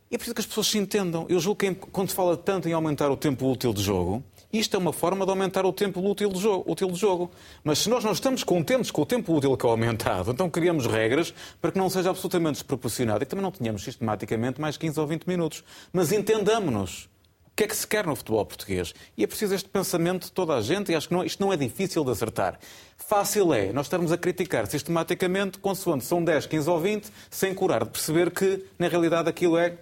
E 0.08 0.14
é 0.14 0.18
preciso 0.18 0.36
que 0.36 0.40
as 0.40 0.46
pessoas 0.46 0.68
se 0.68 0.78
entendam. 0.78 1.26
Eu 1.28 1.40
julgo 1.40 1.58
que 1.58 1.74
quando 1.74 2.10
se 2.10 2.14
fala 2.14 2.36
tanto 2.36 2.68
em 2.68 2.72
aumentar 2.72 3.10
o 3.10 3.16
tempo 3.16 3.44
útil 3.50 3.74
de 3.74 3.82
jogo, 3.82 4.22
isto 4.52 4.76
é 4.76 4.78
uma 4.78 4.92
forma 4.92 5.24
de 5.24 5.30
aumentar 5.32 5.66
o 5.66 5.72
tempo 5.72 6.00
útil 6.08 6.28
de 6.28 6.38
jogo. 6.38 6.70
Útil 6.70 6.92
de 6.92 6.96
jogo. 6.96 7.32
Mas 7.64 7.80
se 7.80 7.90
nós 7.90 8.04
não 8.04 8.12
estamos 8.12 8.44
contentes 8.44 8.92
com 8.92 9.02
o 9.02 9.06
tempo 9.06 9.34
útil 9.34 9.56
que 9.56 9.66
é 9.66 9.68
aumentado, 9.68 10.30
então 10.30 10.48
criamos 10.48 10.86
regras 10.86 11.34
para 11.60 11.72
que 11.72 11.78
não 11.78 11.90
seja 11.90 12.10
absolutamente 12.10 12.52
desproporcionado 12.52 13.24
e 13.24 13.26
também 13.26 13.42
não 13.42 13.50
tenhamos 13.50 13.82
sistematicamente 13.82 14.60
mais 14.60 14.76
15 14.76 15.00
ou 15.00 15.08
20 15.08 15.24
minutos. 15.24 15.64
Mas 15.92 16.12
entendamos-nos. 16.12 17.12
O 17.54 17.56
que 17.56 17.62
é 17.62 17.66
que 17.68 17.76
se 17.76 17.86
quer 17.86 18.04
no 18.04 18.16
futebol 18.16 18.44
português? 18.44 18.92
E 19.16 19.22
é 19.22 19.28
preciso 19.28 19.54
este 19.54 19.68
pensamento 19.68 20.24
de 20.24 20.32
toda 20.32 20.56
a 20.56 20.60
gente 20.60 20.90
e 20.90 20.94
acho 20.96 21.06
que 21.06 21.14
não- 21.14 21.24
isto 21.24 21.40
não 21.40 21.52
é 21.52 21.56
difícil 21.56 22.02
de 22.04 22.10
acertar. 22.10 22.58
Fácil 22.96 23.54
é 23.54 23.72
nós 23.72 23.86
estarmos 23.86 24.10
a 24.10 24.18
criticar 24.18 24.66
sistematicamente, 24.66 25.58
consoante 25.60 26.04
são 26.04 26.22
10, 26.24 26.46
15 26.46 26.68
ou 26.68 26.80
20, 26.80 27.12
sem 27.30 27.54
curar 27.54 27.84
de 27.84 27.90
perceber 27.90 28.32
que, 28.32 28.64
na 28.76 28.88
realidade, 28.88 29.28
aquilo 29.28 29.56
é 29.56 29.78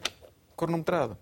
cronometrado. 0.54 1.16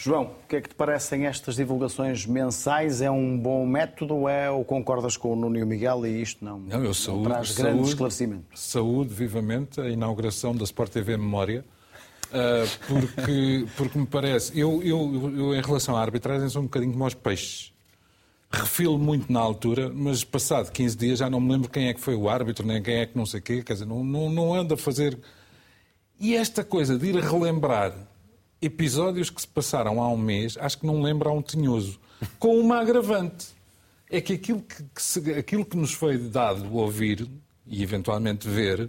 João, 0.00 0.24
o 0.44 0.46
que 0.48 0.56
é 0.56 0.60
que 0.60 0.68
te 0.68 0.74
parecem 0.76 1.26
estas 1.26 1.56
divulgações 1.56 2.24
mensais? 2.24 3.00
É 3.02 3.10
um 3.10 3.36
bom 3.36 3.66
método 3.66 4.14
ou, 4.14 4.28
é, 4.28 4.48
ou 4.50 4.64
concordas 4.64 5.16
com 5.16 5.32
o 5.32 5.36
Nuno 5.36 5.58
e 5.58 5.62
o 5.64 5.66
Miguel 5.66 6.06
e 6.06 6.22
isto 6.22 6.44
não, 6.44 6.60
Não, 6.60 6.84
eu 6.84 6.94
saúde, 6.94 7.24
traz 7.24 7.50
grande 7.56 7.72
saúde, 7.78 7.88
esclarecimento? 7.88 8.44
saúde 8.54 9.12
vivamente 9.12 9.80
a 9.80 9.88
inauguração 9.88 10.54
da 10.54 10.62
Sport 10.62 10.92
TV 10.92 11.16
Memória, 11.16 11.64
porque, 12.88 13.66
porque 13.76 13.98
me 13.98 14.06
parece, 14.06 14.58
eu, 14.58 14.82
eu, 14.82 15.32
eu 15.36 15.54
em 15.54 15.60
relação 15.60 15.96
à 15.96 16.00
arbitragem 16.00 16.48
sou 16.48 16.62
um 16.62 16.66
bocadinho 16.66 16.92
como 16.92 17.04
aos 17.04 17.14
peixes. 17.14 17.72
Refilo 18.50 18.98
muito 18.98 19.32
na 19.32 19.40
altura, 19.40 19.90
mas 19.92 20.22
passado 20.22 20.70
15 20.70 20.96
dias 20.96 21.18
já 21.18 21.28
não 21.28 21.40
me 21.40 21.52
lembro 21.52 21.68
quem 21.68 21.88
é 21.88 21.94
que 21.94 22.00
foi 22.00 22.14
o 22.14 22.28
árbitro, 22.28 22.66
nem 22.66 22.80
quem 22.82 22.96
é 22.96 23.06
que 23.06 23.16
não 23.16 23.26
sei 23.26 23.40
o 23.40 23.42
quê, 23.42 23.62
quer 23.62 23.72
dizer, 23.72 23.86
não, 23.86 24.04
não, 24.04 24.30
não 24.30 24.54
ando 24.54 24.74
a 24.74 24.76
fazer... 24.76 25.18
E 26.20 26.36
esta 26.36 26.62
coisa 26.62 26.96
de 26.96 27.06
ir 27.08 27.16
relembrar 27.16 27.92
episódios 28.62 29.28
que 29.30 29.40
se 29.40 29.48
passaram 29.48 30.00
há 30.00 30.08
um 30.08 30.16
mês, 30.16 30.56
acho 30.60 30.78
que 30.78 30.86
não 30.86 31.02
lembra 31.02 31.28
a 31.28 31.32
um 31.32 31.42
tinhoso. 31.42 31.98
Com 32.38 32.58
uma 32.60 32.78
agravante. 32.78 33.48
É 34.08 34.20
que 34.20 34.34
aquilo 34.34 34.62
que, 34.62 34.82
que 34.94 35.02
se- 35.02 35.32
aquilo 35.32 35.64
que 35.64 35.76
nos 35.76 35.92
foi 35.92 36.16
dado 36.16 36.72
ouvir 36.72 37.28
e 37.66 37.82
eventualmente 37.82 38.46
ver 38.48 38.88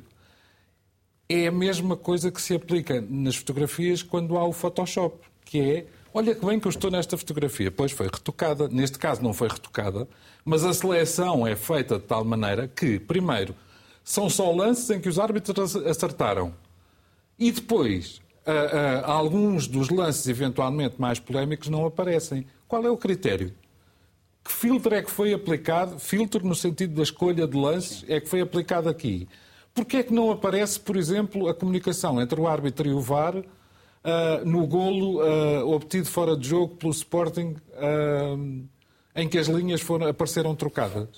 é 1.27 1.47
a 1.47 1.51
mesma 1.51 1.97
coisa 1.97 2.31
que 2.31 2.41
se 2.41 2.53
aplica 2.53 3.03
nas 3.09 3.35
fotografias 3.35 4.03
quando 4.03 4.37
há 4.37 4.45
o 4.45 4.53
Photoshop, 4.53 5.17
que 5.43 5.59
é 5.59 5.85
olha 6.13 6.33
que 6.33 6.45
bem 6.45 6.59
que 6.59 6.67
eu 6.67 6.69
estou 6.69 6.89
nesta 6.91 7.17
fotografia. 7.17 7.71
Pois 7.71 7.91
foi 7.91 8.05
retocada. 8.07 8.67
Neste 8.67 8.97
caso 8.97 9.21
não 9.21 9.33
foi 9.33 9.47
retocada, 9.47 10.07
mas 10.43 10.63
a 10.63 10.73
seleção 10.73 11.45
é 11.45 11.55
feita 11.55 11.97
de 11.97 12.05
tal 12.05 12.23
maneira 12.23 12.67
que, 12.67 12.99
primeiro, 12.99 13.55
são 14.03 14.29
só 14.29 14.51
lances 14.51 14.89
em 14.89 14.99
que 14.99 15.09
os 15.09 15.19
árbitros 15.19 15.75
acertaram. 15.75 16.53
E 17.37 17.51
depois, 17.51 18.21
ah, 18.45 18.51
ah, 19.03 19.11
alguns 19.11 19.67
dos 19.67 19.89
lances 19.89 20.27
eventualmente 20.27 20.95
mais 21.01 21.19
polémicos 21.19 21.67
não 21.67 21.85
aparecem. 21.85 22.45
Qual 22.67 22.85
é 22.85 22.89
o 22.89 22.97
critério? 22.97 23.51
Que 24.43 24.51
filtro 24.51 24.93
é 24.93 25.01
que 25.01 25.09
foi 25.09 25.33
aplicado? 25.33 25.97
Filtro 25.97 26.45
no 26.47 26.53
sentido 26.53 26.93
da 26.93 27.01
escolha 27.01 27.47
de 27.47 27.57
lances 27.57 28.05
é 28.07 28.21
que 28.21 28.29
foi 28.29 28.41
aplicado 28.41 28.87
aqui. 28.87 29.27
Porquê 29.75 29.97
é 29.97 30.03
que 30.03 30.13
não 30.13 30.31
aparece, 30.31 30.79
por 30.79 30.95
exemplo, 30.95 31.47
a 31.49 31.53
comunicação 31.53 32.19
entre 32.21 32.39
o 32.39 32.47
árbitro 32.47 32.87
e 32.89 32.93
o 32.93 33.01
VAR 33.01 33.35
ah, 34.03 34.41
no 34.45 34.65
golo 34.65 35.19
ah, 35.21 35.65
obtido 35.65 36.07
fora 36.07 36.35
de 36.37 36.47
jogo 36.47 36.75
pelo 36.77 36.91
Sporting 36.93 37.55
ah, 37.73 38.35
em 39.21 39.27
que 39.29 39.37
as 39.37 39.47
linhas 39.47 39.81
foram, 39.81 40.07
apareceram 40.07 40.55
trocadas? 40.55 41.09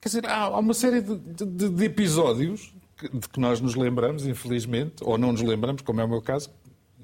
Quer 0.00 0.08
dizer, 0.08 0.26
há 0.26 0.44
há 0.44 0.58
uma 0.58 0.74
série 0.74 1.00
de, 1.02 1.16
de- 1.16 1.68
de 1.68 1.84
episódios 1.84 2.74
que- 2.96 3.08
de 3.08 3.28
que 3.28 3.38
nós 3.40 3.60
nos 3.60 3.74
lembramos, 3.74 4.26
infelizmente, 4.26 5.02
ou 5.02 5.16
não 5.18 5.32
nos 5.32 5.42
lembramos, 5.42 5.82
como 5.82 6.00
é 6.00 6.04
o 6.04 6.08
meu 6.08 6.22
caso, 6.22 6.50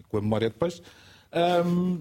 com 0.08 0.16
a 0.18 0.20
memória 0.22 0.48
de 0.48 0.56
peixe, 0.56 0.82
ahm, 1.32 1.98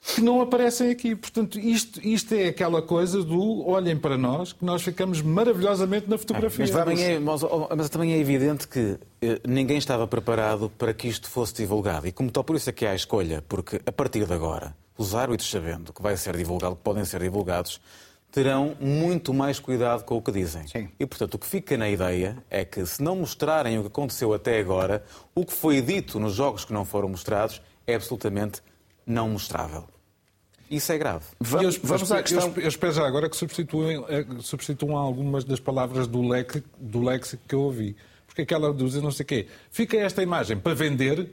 que 0.00 0.20
não 0.20 0.40
aparecem 0.40 0.90
aqui. 0.90 1.14
Portanto, 1.14 1.58
isto, 1.58 2.00
isto 2.06 2.34
é 2.34 2.48
aquela 2.48 2.80
coisa 2.80 3.22
do 3.22 3.66
olhem 3.66 3.96
para 3.96 4.16
nós, 4.16 4.52
que 4.52 4.64
nós 4.64 4.82
ficamos 4.82 5.20
maravilhosamente 5.20 6.08
na 6.08 6.16
fotografia. 6.16 6.64
Mas 6.64 6.70
também, 6.70 7.04
é, 7.04 7.18
mas, 7.18 7.42
oh, 7.42 7.68
mas 7.76 7.88
também 7.88 8.12
é 8.12 8.18
evidente 8.18 8.66
que 8.68 8.98
eh, 9.20 9.40
ninguém 9.46 9.78
estava 9.78 10.06
preparado 10.06 10.70
para 10.78 10.94
que 10.94 11.08
isto 11.08 11.28
fosse 11.28 11.54
divulgado. 11.54 12.06
E 12.06 12.12
como 12.12 12.30
tal, 12.30 12.44
por 12.44 12.56
isso 12.56 12.70
é 12.70 12.72
que 12.72 12.86
há 12.86 12.92
a 12.92 12.94
escolha, 12.94 13.42
porque 13.48 13.80
a 13.84 13.92
partir 13.92 14.26
de 14.26 14.32
agora, 14.32 14.74
os 14.96 15.14
árbitros, 15.14 15.50
sabendo 15.50 15.92
que 15.92 16.02
vai 16.02 16.16
ser 16.16 16.36
divulgado, 16.36 16.76
que 16.76 16.82
podem 16.82 17.04
ser 17.04 17.20
divulgados, 17.20 17.80
terão 18.30 18.76
muito 18.80 19.32
mais 19.32 19.58
cuidado 19.58 20.04
com 20.04 20.16
o 20.16 20.22
que 20.22 20.30
dizem. 20.30 20.66
Sim. 20.66 20.88
E, 20.98 21.06
portanto, 21.06 21.34
o 21.34 21.38
que 21.38 21.46
fica 21.46 21.76
na 21.76 21.88
ideia 21.88 22.36
é 22.50 22.64
que, 22.64 22.84
se 22.84 23.02
não 23.02 23.16
mostrarem 23.16 23.78
o 23.78 23.82
que 23.82 23.88
aconteceu 23.88 24.32
até 24.34 24.58
agora, 24.58 25.02
o 25.34 25.44
que 25.44 25.52
foi 25.52 25.80
dito 25.80 26.20
nos 26.20 26.34
jogos 26.34 26.64
que 26.64 26.72
não 26.72 26.84
foram 26.84 27.08
mostrados 27.08 27.62
é 27.86 27.94
absolutamente 27.94 28.60
não 29.08 29.30
mostrável. 29.30 29.84
Isso 30.70 30.92
é 30.92 30.98
grave. 30.98 31.24
Eu, 31.40 31.46
Vamos, 31.46 31.78
vamos 31.82 32.12
à 32.12 32.22
questão. 32.22 32.52
eu 32.56 32.68
espero 32.68 32.92
já 32.92 33.06
agora 33.06 33.28
que 33.30 33.36
substituam, 33.36 34.04
eh, 34.08 34.26
substituam 34.40 34.96
algumas 34.98 35.42
das 35.42 35.58
palavras 35.58 36.06
do 36.06 36.20
léxico, 36.28 36.68
do 36.78 37.02
léxico 37.02 37.42
que 37.48 37.54
eu 37.54 37.60
ouvi. 37.62 37.96
Porque 38.26 38.42
aquela 38.42 38.72
dizer 38.74 39.00
não 39.00 39.10
sei 39.10 39.24
o 39.24 39.26
quê. 39.26 39.46
Fica 39.70 39.96
esta 39.96 40.22
imagem 40.22 40.58
para 40.58 40.74
vender, 40.74 41.30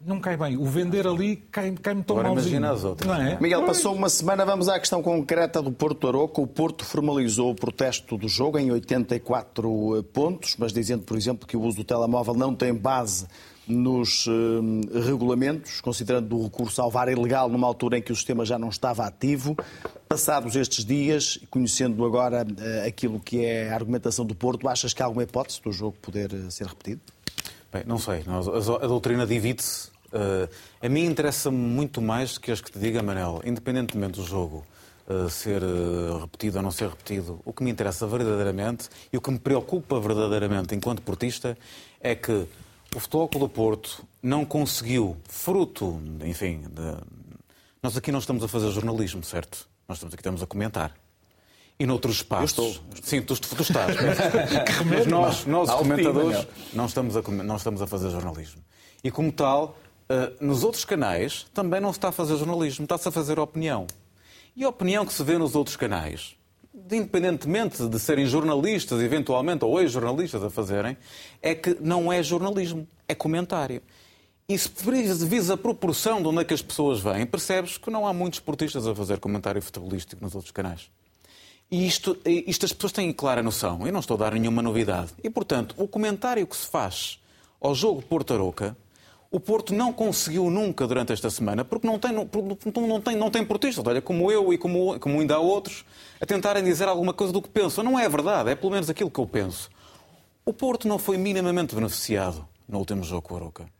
não 0.00 0.20
cai 0.20 0.36
bem. 0.36 0.56
O 0.56 0.64
vender 0.66 1.04
ali 1.04 1.34
cai- 1.50 1.72
cai-me 1.82 2.04
tão 2.04 2.16
Agora 2.16 2.32
malzinho. 2.32 2.58
imagina 2.58 2.72
as 2.72 2.84
outras, 2.84 3.08
Não 3.08 3.16
é? 3.26 3.36
Miguel, 3.40 3.64
passou 3.64 3.92
uma 3.92 4.08
semana, 4.08 4.46
vamos 4.46 4.68
à 4.68 4.78
questão 4.78 5.02
concreta 5.02 5.60
do 5.60 5.72
Porto 5.72 6.06
Aroca. 6.06 6.40
O 6.40 6.46
Porto 6.46 6.84
formalizou 6.84 7.50
o 7.50 7.54
protesto 7.56 8.16
do 8.16 8.28
jogo 8.28 8.56
em 8.56 8.70
84 8.70 10.04
pontos, 10.12 10.54
mas 10.58 10.72
dizendo, 10.72 11.02
por 11.02 11.16
exemplo, 11.16 11.44
que 11.46 11.56
o 11.56 11.60
uso 11.62 11.78
do 11.78 11.84
telemóvel 11.84 12.34
não 12.34 12.54
tem 12.54 12.72
base 12.72 13.26
nos 13.66 14.26
eh, 14.28 15.00
regulamentos, 15.00 15.80
considerando 15.80 16.38
o 16.38 16.44
recurso 16.44 16.80
ao 16.80 16.90
VAR 16.90 17.08
ilegal 17.08 17.48
numa 17.48 17.66
altura 17.66 17.98
em 17.98 18.02
que 18.02 18.12
o 18.12 18.16
sistema 18.16 18.44
já 18.44 18.58
não 18.58 18.68
estava 18.68 19.04
ativo. 19.04 19.56
Passados 20.08 20.54
estes 20.54 20.84
dias, 20.84 21.38
conhecendo 21.50 22.04
agora 22.04 22.46
eh, 22.58 22.86
aquilo 22.86 23.18
que 23.18 23.44
é 23.44 23.70
a 23.70 23.74
argumentação 23.74 24.24
do 24.24 24.34
Porto, 24.34 24.68
achas 24.68 24.92
que 24.92 25.02
há 25.02 25.06
alguma 25.06 25.24
hipótese 25.24 25.60
do 25.62 25.72
jogo 25.72 25.96
poder 26.00 26.32
eh, 26.32 26.50
ser 26.50 26.66
repetido? 26.66 27.00
Bem, 27.72 27.82
não 27.84 27.98
sei. 27.98 28.22
A 28.82 28.86
doutrina 28.86 29.26
divide-se. 29.26 29.90
A 30.80 30.88
mim 30.88 31.04
interessa-me 31.04 31.58
muito 31.58 32.00
mais 32.00 32.38
que 32.38 32.50
as 32.50 32.60
que 32.60 32.70
te 32.70 32.78
diga, 32.78 33.02
Manel, 33.02 33.42
independentemente 33.44 34.18
do 34.18 34.24
jogo 34.24 34.64
ser 35.28 35.62
repetido 36.20 36.56
ou 36.56 36.62
não 36.62 36.70
ser 36.70 36.88
repetido, 36.88 37.40
o 37.44 37.52
que 37.52 37.62
me 37.62 37.70
interessa 37.70 38.06
verdadeiramente 38.06 38.88
e 39.12 39.16
o 39.16 39.20
que 39.20 39.30
me 39.30 39.38
preocupa 39.38 40.00
verdadeiramente 40.00 40.74
enquanto 40.74 41.02
portista 41.02 41.58
é 42.00 42.14
que 42.14 42.46
o 42.94 43.00
Futebol 43.00 43.28
Clube 43.28 43.46
do 43.46 43.48
Porto 43.48 44.06
não 44.22 44.44
conseguiu, 44.44 45.16
fruto, 45.28 46.00
enfim, 46.24 46.62
de... 46.70 46.96
nós 47.82 47.96
aqui 47.96 48.10
não 48.10 48.18
estamos 48.18 48.42
a 48.42 48.48
fazer 48.48 48.70
jornalismo, 48.70 49.22
certo? 49.22 49.68
Nós 49.88 49.98
estamos 49.98 50.14
aqui 50.14 50.20
estamos 50.20 50.42
a 50.42 50.46
comentar. 50.46 50.94
E 51.78 51.84
noutros 51.86 52.16
espaços. 52.16 52.56
Eu 52.56 52.64
estou. 52.70 53.02
Sim, 53.02 53.20
tu, 53.20 53.38
tu 53.38 53.62
estás. 53.62 53.96
Mas 54.88 55.06
nós, 55.06 55.44
nós 55.44 55.70
fim, 55.70 55.76
comentadores, 55.76 56.46
não 56.72 56.86
estamos, 56.86 57.16
a, 57.16 57.22
não 57.22 57.56
estamos 57.56 57.82
a 57.82 57.86
fazer 57.86 58.10
jornalismo. 58.10 58.62
E 59.04 59.10
como 59.10 59.30
tal, 59.30 59.76
eh, 60.08 60.32
nos 60.40 60.64
outros 60.64 60.84
canais 60.84 61.46
também 61.52 61.80
não 61.80 61.92
se 61.92 61.98
está 61.98 62.08
a 62.08 62.12
fazer 62.12 62.36
jornalismo, 62.36 62.84
está-se 62.84 63.08
a 63.08 63.12
fazer 63.12 63.38
opinião. 63.38 63.86
E 64.54 64.64
a 64.64 64.68
opinião 64.68 65.04
que 65.04 65.12
se 65.12 65.22
vê 65.22 65.36
nos 65.36 65.54
outros 65.54 65.76
canais, 65.76 66.34
independentemente 66.76 67.88
de 67.88 67.98
serem 67.98 68.26
jornalistas, 68.26 69.00
eventualmente, 69.00 69.64
ou 69.64 69.80
ex-jornalistas 69.80 70.44
a 70.44 70.50
fazerem, 70.50 70.96
é 71.40 71.54
que 71.54 71.76
não 71.80 72.12
é 72.12 72.22
jornalismo, 72.22 72.86
é 73.08 73.14
comentário. 73.14 73.82
E 74.48 74.56
se 74.56 74.70
visa 75.26 75.54
a 75.54 75.56
proporção 75.56 76.22
de 76.22 76.28
onde 76.28 76.40
é 76.40 76.44
que 76.44 76.54
as 76.54 76.62
pessoas 76.62 77.00
vêm, 77.00 77.26
percebes 77.26 77.78
que 77.78 77.90
não 77.90 78.06
há 78.06 78.12
muitos 78.12 78.38
esportistas 78.38 78.86
a 78.86 78.94
fazer 78.94 79.18
comentário 79.18 79.60
futebolístico 79.60 80.22
nos 80.22 80.34
outros 80.34 80.52
canais. 80.52 80.88
E 81.68 81.84
isto, 81.84 82.16
isto 82.24 82.64
as 82.64 82.72
pessoas 82.72 82.92
têm 82.92 83.12
clara 83.12 83.42
noção. 83.42 83.84
Eu 83.84 83.92
não 83.92 83.98
estou 83.98 84.16
a 84.16 84.20
dar 84.20 84.34
nenhuma 84.34 84.62
novidade. 84.62 85.10
E, 85.24 85.28
portanto, 85.28 85.74
o 85.76 85.88
comentário 85.88 86.46
que 86.46 86.56
se 86.56 86.68
faz 86.68 87.18
ao 87.60 87.74
jogo 87.74 88.02
Porto-Aroca, 88.02 88.76
o 89.30 89.40
Porto 89.40 89.74
não 89.74 89.92
conseguiu 89.92 90.50
nunca 90.50 90.86
durante 90.86 91.12
esta 91.12 91.28
semana, 91.30 91.64
porque 91.64 91.86
não 91.86 91.98
tem, 91.98 92.12
não, 92.12 92.28
não 92.86 93.00
tem, 93.00 93.16
não 93.16 93.30
tem 93.30 93.44
portistas, 93.44 93.84
olha, 93.86 94.00
como 94.00 94.30
eu 94.30 94.52
e 94.52 94.58
como, 94.58 94.98
como 95.00 95.20
ainda 95.20 95.34
há 95.34 95.38
outros, 95.38 95.84
a 96.20 96.26
tentarem 96.26 96.62
dizer 96.62 96.88
alguma 96.88 97.12
coisa 97.12 97.32
do 97.32 97.42
que 97.42 97.48
pensam. 97.48 97.84
Não 97.84 97.98
é 97.98 98.08
verdade, 98.08 98.50
é 98.50 98.54
pelo 98.54 98.72
menos 98.72 98.88
aquilo 98.88 99.10
que 99.10 99.20
eu 99.20 99.26
penso. 99.26 99.70
O 100.44 100.52
Porto 100.52 100.86
não 100.86 100.98
foi 100.98 101.18
minimamente 101.18 101.74
beneficiado 101.74 102.46
no 102.68 102.78
último 102.78 103.02
jogo 103.02 103.22
com 103.22 103.34
o 103.34 103.36
Aroca 103.36 103.76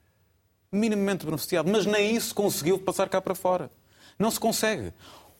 minimamente 0.77 1.25
beneficiado, 1.25 1.71
mas 1.71 1.87
nem 1.87 2.15
isso 2.15 2.35
conseguiu 2.35 2.79
passar 2.79 3.09
cá 3.09 3.21
para 3.21 3.35
fora. 3.35 3.71
Não 4.19 4.31
se 4.31 4.39
consegue. 4.39 4.93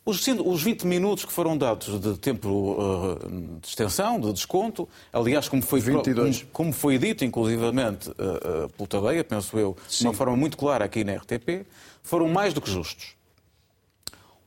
Os, 0.09 0.63
20 0.63 0.87
minutos 0.87 1.25
que 1.25 1.33
foram 1.33 1.59
dados 1.59 2.01
de 2.01 2.17
tempo 2.17 2.77
uh, 2.79 3.59
de 3.61 3.67
extensão, 3.67 4.21
de 4.21 4.33
desconto, 4.33 4.89
aliás, 5.13 5.49
como 5.49 5.61
foi, 5.61 5.81
22. 5.81 6.39
Como, 6.39 6.51
como 6.53 6.73
foi 6.73 6.97
dito, 6.97 7.25
inclusivamente, 7.25 8.11
uh, 8.11 8.13
uh, 8.13 8.69
pelo 8.69 8.87
Tadeia, 8.87 9.25
penso 9.25 9.59
eu, 9.59 9.77
Sim. 9.89 10.05
de 10.05 10.07
uma 10.07 10.15
forma 10.15 10.37
muito 10.37 10.57
clara 10.57 10.85
aqui 10.85 11.03
na 11.03 11.15
RTP, 11.15 11.67
foram 12.05 12.29
mais 12.29 12.55
do 12.55 12.61
que 12.61 12.71
justos. 12.71 13.17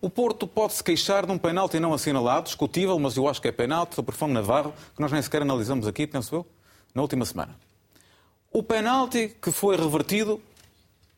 O 0.02 0.10
Porto 0.10 0.48
pode-se 0.48 0.82
queixar 0.82 1.26
de 1.26 1.32
um 1.34 1.38
penalti 1.38 1.78
não 1.78 1.94
assinalado, 1.94 2.46
discutível, 2.46 2.98
mas 2.98 3.18
eu 3.18 3.28
acho 3.28 3.42
que 3.42 3.50
é 3.50 3.52
penalti, 3.52 3.96
sobre 3.96 4.16
Fome 4.16 4.34
Navarro, 4.34 4.74
que 4.96 5.02
nós 5.02 5.12
nem 5.12 5.22
sequer 5.22 5.42
analisamos 5.42 5.86
aqui, 5.88 6.08
penso 6.08 6.36
eu, 6.36 6.46
na 6.96 7.02
última 7.02 7.26
semana. 7.26 7.54
O 8.50 8.64
penalti 8.64 9.36
que 9.42 9.52
foi 9.52 9.76
revertido 9.76 10.42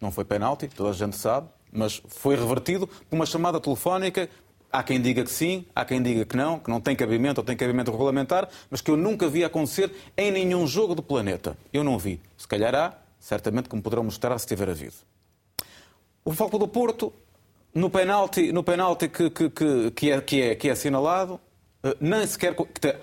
não 0.02 0.12
foi 0.12 0.26
penalti, 0.26 0.68
toda 0.68 0.89
a 0.89 0.94
gente 0.94 1.16
sabe, 1.16 1.48
mas 1.72 2.01
foi 2.07 2.36
revertido 2.36 2.88
por 2.88 3.15
uma 3.15 3.26
chamada 3.26 3.59
telefónica. 3.59 4.30
Há 4.72 4.84
quem 4.84 5.01
diga 5.01 5.24
que 5.24 5.30
sim, 5.30 5.65
há 5.76 5.84
quem 5.84 6.01
diga 6.01 6.26
que 6.26 6.36
não, 6.38 6.57
que 6.57 6.69
não 6.69 6.80
tem 6.80 6.95
cabimento 6.95 7.41
ou 7.41 7.45
tem 7.45 7.57
cabimento 7.57 7.91
regulamentar, 7.91 8.47
mas 8.69 8.80
que 8.80 8.89
eu 8.89 8.95
nunca 8.95 9.28
vi 9.28 9.43
acontecer 9.43 9.91
em 10.15 10.32
nenhum 10.32 10.65
jogo 10.65 10.95
do 10.95 11.03
planeta. 11.03 11.57
Eu 11.74 11.84
não 11.84 11.97
vi. 11.97 12.22
Se 12.38 12.47
calhar 12.47 12.74
há, 12.74 12.93
certamente 13.19 13.67
que 13.67 13.76
me 13.76 13.82
poderão 13.82 14.03
mostrar 14.03 14.38
se 14.39 14.47
tiver 14.47 14.69
havido. 14.69 14.95
O 16.24 16.34
foco 16.34 16.57
do 16.57 16.67
Porto, 16.67 17.11
no 17.74 17.89
penalti, 17.89 18.51
no 18.51 18.63
penalti 18.63 19.09
que, 19.09 19.30
que, 19.30 19.49
que, 19.49 19.91
que, 19.91 20.11
é, 20.11 20.22
que, 20.22 20.41
é, 20.41 20.55
que 20.55 20.69
é 20.69 20.72
assinalado, 20.72 21.39
eh, 21.84 21.97
nem 21.99 22.26
sequer. 22.26 22.55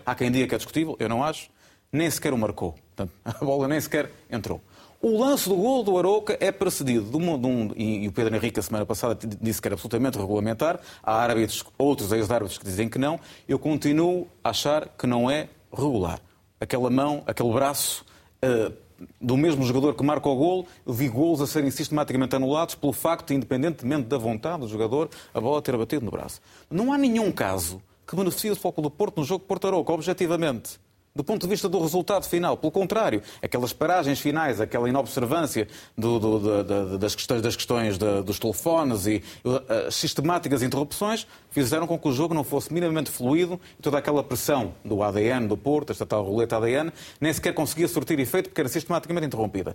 Há 0.06 0.14
quem 0.14 0.30
diga 0.30 0.46
que 0.46 0.54
é 0.54 0.58
discutível, 0.58 0.96
eu 0.98 1.08
não 1.08 1.22
acho, 1.22 1.50
nem 1.92 2.10
sequer 2.10 2.32
o 2.32 2.38
marcou. 2.38 2.74
Portanto, 2.94 3.12
a 3.24 3.44
bola 3.44 3.68
nem 3.68 3.80
sequer 3.80 4.10
entrou. 4.30 4.60
O 5.01 5.16
lance 5.16 5.49
do 5.49 5.55
gol 5.55 5.84
do 5.84 5.96
Aroca 5.96 6.36
é 6.40 6.51
precedido 6.51 7.09
de 7.09 7.16
um, 7.16 7.38
de 7.38 7.46
um, 7.46 7.72
e 7.76 8.09
o 8.09 8.12
Pedro 8.12 8.34
Henrique 8.34 8.59
a 8.59 8.62
semana 8.64 8.84
passada 8.84 9.16
disse 9.40 9.62
que 9.62 9.68
era 9.68 9.76
absolutamente 9.76 10.18
regulamentar. 10.18 10.80
Há 11.01 11.12
árbitros, 11.22 11.64
outros 11.78 12.11
ex-árbitros 12.11 12.59
que 12.59 12.64
dizem 12.64 12.88
que 12.88 12.99
não. 12.99 13.20
Eu 13.46 13.61
continuo 13.61 14.26
a 14.42 14.51
achar 14.51 14.88
que 14.88 15.07
não 15.07 15.30
é 15.30 15.51
regular. 15.72 16.20
Aquela 16.61 16.90
mão, 16.90 17.22
aquele 17.28 17.53
braço 17.53 18.05
uh, 18.44 18.74
do 19.20 19.36
mesmo 19.36 19.62
jogador 19.64 19.94
que 19.94 20.03
marca 20.03 20.28
o 20.28 20.34
gol, 20.34 20.66
eu 20.84 20.92
vi 20.92 21.09
golos 21.09 21.40
a 21.40 21.46
serem 21.46 21.70
sistematicamente 21.70 22.34
anulados 22.34 22.74
pelo 22.74 22.92
facto, 22.92 23.32
independentemente 23.32 24.09
da 24.09 24.18
vontade 24.18 24.62
do 24.62 24.68
jogador, 24.68 25.11
a 25.32 25.40
bola 25.40 25.62
ter 25.62 25.76
batido 25.76 26.05
no 26.05 26.11
braço. 26.11 26.40
Não 26.68 26.92
há 26.92 26.99
nenhum 26.99 27.30
caso 27.30 27.80
que 28.05 28.16
beneficie 28.16 28.51
o 28.51 28.57
Foco 28.57 28.82
do 28.82 28.90
Porto 28.90 29.18
no 29.18 29.24
jogo 29.24 29.44
Porto-Aroca, 29.44 29.92
objetivamente 29.92 30.80
do 31.18 31.24
ponto 31.24 31.42
de 31.42 31.48
vista 31.48 31.68
do 31.68 31.80
resultado 31.82 32.24
final. 32.26 32.56
Pelo 32.56 32.70
contrário, 32.70 33.20
aquelas 33.42 33.72
paragens 33.72 34.20
finais, 34.20 34.60
aquela 34.60 34.88
inobservância 34.88 35.66
do, 35.96 36.20
do, 36.20 36.62
do, 36.62 36.96
das 36.96 37.16
questões, 37.16 37.42
das 37.42 37.56
questões 37.56 37.98
dos 37.98 38.38
telefones 38.38 39.04
e 39.08 39.20
uh, 39.44 39.90
sistemáticas 39.90 40.62
interrupções 40.62 41.26
fizeram 41.50 41.88
com 41.88 41.98
que 41.98 42.06
o 42.06 42.12
jogo 42.12 42.34
não 42.34 42.44
fosse 42.44 42.72
minimamente 42.72 43.10
fluido 43.10 43.60
e 43.76 43.82
toda 43.82 43.98
aquela 43.98 44.22
pressão 44.22 44.72
do 44.84 45.02
ADN 45.02 45.48
do 45.48 45.56
Porto, 45.56 45.90
esta 45.90 46.06
tal 46.06 46.22
roleta 46.22 46.56
ADN, 46.56 46.92
nem 47.20 47.32
sequer 47.32 47.52
conseguia 47.52 47.88
surtir 47.88 48.20
efeito 48.20 48.50
porque 48.50 48.60
era 48.60 48.68
sistematicamente 48.68 49.26
interrompida. 49.26 49.74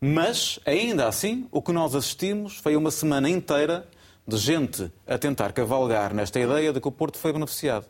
Mas, 0.00 0.60
ainda 0.64 1.08
assim, 1.08 1.48
o 1.50 1.60
que 1.60 1.72
nós 1.72 1.96
assistimos 1.96 2.56
foi 2.58 2.76
uma 2.76 2.92
semana 2.92 3.28
inteira 3.28 3.84
de 4.24 4.36
gente 4.36 4.92
a 5.08 5.18
tentar 5.18 5.52
cavalgar 5.52 6.14
nesta 6.14 6.38
ideia 6.38 6.72
de 6.72 6.80
que 6.80 6.86
o 6.86 6.92
Porto 6.92 7.18
foi 7.18 7.32
beneficiado. 7.32 7.84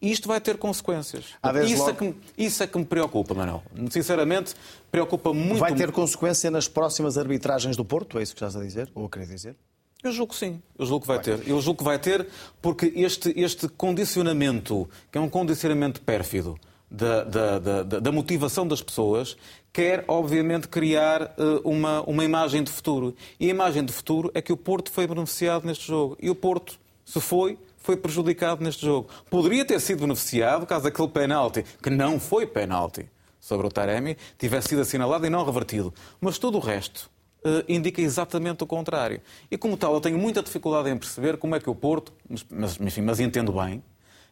E 0.00 0.10
isto 0.10 0.28
vai 0.28 0.40
ter 0.40 0.58
consequências. 0.58 1.24
Isso 1.64 1.88
é, 1.88 1.92
que, 1.94 2.14
isso 2.36 2.62
é 2.62 2.66
que 2.66 2.76
me 2.76 2.84
preocupa, 2.84 3.34
Manuel. 3.34 3.62
Sinceramente, 3.90 4.54
preocupa 4.90 5.32
muito. 5.32 5.58
Vai 5.58 5.74
ter 5.74 5.90
consequência 5.90 6.50
nas 6.50 6.68
próximas 6.68 7.16
arbitragens 7.16 7.76
do 7.76 7.84
Porto? 7.84 8.18
É 8.18 8.22
isso 8.22 8.34
que 8.34 8.38
estás 8.38 8.56
a 8.56 8.62
dizer? 8.62 8.90
Ou 8.94 9.06
a 9.06 9.08
querer 9.08 9.26
dizer? 9.26 9.56
Eu 10.02 10.12
julgo 10.12 10.32
que 10.32 10.38
sim, 10.38 10.62
eu 10.78 10.86
julgo 10.86 11.00
que 11.00 11.08
vai 11.08 11.18
ter. 11.18 11.48
Eu 11.48 11.60
julgo 11.60 11.78
que 11.78 11.84
vai 11.84 11.98
ter 11.98 12.28
porque 12.60 12.92
este, 12.94 13.32
este 13.36 13.66
condicionamento, 13.68 14.88
que 15.10 15.18
é 15.18 15.20
um 15.20 15.28
condicionamento 15.28 16.00
pérfido 16.02 16.58
da, 16.90 17.24
da, 17.24 17.58
da, 17.58 17.82
da 17.82 18.12
motivação 18.12 18.68
das 18.68 18.82
pessoas, 18.82 19.36
quer, 19.72 20.04
obviamente, 20.06 20.68
criar 20.68 21.34
uh, 21.38 21.68
uma, 21.68 22.02
uma 22.02 22.24
imagem 22.24 22.62
de 22.62 22.70
futuro. 22.70 23.16
E 23.40 23.46
a 23.46 23.50
imagem 23.50 23.84
de 23.84 23.92
futuro 23.92 24.30
é 24.34 24.40
que 24.40 24.52
o 24.52 24.56
Porto 24.56 24.90
foi 24.90 25.06
beneficiado 25.06 25.66
neste 25.66 25.86
jogo. 25.86 26.16
E 26.20 26.30
o 26.30 26.34
Porto, 26.34 26.78
se 27.04 27.20
foi, 27.20 27.58
foi 27.86 27.96
prejudicado 27.96 28.64
neste 28.64 28.84
jogo. 28.84 29.08
Poderia 29.30 29.64
ter 29.64 29.80
sido 29.80 30.00
beneficiado 30.00 30.66
caso 30.66 30.88
aquele 30.88 31.06
penalti, 31.06 31.64
que 31.80 31.88
não 31.88 32.18
foi 32.18 32.44
penalti, 32.44 33.08
sobre 33.38 33.64
o 33.64 33.70
Taremi, 33.70 34.16
tivesse 34.36 34.70
sido 34.70 34.80
assinalado 34.82 35.24
e 35.24 35.30
não 35.30 35.44
revertido. 35.44 35.94
Mas 36.20 36.36
todo 36.36 36.56
o 36.56 36.60
resto 36.60 37.08
uh, 37.44 37.62
indica 37.68 38.02
exatamente 38.02 38.64
o 38.64 38.66
contrário. 38.66 39.20
E 39.48 39.56
como 39.56 39.76
tal, 39.76 39.94
eu 39.94 40.00
tenho 40.00 40.18
muita 40.18 40.42
dificuldade 40.42 40.90
em 40.90 40.96
perceber 40.96 41.36
como 41.36 41.54
é 41.54 41.60
que 41.60 41.70
o 41.70 41.76
Porto, 41.76 42.12
mas, 42.50 42.76
enfim, 42.80 43.02
mas 43.02 43.20
entendo 43.20 43.52
bem, 43.52 43.80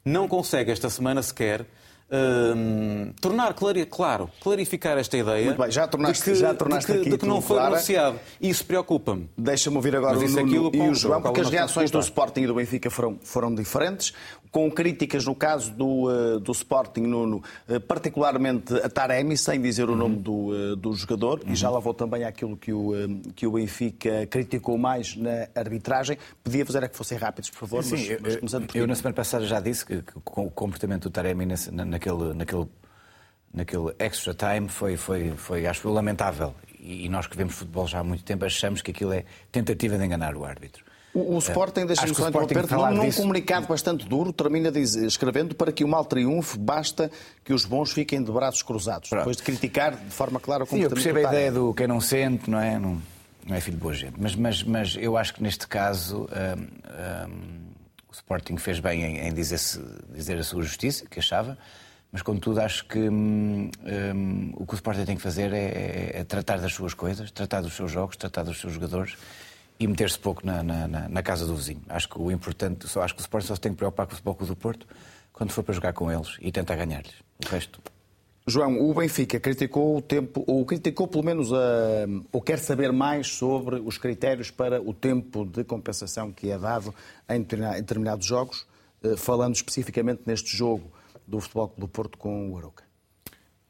não 0.05 0.27
consegue 0.27 0.73
esta 0.73 0.91
semana 0.91 1.23
sequer 1.23 1.65
Tornar 3.21 3.55
claro, 3.91 4.31
clarificar 4.41 4.99
esta 4.99 5.17
ideia 5.17 5.47
Muito 5.47 5.61
bem, 5.61 5.71
já 5.71 5.89
tornaste, 5.89 6.25
de 6.25 6.31
que, 6.31 6.35
já 6.37 6.55
tornaste 6.55 6.87
de 6.87 6.93
que, 6.93 7.01
aqui 7.01 7.11
de 7.11 7.19
que 7.19 7.27
não 7.27 7.41
foi 7.41 7.59
anunciado. 7.59 8.21
Isso 8.41 8.65
preocupa-me. 8.65 9.29
Deixa-me 9.37 9.77
ouvir 9.77 9.97
agora 9.97 10.17
Mas 10.17 10.33
o 10.33 10.37
Nuno 10.37 10.71
e 10.75 10.81
o 10.81 10.95
João, 10.95 11.21
porque 11.21 11.41
as 11.41 11.51
reações 11.51 11.91
do 11.91 11.99
Sporting 11.99 12.43
e 12.43 12.47
do 12.47 12.55
Benfica 12.55 12.91
foram, 12.91 13.19
foram 13.23 13.55
diferentes 13.55 14.13
com 14.55 14.71
críticas 14.71 15.25
no 15.25 15.35
caso 15.35 15.73
do, 15.73 16.05
uh, 16.05 16.39
do 16.39 16.53
Sporting, 16.53 17.01
Nuno, 17.01 17.43
uh, 17.69 17.81
particularmente 17.81 18.73
a 18.73 18.89
Taremi, 18.89 19.37
sem 19.37 19.61
dizer 19.61 19.91
o 19.91 19.97
nome 19.97 20.15
uhum. 20.15 20.23
do, 20.23 20.33
uh, 20.73 20.77
do 20.77 20.93
jogador, 20.93 21.41
uhum. 21.45 21.53
e 21.53 21.57
já 21.57 21.69
lá 21.69 21.81
vou 21.81 21.93
também 21.93 22.23
àquilo 22.23 22.57
que 22.57 22.73
o, 22.73 22.93
que 23.35 23.49
o 23.49 23.51
Benfica 23.51 24.25
criticou 24.29 24.79
mais 24.79 25.17
na 25.17 25.49
arbitragem. 25.57 26.17
Podia 26.45 26.65
fazer 26.65 26.85
é 26.85 26.89
que 26.89 26.97
fossem 26.97 27.19
rápidos, 27.19 27.51
por 27.51 27.59
favor, 27.59 27.83
sim, 27.83 27.97
mas, 27.97 28.21
mas 28.21 28.37
começando 28.37 28.67
por 28.69 28.77
Eu, 28.77 28.87
na 28.87 28.95
semana 28.95 29.17
passada 29.17 29.45
já 29.45 29.59
disse 29.59 29.85
que, 29.85 30.03
que 30.03 30.13
o 30.17 30.49
comportamento 30.51 31.03
do 31.03 31.11
Taremi 31.11 31.47
nesse, 31.47 31.73
naquele, 31.73 32.33
naquele, 32.33 32.69
naquele 33.53 33.93
extra 33.99 34.35
time 34.35 34.69
foi, 34.69 34.97
foi, 34.97 35.33
foi 35.33 35.67
acho 35.67 35.89
lamentável. 35.89 36.55
E, 36.79 37.07
e 37.07 37.09
nós 37.09 37.27
que 37.27 37.37
vemos 37.37 37.55
futebol 37.55 37.89
já 37.89 37.99
há 37.99 38.05
muito 38.05 38.23
tempo 38.23 38.45
achamos 38.45 38.83
que 38.83 38.93
aquilo 38.93 39.15
é 39.15 39.25
tentativa 39.51 39.99
de 39.99 40.05
enganar 40.05 40.37
o 40.37 40.45
árbitro. 40.45 40.84
O, 41.15 41.37
o 41.37 41.39
Sporting, 41.39 41.87
deixa-me 41.87 42.13
só 42.13 42.29
interromper, 42.29 42.69
num, 42.69 43.05
num 43.05 43.13
comunicado 43.13 43.69
bastante 43.69 44.05
duro, 44.07 44.33
termina 44.33 44.73
diz, 44.73 44.97
escrevendo 44.97 45.55
para 45.55 45.71
que 45.71 45.85
o 45.85 45.89
mal 45.89 46.05
triunfe, 46.05 46.59
basta 46.59 47.09
que 47.45 47.53
os 47.53 47.65
bons 47.65 47.93
fiquem 47.93 48.23
de 48.23 48.33
braços 48.33 48.63
cruzados. 48.63 49.09
Pronto. 49.09 49.21
Depois 49.21 49.37
de 49.37 49.45
criticar 49.45 49.97
de 49.97 50.11
forma 50.11 50.41
clara 50.41 50.65
o 50.65 50.67
comportamento 50.67 51.01
Sim, 51.01 51.09
eu 51.09 51.15
percebo 51.15 51.29
a 51.29 51.33
ideia 51.33 51.53
do 51.53 51.73
quem 51.73 51.87
não 51.87 52.01
sente, 52.01 52.51
não 52.51 52.59
é? 52.59 52.81
Não, 52.81 53.01
não 53.47 53.55
é 53.55 53.61
filho 53.61 53.77
de 53.77 53.83
boa 53.83 53.95
gente. 53.95 54.15
Mas, 54.19 54.35
mas, 54.35 54.65
mas 54.65 54.97
eu 54.99 55.17
acho 55.17 55.35
que 55.35 55.43
neste 55.43 55.69
caso 55.69 56.27
hum, 56.59 56.67
hum, 57.29 57.61
o 58.11 58.13
Sporting 58.13 58.57
fez 58.57 58.81
bem 58.81 59.05
em, 59.05 59.29
em 59.29 59.33
dizer, 59.33 59.61
dizer 60.13 60.37
a 60.37 60.43
sua 60.43 60.65
justiça, 60.65 61.07
que 61.09 61.21
achava. 61.21 61.57
Mas, 62.11 62.23
contudo, 62.23 62.61
acho 62.61 62.87
que 62.87 62.99
hum, 62.99 63.71
hum, 63.85 64.53
o 64.55 64.67
que 64.67 64.75
o 64.75 64.77
Sporting 64.77 65.05
tem 65.05 65.17
que 65.17 65.23
fazer 65.23 65.53
é, 65.53 65.65
é, 65.65 66.11
é, 66.15 66.25
tratar 66.25 66.59
das 66.59 66.73
suas 66.73 66.93
coisas, 66.93 67.31
tratar 67.31 67.61
dos 67.61 67.75
seus 67.75 67.91
jogos, 67.91 68.17
tratar 68.17 68.43
dos 68.43 68.61
seus 68.61 68.73
jogadores 68.73 69.17
e 69.79 69.87
meter-se 69.87 70.19
pouco 70.19 70.47
na, 70.47 70.63
na, 70.63 71.09
na, 71.09 71.23
casa 71.23 71.47
do 71.47 71.55
vizinho. 71.57 71.83
Acho 71.89 72.09
que 72.09 72.19
o 72.19 72.31
importante, 72.31 72.89
só 72.89 73.03
acho 73.03 73.15
que 73.15 73.21
o 73.21 73.23
Sporting 73.23 73.47
só 73.47 73.55
se 73.55 73.61
tem 73.61 73.73
que 73.73 73.79
preocupar 73.79 74.07
com 74.07 74.13
o 74.13 74.17
Futebol 74.17 74.47
do 74.47 74.57
Porto 74.57 74.87
quando 75.33 75.51
for 75.51 75.65
para 75.65 75.75
jogar 75.75 75.93
com 75.93 76.11
eles 76.11 76.37
e 76.41 76.53
tentar 76.53 76.77
ganhar-lhes. 76.77 77.15
O 77.45 77.49
resto. 77.49 77.81
João, 78.47 78.79
o 78.79 78.93
Benfica 78.93 79.41
criticou 79.41 79.97
o 79.97 80.03
tempo, 80.03 80.45
ou 80.47 80.65
criticou 80.67 81.09
pelo 81.09 81.25
menos, 81.25 81.51
a, 81.53 82.07
ou 82.31 82.43
quer 82.43 82.59
saber 82.59 82.93
mais 82.93 83.29
sobre 83.29 83.77
os 83.77 83.97
critérios 83.97 84.51
para 84.51 84.83
o 84.83 84.93
tempo 84.93 85.47
de 85.47 85.65
compensação 85.65 86.31
que 86.31 86.51
é 86.51 86.59
dado 86.59 86.95
em 87.29 87.43
determinados 87.43 88.27
jogos, 88.27 88.67
eh, 89.03 89.17
falando 89.17 89.55
especificamente 89.55 90.23
neste 90.27 90.55
jogo 90.55 90.93
do 91.27 91.41
Futebol 91.41 91.73
do 91.79 91.89
Porto 91.89 92.19
com 92.19 92.53
o 92.53 92.59
Aroca. 92.59 92.85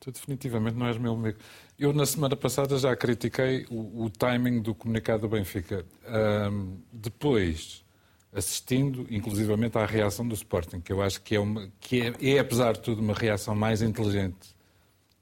Tu 0.01 0.11
definitivamente 0.11 0.77
não 0.77 0.87
és 0.87 0.99
meu 0.99 1.15
amigo. 1.15 1.39
Eu, 1.79 1.93
na 1.93 2.07
semana 2.07 2.37
passada, 2.37 2.79
já 2.79 2.95
critiquei 2.95 3.67
o, 3.69 4.05
o 4.05 4.11
timing 4.11 4.63
do 4.63 4.75
comunicado 4.75 5.23
do 5.23 5.29
Benfica. 5.29 5.85
Um, 6.09 6.79
depois, 6.93 7.85
assistindo 8.33 9.07
inclusivamente 9.11 9.77
à 9.77 9.85
reação 9.85 10.27
do 10.27 10.35
Sporting, 10.35 10.81
que 10.81 10.93
eu 10.93 11.03
acho 11.03 11.21
que 11.23 11.35
é, 11.35 11.41
uma, 11.41 11.69
que 11.81 12.03
é, 12.03 12.35
é 12.37 12.39
apesar 12.39 12.75
de 12.75 12.81
tudo, 12.81 13.03
uma 13.03 13.15
reação 13.15 13.55
mais 13.55 13.83
inteligente 13.83 14.55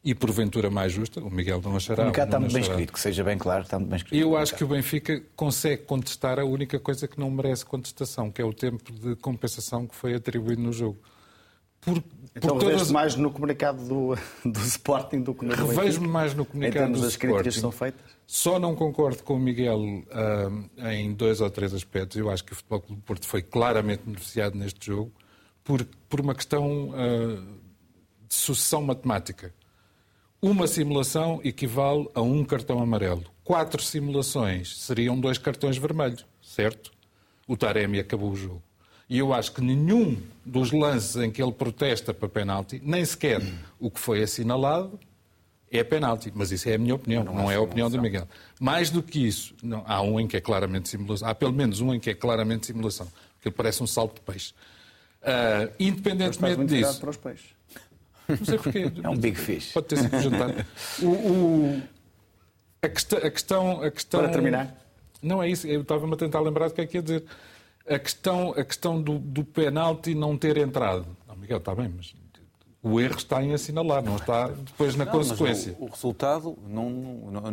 e 0.05 0.15
porventura 0.15 0.69
mais 0.71 0.93
justa. 0.93 1.21
O 1.21 1.31
Miguel 1.31 1.61
não 1.63 1.77
achará. 1.77 1.95
O 1.95 2.13
comunicado 2.13 2.29
está 2.29 2.41
muito 2.41 2.53
bem 2.53 2.63
escrito, 2.63 2.93
que 2.93 3.01
seja 3.01 3.23
bem 3.23 3.39
claro, 3.39 3.63
está 3.63 3.79
muito 3.79 3.91
bem 3.91 3.97
escrito. 3.99 4.21
Eu 4.21 4.37
acho 4.37 4.55
que 4.55 4.65
o 4.65 4.67
Benfica 4.67 5.23
consegue 5.37 5.85
contestar 5.85 6.39
a 6.39 6.45
única 6.45 6.79
coisa 6.81 7.07
que 7.07 7.19
não 7.21 7.31
merece 7.31 7.65
contestação, 7.65 8.31
que 8.31 8.43
é 8.43 8.45
o 8.45 8.53
tempo 8.53 8.93
de 8.93 9.15
compensação 9.17 9.87
que 9.87 9.95
foi 9.95 10.15
atribuído 10.15 10.61
no 10.61 10.73
jogo. 10.73 10.99
Por, 11.83 12.03
Então 12.35 12.57
por 12.57 12.65
reveste 12.65 12.93
mais 12.93 13.17
no 13.17 13.31
comunicado 13.31 13.85
do, 13.85 14.15
do 14.49 14.61
Sporting 14.61 15.21
do 15.21 15.35
que 15.35 15.45
no 15.45 15.53
Revejo-me 15.55 16.07
mais 16.09 16.33
no 16.33 16.45
Em 16.45 16.47
comunicado 16.47 16.79
termos 16.79 17.01
do 17.01 17.05
das 17.05 17.17
críticas 17.17 17.43
que 17.43 17.49
Sporting. 17.51 17.61
são 17.61 17.73
feitas? 17.73 18.01
Só 18.27 18.59
não 18.59 18.75
concordo 18.75 19.23
com 19.23 19.35
o 19.35 19.39
Miguel 19.39 19.81
ah, 20.11 20.95
em 20.95 21.13
dois 21.13 21.41
ou 21.41 21.51
três 21.51 21.75
aspectos. 21.75 22.17
Eu 22.17 22.31
acho 22.31 22.45
que 22.45 22.53
o 22.53 22.57
Futebol 22.57 22.81
Clube 22.81 23.03
do 23.03 23.05
Porto 23.05 23.27
foi 23.27 23.43
claramente 23.43 24.05
beneficiado 24.07 24.57
neste 24.57 24.87
jogo 24.87 25.13
por, 25.65 25.85
por 26.09 26.21
uma 26.21 26.35
questão 26.35 26.93
ah, 26.95 27.43
de 28.29 28.35
sucessão 28.35 28.81
matemática. 28.81 29.53
Uma 30.41 30.67
simulação 30.67 31.41
equivale 31.45 32.09
a 32.15 32.23
um 32.23 32.45
cartão 32.45 32.81
amarelo. 32.81 33.25
Quatro 33.45 33.83
simulações 33.83 34.77
seriam 34.79 35.19
dois 35.21 35.37
cartões 35.39 35.77
vermelhos, 35.77 36.25
certo? 36.41 36.93
O 37.47 37.57
Taremi 37.57 37.99
acabou 37.99 38.31
o 38.31 38.37
jogo. 38.37 38.63
E 39.13 39.19
eu 39.19 39.31
acho 39.35 39.53
que 39.53 39.61
nenhum 39.61 40.17
dos 40.43 40.73
lances 40.73 41.17
em 41.17 41.31
que 41.31 41.43
ele 41.43 41.53
protesta 41.53 42.15
para 42.15 42.31
penalti, 42.31 42.81
nem 42.83 43.05
sequer 43.05 43.43
o 43.79 43.91
que 43.91 44.01
foi 44.01 44.23
assinalado, 44.23 44.99
é 45.71 45.85
penalti. 45.85 46.33
Mas 46.35 46.51
isso 46.51 46.67
é 46.67 46.77
a 46.77 46.79
minha 46.79 46.95
opinião, 46.95 47.23
não, 47.23 47.51
é 47.51 47.57
a 47.57 47.61
opinião 47.61 47.91
do 47.91 48.01
Miguel. 48.01 48.27
Mais 48.59 48.89
do 48.89 49.03
que 49.03 49.27
isso, 49.27 49.55
não, 49.63 49.85
há 49.87 50.01
um 50.01 50.19
em 50.19 50.27
que 50.27 50.35
é 50.35 50.41
claramente 50.41 50.89
simulação. 50.89 51.29
Há 51.29 51.35
pelo 51.35 51.53
menos 51.53 51.83
um 51.83 51.93
em 51.93 52.01
que 52.01 52.09
é 52.09 52.15
claramente 52.15 52.65
simulação, 52.65 53.07
porque 53.35 53.49
ele 53.49 53.55
parece 53.55 53.83
um 53.83 53.87
salto 53.87 54.15
de 54.15 54.23
peixe. 54.23 54.55
Estás 55.21 55.71
independentemente 55.79 56.65
disso, 56.65 56.99
para 56.99 57.11
os 57.11 57.17
peixes. 57.19 57.51
não 58.27 58.37
sei 58.47 58.57
porquê. 58.59 58.93
É 59.05 59.09
um 59.11 59.17
big 59.19 59.39
fish. 59.39 59.73
Pode 59.73 59.89
ter 59.89 59.99
sido 59.99 60.21
jantar. 60.23 60.67
O, 61.03 61.07
o- 61.09 61.83
a, 62.81 62.89
questão, 62.89 63.19
a, 63.19 63.31
questão, 63.31 63.83
a 63.83 63.91
questão. 63.91 64.21
Para 64.23 64.31
terminar. 64.31 64.75
Não 65.23 65.43
é 65.43 65.51
isso, 65.51 65.67
eu 65.67 65.83
estava-me 65.83 66.15
a 66.15 66.17
tentar 66.17 66.41
lembrar 66.41 66.69
do 66.69 66.73
que 66.75 66.81
é 66.81 66.87
que 66.87 66.97
ia 66.97 67.03
dizer. 67.03 67.25
A 67.89 67.99
questão, 67.99 68.51
a 68.53 68.65
questão 68.65 69.01
do, 69.03 69.19
do 69.19 69.45
penalti 69.45 70.15
não 70.15 70.37
ter 70.39 70.57
entrado. 70.57 71.07
Não, 71.27 71.37
Miguel, 71.37 71.59
está 71.59 71.75
bem, 71.75 71.93
mas 71.95 72.15
o 72.85 73.01
erro 73.01 73.17
está 73.17 73.41
em 73.43 73.53
assinalar, 73.55 74.03
não 74.03 74.17
está 74.17 74.49
depois 74.49 74.97
na 74.97 75.05
Não, 75.05 75.13
consequência. 75.13 75.77
O, 75.79 75.85
o 75.85 75.89
resultado 75.89 76.59
não, 76.67 76.91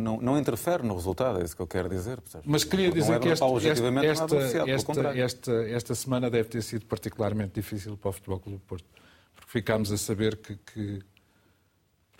não, 0.00 0.20
não, 0.20 0.38
interfere 0.38 0.82
no 0.82 0.94
resultado, 0.94 1.40
é 1.40 1.44
isso 1.44 1.54
que 1.54 1.62
eu 1.62 1.66
quero 1.68 1.88
dizer. 1.88 2.18
Mas 2.44 2.64
queria 2.64 2.90
dizer 2.90 3.14
é- 3.14 3.18
que 3.20 3.28
este- 3.28 3.44
esta, 3.68 4.00
esta, 4.70 5.18
esta, 5.18 5.52
esta 5.68 5.94
semana 5.94 6.28
deve 6.28 6.48
ter 6.48 6.62
sido 6.62 6.84
particularmente 6.86 7.52
difícil 7.54 7.96
para 7.96 8.08
o 8.08 8.12
Futebol 8.12 8.40
Clube 8.40 8.58
do 8.58 8.64
Porto. 8.66 8.84
Porque 9.36 9.50
ficámos 9.52 9.92
a 9.92 9.96
saber 9.96 10.36
que, 10.36 10.56
que- 10.56 11.00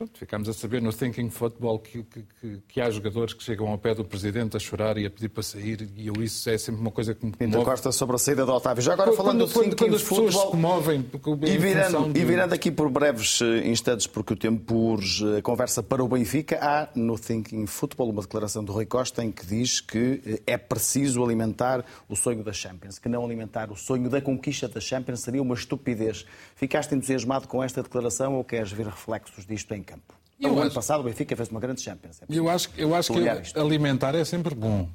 pronto, 0.00 0.18
ficámos 0.18 0.48
a 0.48 0.54
saber 0.54 0.80
no 0.80 0.90
Thinking 0.94 1.28
Football 1.28 1.78
que, 1.80 2.02
que, 2.04 2.24
que- 2.40 2.62
que 2.66 2.80
há 2.80 2.90
jogadores 2.90 3.34
que 3.34 3.42
chegam 3.44 3.68
ao 3.68 3.76
pé 3.76 3.94
do 3.94 4.02
Presidente 4.02 4.56
a 4.56 4.60
chorar 4.60 4.96
e 4.96 5.04
a 5.04 5.10
pedir 5.10 5.28
para 5.28 5.42
sair 5.42 5.86
e 5.94 6.06
eu 6.06 6.14
isso 6.22 6.48
é 6.48 6.56
sempre 6.56 6.80
uma 6.80 6.90
coisa 6.90 7.14
que 7.14 7.24
me 7.26 7.32
Pinto 7.32 7.52
comove. 7.52 7.70
Costa 7.70 7.92
sobre 7.92 8.16
a 8.16 8.18
saída 8.18 8.46
do 8.46 8.52
Otávio. 8.52 8.82
Já 8.82 8.94
agora 8.94 9.10
Quando- 9.10 9.16
falando 9.18 9.46
do 9.46 9.52
quando, 9.52 9.64
thinking 9.64 9.76
quando 9.76 9.94
as 9.96 10.02
pessoas 10.02 10.34
se 10.34 10.46
comovem 10.46 11.04
E 11.46 11.58
virando, 11.58 12.12
de- 12.14 12.20
e 12.20 12.24
virando 12.24 12.54
aqui 12.54 12.70
por 12.70 12.88
breves 12.88 13.40
eh, 13.42 13.68
instantes, 13.68 14.06
porque 14.06 14.32
o 14.32 14.36
tempo 14.36 14.74
urge 14.74 15.36
a 15.36 15.42
conversa 15.42 15.82
para 15.82 16.02
o 16.02 16.08
Benfica, 16.08 16.58
há 16.62 16.88
no 16.94 17.18
Thinking 17.18 17.66
Football 17.66 18.08
uma 18.08 18.22
declaração 18.22 18.64
do 18.64 18.72
Rui 18.72 18.86
Costa 18.86 19.22
em 19.22 19.30
que 19.30 19.44
diz 19.44 19.82
que 19.82 20.22
eh, 20.24 20.40
é 20.46 20.56
preciso 20.56 21.22
alimentar 21.22 21.84
o 22.08 22.16
sonho 22.16 22.42
da 22.42 22.54
Champions, 22.54 22.98
que 22.98 23.08
não 23.08 23.22
alimentar 23.22 23.70
o 23.70 23.76
sonho 23.76 24.08
da 24.08 24.22
conquista 24.22 24.66
da 24.66 24.80
Champions 24.80 25.20
seria 25.20 25.42
uma 25.42 25.54
estupidez. 25.54 26.24
Ficaste 26.56 26.94
entusiasmado 26.94 27.46
com 27.46 27.62
esta 27.62 27.82
declaração 27.82 28.34
ou 28.36 28.44
queres 28.44 28.72
ver 28.72 28.86
reflexos 28.86 29.44
disto 29.46 29.74
em 29.74 29.82
campo? 29.90 30.14
Eu 30.40 30.50
o 30.50 30.52
ano 30.54 30.66
acho- 30.66 30.74
passado 30.74 31.00
o 31.00 31.04
Benfica 31.04 31.36
fez 31.36 31.48
uma 31.50 31.60
grande 31.60 31.80
Champions. 31.82 32.22
É 32.22 32.24
Eu 32.28 32.48
acho, 32.48 32.70
eu 32.76 32.94
acho 32.94 33.12
que 33.12 33.20
isto. 33.20 33.60
alimentar 33.60 34.14
é 34.14 34.24
sempre 34.24 34.54
bom. 34.54 34.88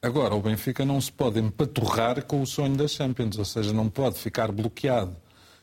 Agora, 0.00 0.34
o 0.34 0.40
Benfica 0.40 0.84
não 0.84 1.00
se 1.00 1.12
pode 1.12 1.38
empaturrar 1.38 2.24
com 2.24 2.42
o 2.42 2.46
sonho 2.46 2.76
das 2.76 2.90
Champions, 2.92 3.38
ou 3.38 3.44
seja, 3.44 3.72
não 3.72 3.88
pode 3.88 4.18
ficar 4.18 4.50
bloqueado 4.50 5.16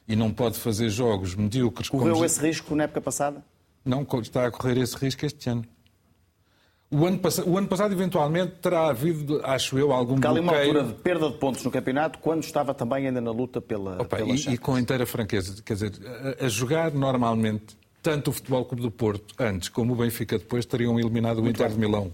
e 0.07 0.15
não 0.15 0.31
pode 0.31 0.57
fazer 0.57 0.89
jogos 0.89 1.35
medíocres. 1.35 1.89
Correu 1.89 2.13
como- 2.13 2.25
esse 2.25 2.39
risco 2.39 2.73
na 2.75 2.83
época 2.85 3.01
passada? 3.01 3.43
Não 3.83 4.07
está 4.21 4.45
a 4.47 4.51
correr 4.51 4.77
esse 4.77 4.95
risco 4.95 5.25
este 5.25 5.49
ano. 5.49 5.65
O 6.91 7.05
ano, 7.05 7.19
passa- 7.19 7.43
o 7.47 7.55
ano 7.57 7.67
passado, 7.67 7.91
eventualmente, 7.91 8.53
terá 8.61 8.87
havido, 8.89 9.39
acho 9.45 9.77
eu, 9.77 9.91
algum 9.91 10.13
Porque 10.15 10.25
há 10.27 10.31
ali 10.31 10.39
uma 10.39 10.53
bloqueio. 10.53 10.75
altura 10.77 10.93
de 10.95 11.01
perda 11.01 11.29
de 11.29 11.37
pontos 11.37 11.63
no 11.63 11.69
campeonato, 11.69 12.17
quando 12.17 12.41
estava 12.43 12.73
também 12.73 13.05
ainda 13.07 13.21
na 13.21 13.31
luta 13.31 13.61
pela, 13.61 14.01
Opa, 14.01 14.17
pela 14.17 14.29
e, 14.33 14.53
e 14.53 14.57
com 14.57 14.75
inteira 14.79 15.05
franqueza, 15.05 15.61
quer 15.61 15.73
dizer, 15.73 15.91
a, 16.41 16.45
a 16.45 16.49
jogar 16.49 16.91
normalmente, 16.91 17.77
tanto 18.01 18.29
o 18.29 18.33
Futebol 18.33 18.65
Clube 18.65 18.81
do 18.81 18.91
Porto 18.91 19.33
antes 19.39 19.69
como 19.69 19.93
o 19.93 19.95
Benfica 19.95 20.37
depois 20.37 20.65
teriam 20.65 20.99
eliminado 20.99 21.41
o 21.41 21.47
Inter 21.47 21.69
de 21.69 21.77
Milão. 21.79 22.11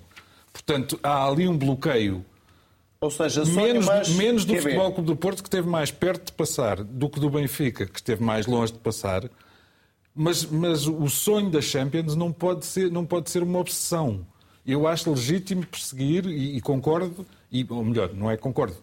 Portanto, 0.51 0.99
há 1.03 1.27
ali 1.27 1.47
um 1.47 1.57
bloqueio 1.57 2.25
Ou 3.01 3.11
seja, 3.11 3.43
menos, 3.45 4.09
menos 4.15 4.45
do 4.45 4.53
ver. 4.53 4.61
Futebol 4.61 4.91
Clube 4.93 5.07
do 5.07 5.15
Porto, 5.15 5.43
que 5.43 5.47
esteve 5.49 5.67
mais 5.67 5.91
perto 5.91 6.27
de 6.27 6.31
passar, 6.31 6.83
do 6.83 7.09
que 7.09 7.19
do 7.19 7.29
Benfica, 7.29 7.85
que 7.85 7.99
esteve 7.99 8.23
mais 8.23 8.45
longe 8.47 8.71
de 8.73 8.79
passar. 8.79 9.29
Mas, 10.15 10.45
mas 10.45 10.87
o 10.87 11.07
sonho 11.09 11.49
da 11.49 11.61
Champions 11.61 12.15
não 12.15 12.31
pode 12.31 12.65
ser, 12.65 12.89
não 12.89 13.05
pode 13.05 13.29
ser 13.29 13.43
uma 13.43 13.59
obsessão. 13.59 14.25
Eu 14.65 14.87
acho 14.87 15.11
legítimo 15.11 15.65
perseguir, 15.65 16.25
e, 16.25 16.55
e 16.57 16.61
concordo, 16.61 17.25
e, 17.51 17.65
ou 17.69 17.83
melhor, 17.83 18.13
não 18.13 18.31
é 18.31 18.37
concordo, 18.37 18.77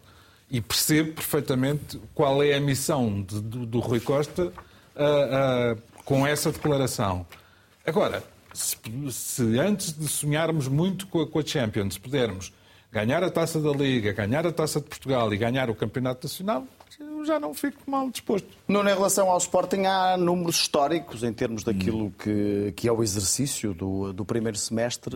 e 0.49 0.61
percebo 0.61 1.13
perfeitamente 1.13 1.99
qual 2.13 2.41
é 2.43 2.53
a 2.53 2.59
missão 2.61 3.21
de- 3.23 3.41
do, 3.41 3.65
do 3.65 3.79
Rui 3.79 3.99
Costa 3.99 4.53
ah, 4.95 5.75
com 6.05 6.25
essa 6.25 6.51
declaração. 6.51 7.25
Agora, 7.85 8.23
se, 8.53 8.77
se 9.11 9.59
antes 9.59 9.97
de 9.97 10.07
sonharmos 10.07 10.67
muito 10.67 11.07
com 11.07 11.21
a, 11.21 11.27
com 11.27 11.39
a 11.39 11.45
Champions 11.45 11.97
pudermos 11.97 12.53
ganhar 12.91 13.23
a 13.23 13.29
taça 13.29 13.59
da 13.59 13.71
Liga, 13.71 14.13
ganhar 14.13 14.45
a 14.45 14.51
taça 14.51 14.79
de 14.79 14.85
Portugal 14.85 15.33
e 15.33 15.37
ganhar 15.37 15.69
o 15.69 15.75
Campeonato 15.75 16.27
Nacional, 16.27 16.65
eu 16.99 17.25
já 17.25 17.39
não 17.39 17.53
fico 17.53 17.89
mal 17.89 18.09
disposto. 18.09 18.47
Nuno, 18.67 18.89
em 18.89 18.93
relação 18.93 19.29
ao 19.29 19.37
Sporting, 19.37 19.85
há 19.85 20.15
números 20.15 20.57
históricos 20.57 21.23
em 21.23 21.33
termos 21.33 21.63
daquilo 21.63 22.11
que, 22.11 22.73
que 22.75 22.87
é 22.87 22.91
o 22.91 23.01
exercício 23.01 23.73
do, 23.73 24.13
do 24.13 24.23
primeiro 24.23 24.57
semestre. 24.57 25.15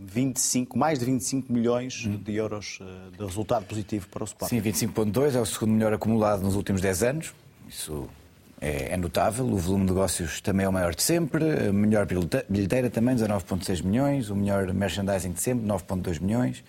25, 0.00 0.78
mais 0.78 0.98
de 0.98 1.04
25 1.04 1.52
milhões 1.52 1.92
de 1.94 2.34
euros 2.34 2.78
eh, 2.80 3.16
de 3.16 3.24
resultado 3.24 3.66
positivo 3.66 4.08
para 4.08 4.22
o 4.22 4.24
Sporting. 4.24 4.60
Sim, 4.60 4.86
25.2 4.88 5.34
é 5.34 5.40
o 5.40 5.46
segundo 5.46 5.72
melhor 5.72 5.92
acumulado 5.92 6.42
nos 6.42 6.54
últimos 6.54 6.80
10 6.80 7.02
anos. 7.02 7.34
Isso 7.68 8.08
é, 8.60 8.92
é 8.94 8.96
notável. 8.96 9.44
O 9.46 9.56
volume 9.56 9.86
de 9.86 9.92
negócios 9.92 10.40
também 10.40 10.66
é 10.66 10.68
o 10.68 10.72
maior 10.72 10.94
de 10.94 11.02
sempre. 11.02 11.68
A 11.68 11.72
melhor 11.72 12.06
bilhete- 12.06 12.44
bilheteira 12.48 12.90
também, 12.90 13.14
19.6 13.16 13.82
milhões. 13.82 14.30
O 14.30 14.36
melhor 14.36 14.72
merchandising 14.72 15.32
de 15.32 15.42
sempre, 15.42 15.66
9.2 15.66 16.20
milhões. 16.20 16.62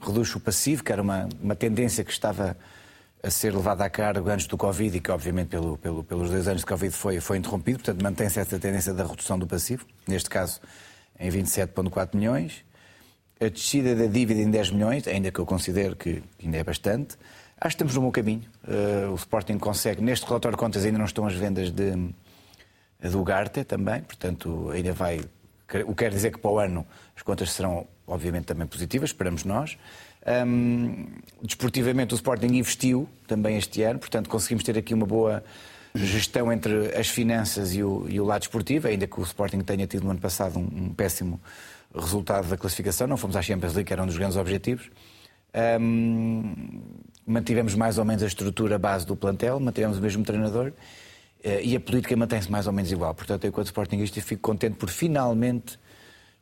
Reduz 0.00 0.34
o 0.34 0.40
passivo, 0.40 0.84
que 0.84 0.92
era 0.92 1.00
uma, 1.02 1.28
uma 1.42 1.54
tendência 1.56 2.04
que 2.04 2.10
estava 2.12 2.56
a 3.22 3.30
ser 3.30 3.52
levada 3.54 3.84
a 3.84 3.90
cargo 3.90 4.28
antes 4.28 4.46
do 4.46 4.56
Covid 4.56 4.96
e 4.96 5.00
que, 5.00 5.10
obviamente, 5.10 5.48
pelo, 5.48 5.76
pelo- 5.78 6.04
pelos 6.04 6.30
dois 6.30 6.46
anos 6.46 6.60
de 6.60 6.66
Covid 6.66 6.94
foi, 6.94 7.18
foi 7.20 7.38
interrompido. 7.38 7.78
Portanto, 7.78 8.02
mantém-se 8.02 8.38
essa 8.38 8.58
tendência 8.58 8.92
da 8.94 9.04
redução 9.06 9.38
do 9.38 9.46
passivo. 9.46 9.84
Neste 10.06 10.28
caso, 10.30 10.60
em 11.18 11.30
27.4 11.30 12.14
milhões. 12.14 12.64
A 13.40 13.48
descida 13.48 13.94
da 13.94 14.06
dívida 14.06 14.40
em 14.40 14.50
10 14.50 14.70
milhões, 14.70 15.06
ainda 15.08 15.30
que 15.30 15.38
eu 15.38 15.44
considero 15.44 15.94
que 15.96 16.22
ainda 16.42 16.56
é 16.56 16.64
bastante. 16.64 17.16
Acho 17.58 17.74
que 17.74 17.82
estamos 17.84 17.94
no 17.94 18.02
bom 18.02 18.10
caminho. 18.10 18.42
Eh, 18.68 19.06
o 19.10 19.14
Sporting 19.14 19.58
consegue, 19.58 20.02
neste 20.02 20.26
relatório 20.26 20.56
de 20.56 20.60
contas 20.60 20.84
ainda 20.84 20.98
não 20.98 21.06
estão 21.06 21.26
as 21.26 21.34
vendas 21.34 21.70
de, 21.70 21.92
do 23.10 23.24
Garte 23.24 23.64
também, 23.64 24.02
portanto 24.02 24.70
ainda 24.72 24.92
vai. 24.92 25.20
O 25.86 25.94
que 25.94 26.04
quer 26.04 26.10
dizer 26.10 26.32
que 26.32 26.38
para 26.38 26.50
o 26.50 26.58
ano 26.58 26.86
as 27.16 27.22
contas 27.22 27.50
serão, 27.50 27.86
obviamente, 28.06 28.44
também 28.44 28.66
positivas, 28.66 29.10
esperamos 29.10 29.42
nós. 29.44 29.78
Hum, 30.46 31.06
desportivamente, 31.42 32.12
o 32.12 32.16
Sporting 32.16 32.54
investiu 32.54 33.08
também 33.26 33.56
este 33.56 33.82
ano, 33.82 33.98
portanto 33.98 34.28
conseguimos 34.28 34.62
ter 34.62 34.76
aqui 34.76 34.92
uma 34.92 35.06
boa 35.06 35.42
gestão 35.94 36.52
entre 36.52 36.94
as 36.94 37.08
finanças 37.08 37.74
e 37.74 37.82
o, 37.82 38.06
e 38.06 38.20
o 38.20 38.24
lado 38.24 38.42
esportivo, 38.42 38.86
ainda 38.86 39.06
que 39.06 39.18
o 39.18 39.22
Sporting 39.22 39.60
tenha 39.60 39.86
tido 39.86 40.04
no 40.04 40.10
ano 40.10 40.20
passado 40.20 40.58
um, 40.58 40.62
um 40.62 40.94
péssimo 40.94 41.40
resultado 41.94 42.48
da 42.48 42.56
classificação, 42.56 43.06
não 43.06 43.16
fomos 43.16 43.34
à 43.34 43.40
Champions 43.40 43.72
League, 43.72 43.86
que 43.86 43.92
era 43.94 44.02
um 44.02 44.06
dos 44.06 44.18
grandes 44.18 44.36
objetivos. 44.36 44.90
Hum, 45.56 46.54
mantivemos 47.26 47.74
mais 47.74 47.96
ou 47.96 48.04
menos 48.04 48.22
a 48.22 48.26
estrutura 48.26 48.78
base 48.78 49.06
do 49.06 49.16
plantel, 49.16 49.58
mantivemos 49.58 49.96
o 49.96 50.02
mesmo 50.02 50.22
treinador 50.22 50.72
eh, 51.42 51.62
e 51.64 51.74
a 51.74 51.80
política 51.80 52.14
mantém-se 52.14 52.50
mais 52.50 52.66
ou 52.66 52.72
menos 52.74 52.92
igual. 52.92 53.14
Portanto, 53.14 53.44
eu, 53.44 53.48
enquanto 53.48 53.66
Sportingista, 53.66 54.20
fico 54.20 54.42
contente 54.42 54.76
por 54.76 54.90
finalmente 54.90 55.78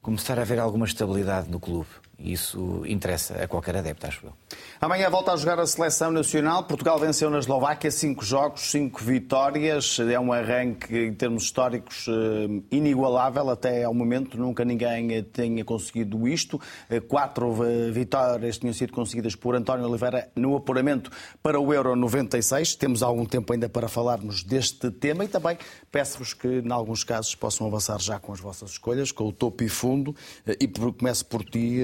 começar 0.02 0.38
a 0.38 0.42
haver 0.42 0.58
alguma 0.58 0.84
estabilidade 0.84 1.48
no 1.48 1.60
clube. 1.60 1.88
Isso 2.18 2.82
interessa 2.86 3.42
a 3.42 3.48
qualquer 3.48 3.76
adepto, 3.76 4.06
acho 4.06 4.26
eu. 4.26 4.32
Amanhã 4.80 5.10
volta 5.10 5.32
a 5.32 5.36
jogar 5.36 5.58
a 5.58 5.66
seleção 5.66 6.12
nacional. 6.12 6.64
Portugal 6.64 6.98
venceu 6.98 7.28
na 7.28 7.38
Eslováquia 7.38 7.90
cinco 7.90 8.24
jogos, 8.24 8.70
cinco 8.70 9.02
vitórias. 9.02 9.98
É 9.98 10.18
um 10.20 10.32
arranque 10.32 10.96
em 10.96 11.12
termos 11.12 11.44
históricos 11.44 12.06
eh, 12.08 12.62
inigualável 12.70 13.50
até 13.50 13.84
ao 13.84 13.92
momento. 13.92 14.38
Nunca 14.38 14.64
ninguém 14.64 15.22
tenha 15.24 15.64
conseguido 15.64 16.28
isto. 16.28 16.60
Eh, 16.88 17.00
quatro 17.00 17.64
eh, 17.64 17.90
vitórias 17.90 18.58
tinham 18.58 18.72
sido 18.72 18.92
conseguidas 18.92 19.34
por 19.34 19.56
António 19.56 19.88
Oliveira 19.88 20.28
no 20.36 20.56
apuramento 20.56 21.10
para 21.42 21.58
o 21.58 21.74
Euro 21.74 21.96
96. 21.96 22.76
Temos 22.76 23.02
algum 23.02 23.24
tempo 23.26 23.52
ainda 23.52 23.68
para 23.68 23.88
falarmos 23.88 24.44
deste 24.44 24.90
tema 24.90 25.24
e 25.24 25.28
também 25.28 25.58
peço-vos 25.90 26.32
que, 26.32 26.46
em 26.46 26.70
alguns 26.70 27.02
casos, 27.02 27.34
possam 27.34 27.66
avançar 27.66 28.00
já 28.00 28.18
com 28.20 28.32
as 28.32 28.40
vossas 28.40 28.70
escolhas, 28.70 29.10
com 29.10 29.24
o 29.24 29.32
topo 29.32 29.64
e 29.64 29.68
fundo. 29.68 30.14
E 30.60 30.68
começo 30.68 31.26
por 31.26 31.44
ti, 31.44 31.80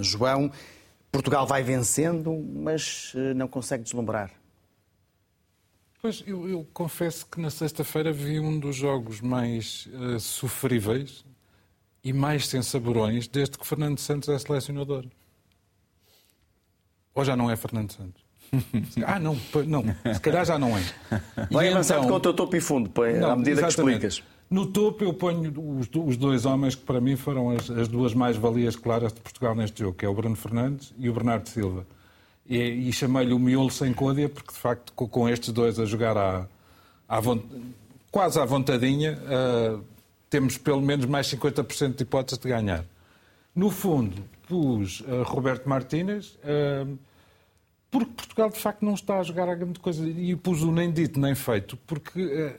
João. 0.00 0.50
Portugal 1.10 1.46
vai 1.46 1.62
vencendo, 1.62 2.32
mas 2.54 3.12
eh, 3.14 3.34
não 3.34 3.48
consegue 3.48 3.82
deslumbrar. 3.82 4.30
Pois, 6.02 6.22
eu, 6.26 6.48
eu 6.48 6.66
confesso 6.72 7.26
que 7.26 7.40
na 7.40 7.50
sexta-feira 7.50 8.12
vi 8.12 8.38
um 8.38 8.58
dos 8.60 8.76
jogos 8.76 9.20
mais 9.20 9.88
uh, 9.92 10.20
sofríveis 10.20 11.24
e 12.04 12.12
mais 12.12 12.46
sem 12.46 12.62
saborões 12.62 13.26
desde 13.26 13.58
que 13.58 13.66
Fernando 13.66 13.98
Santos 13.98 14.28
é 14.28 14.38
selecionador. 14.38 15.04
Ou 17.14 17.24
já 17.24 17.34
não 17.34 17.50
é 17.50 17.56
Fernando 17.56 17.92
Santos? 17.92 18.22
ah, 19.04 19.18
não, 19.18 19.36
não, 19.66 19.82
se 20.14 20.20
calhar 20.20 20.44
já 20.44 20.58
não 20.58 20.76
é. 20.76 20.82
Vai 21.50 21.68
avançando 21.68 21.98
então, 21.98 22.10
com 22.10 22.16
o 22.16 22.20
teu 22.20 22.34
topo 22.34 22.54
e 22.54 22.60
fundo, 22.60 22.92
à 23.02 23.34
medida 23.34 23.66
exatamente. 23.66 24.00
que 24.00 24.06
explicas. 24.06 24.35
No 24.48 24.66
topo 24.66 25.02
eu 25.02 25.12
ponho 25.12 25.52
os, 25.78 25.88
os 25.92 26.16
dois 26.16 26.46
homens 26.46 26.74
que 26.76 26.82
para 26.82 27.00
mim 27.00 27.16
foram 27.16 27.50
as, 27.50 27.68
as 27.68 27.88
duas 27.88 28.14
mais-valias 28.14 28.76
claras 28.76 29.12
de 29.12 29.20
Portugal 29.20 29.54
neste 29.54 29.80
jogo, 29.80 29.94
que 29.94 30.06
é 30.06 30.08
o 30.08 30.14
Bruno 30.14 30.36
Fernandes 30.36 30.94
e 30.96 31.08
o 31.08 31.12
Bernardo 31.12 31.48
Silva. 31.48 31.84
E, 32.48 32.58
e 32.58 32.92
chamei-lhe 32.92 33.32
o 33.32 33.40
miolo 33.40 33.70
sem 33.70 33.92
côdea, 33.92 34.28
porque 34.28 34.52
de 34.52 34.58
facto 34.58 34.92
com, 34.92 35.08
com 35.08 35.28
estes 35.28 35.52
dois 35.52 35.80
a 35.80 35.84
jogar 35.84 36.16
à, 36.16 36.46
à 37.08 37.20
quase 38.12 38.38
à 38.38 38.44
vontadinha, 38.44 39.18
uh, 39.18 39.84
temos 40.30 40.56
pelo 40.56 40.80
menos 40.80 41.06
mais 41.06 41.26
50% 41.26 41.96
de 41.96 42.02
hipóteses 42.04 42.38
de 42.38 42.48
ganhar. 42.48 42.84
No 43.54 43.68
fundo, 43.68 44.22
pus 44.46 45.00
uh, 45.00 45.24
Roberto 45.24 45.68
Martínez, 45.68 46.38
uh, 46.44 46.96
porque 47.90 48.12
Portugal 48.12 48.50
de 48.50 48.58
facto 48.58 48.84
não 48.84 48.94
está 48.94 49.18
a 49.18 49.22
jogar 49.24 49.48
a 49.48 49.54
grande 49.56 49.80
coisa. 49.80 50.06
E 50.08 50.36
pus 50.36 50.62
o 50.62 50.70
nem 50.70 50.92
dito 50.92 51.18
nem 51.18 51.34
feito, 51.34 51.76
porque 51.78 52.54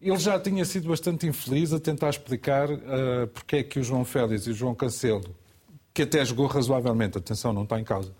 ele 0.00 0.18
já 0.18 0.38
tinha 0.40 0.64
sido 0.64 0.88
bastante 0.88 1.26
infeliz 1.26 1.72
a 1.72 1.80
tentar 1.80 2.10
explicar 2.10 2.70
uh, 2.70 3.26
porque 3.34 3.56
é 3.56 3.62
que 3.62 3.78
o 3.78 3.84
João 3.84 4.04
Félix 4.04 4.46
e 4.46 4.50
o 4.50 4.54
João 4.54 4.74
Cancelo, 4.74 5.36
que 5.92 6.02
até 6.02 6.24
jogou 6.24 6.46
razoavelmente, 6.46 7.18
atenção, 7.18 7.52
não 7.52 7.64
está 7.64 7.78
em 7.78 7.84
causa, 7.84 8.14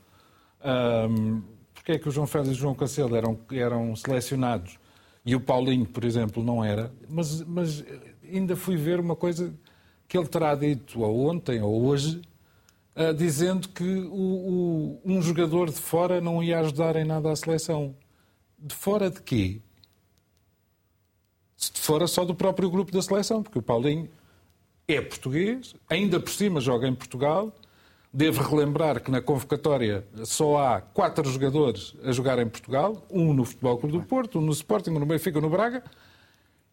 um, 1.08 1.42
porque 1.72 1.92
é 1.92 1.98
que 1.98 2.08
o 2.08 2.12
João 2.12 2.26
Félix 2.26 2.50
e 2.50 2.58
o 2.58 2.60
João 2.60 2.74
Cancelo 2.74 3.16
eram, 3.16 3.38
eram 3.50 3.96
selecionados 3.96 4.78
e 5.24 5.34
o 5.34 5.40
Paulinho, 5.40 5.86
por 5.86 6.04
exemplo, 6.04 6.42
não 6.42 6.64
era. 6.64 6.92
Mas, 7.08 7.42
mas 7.42 7.84
ainda 8.30 8.56
fui 8.56 8.76
ver 8.76 9.00
uma 9.00 9.16
coisa 9.16 9.54
que 10.08 10.16
ele 10.16 10.26
terá 10.26 10.54
dito 10.54 11.00
ou 11.00 11.28
ontem 11.28 11.62
ou 11.62 11.84
hoje, 11.84 12.20
uh, 12.96 13.14
dizendo 13.14 13.68
que 13.68 13.84
o, 13.84 14.12
o, 14.14 15.00
um 15.04 15.22
jogador 15.22 15.70
de 15.70 15.76
fora 15.76 16.20
não 16.20 16.42
ia 16.42 16.58
ajudar 16.60 16.96
em 16.96 17.04
nada 17.04 17.30
a 17.30 17.36
seleção. 17.36 17.94
De 18.58 18.74
fora 18.74 19.10
de 19.10 19.22
quê? 19.22 19.60
Se 21.60 21.72
fora 21.74 22.06
só 22.06 22.24
do 22.24 22.34
próprio 22.34 22.70
grupo 22.70 22.90
da 22.90 23.02
seleção, 23.02 23.42
porque 23.42 23.58
o 23.58 23.62
Paulinho 23.62 24.08
é 24.88 24.98
português, 25.00 25.74
ainda 25.90 26.18
por 26.18 26.30
cima 26.30 26.58
joga 26.58 26.88
em 26.88 26.94
Portugal. 26.94 27.52
Devo 28.12 28.42
relembrar 28.42 29.00
que 29.00 29.10
na 29.10 29.20
convocatória 29.20 30.04
só 30.24 30.58
há 30.58 30.80
quatro 30.80 31.30
jogadores 31.30 31.94
a 32.02 32.10
jogar 32.10 32.38
em 32.40 32.48
Portugal, 32.48 33.06
um 33.10 33.32
no 33.32 33.44
Futebol 33.44 33.78
Clube 33.78 33.98
do 33.98 34.02
Porto, 34.02 34.38
um 34.38 34.42
no 34.42 34.52
Sporting, 34.52 34.90
um 34.90 34.98
no 34.98 35.06
Benfica, 35.06 35.38
um 35.38 35.42
no 35.42 35.50
Braga. 35.50 35.84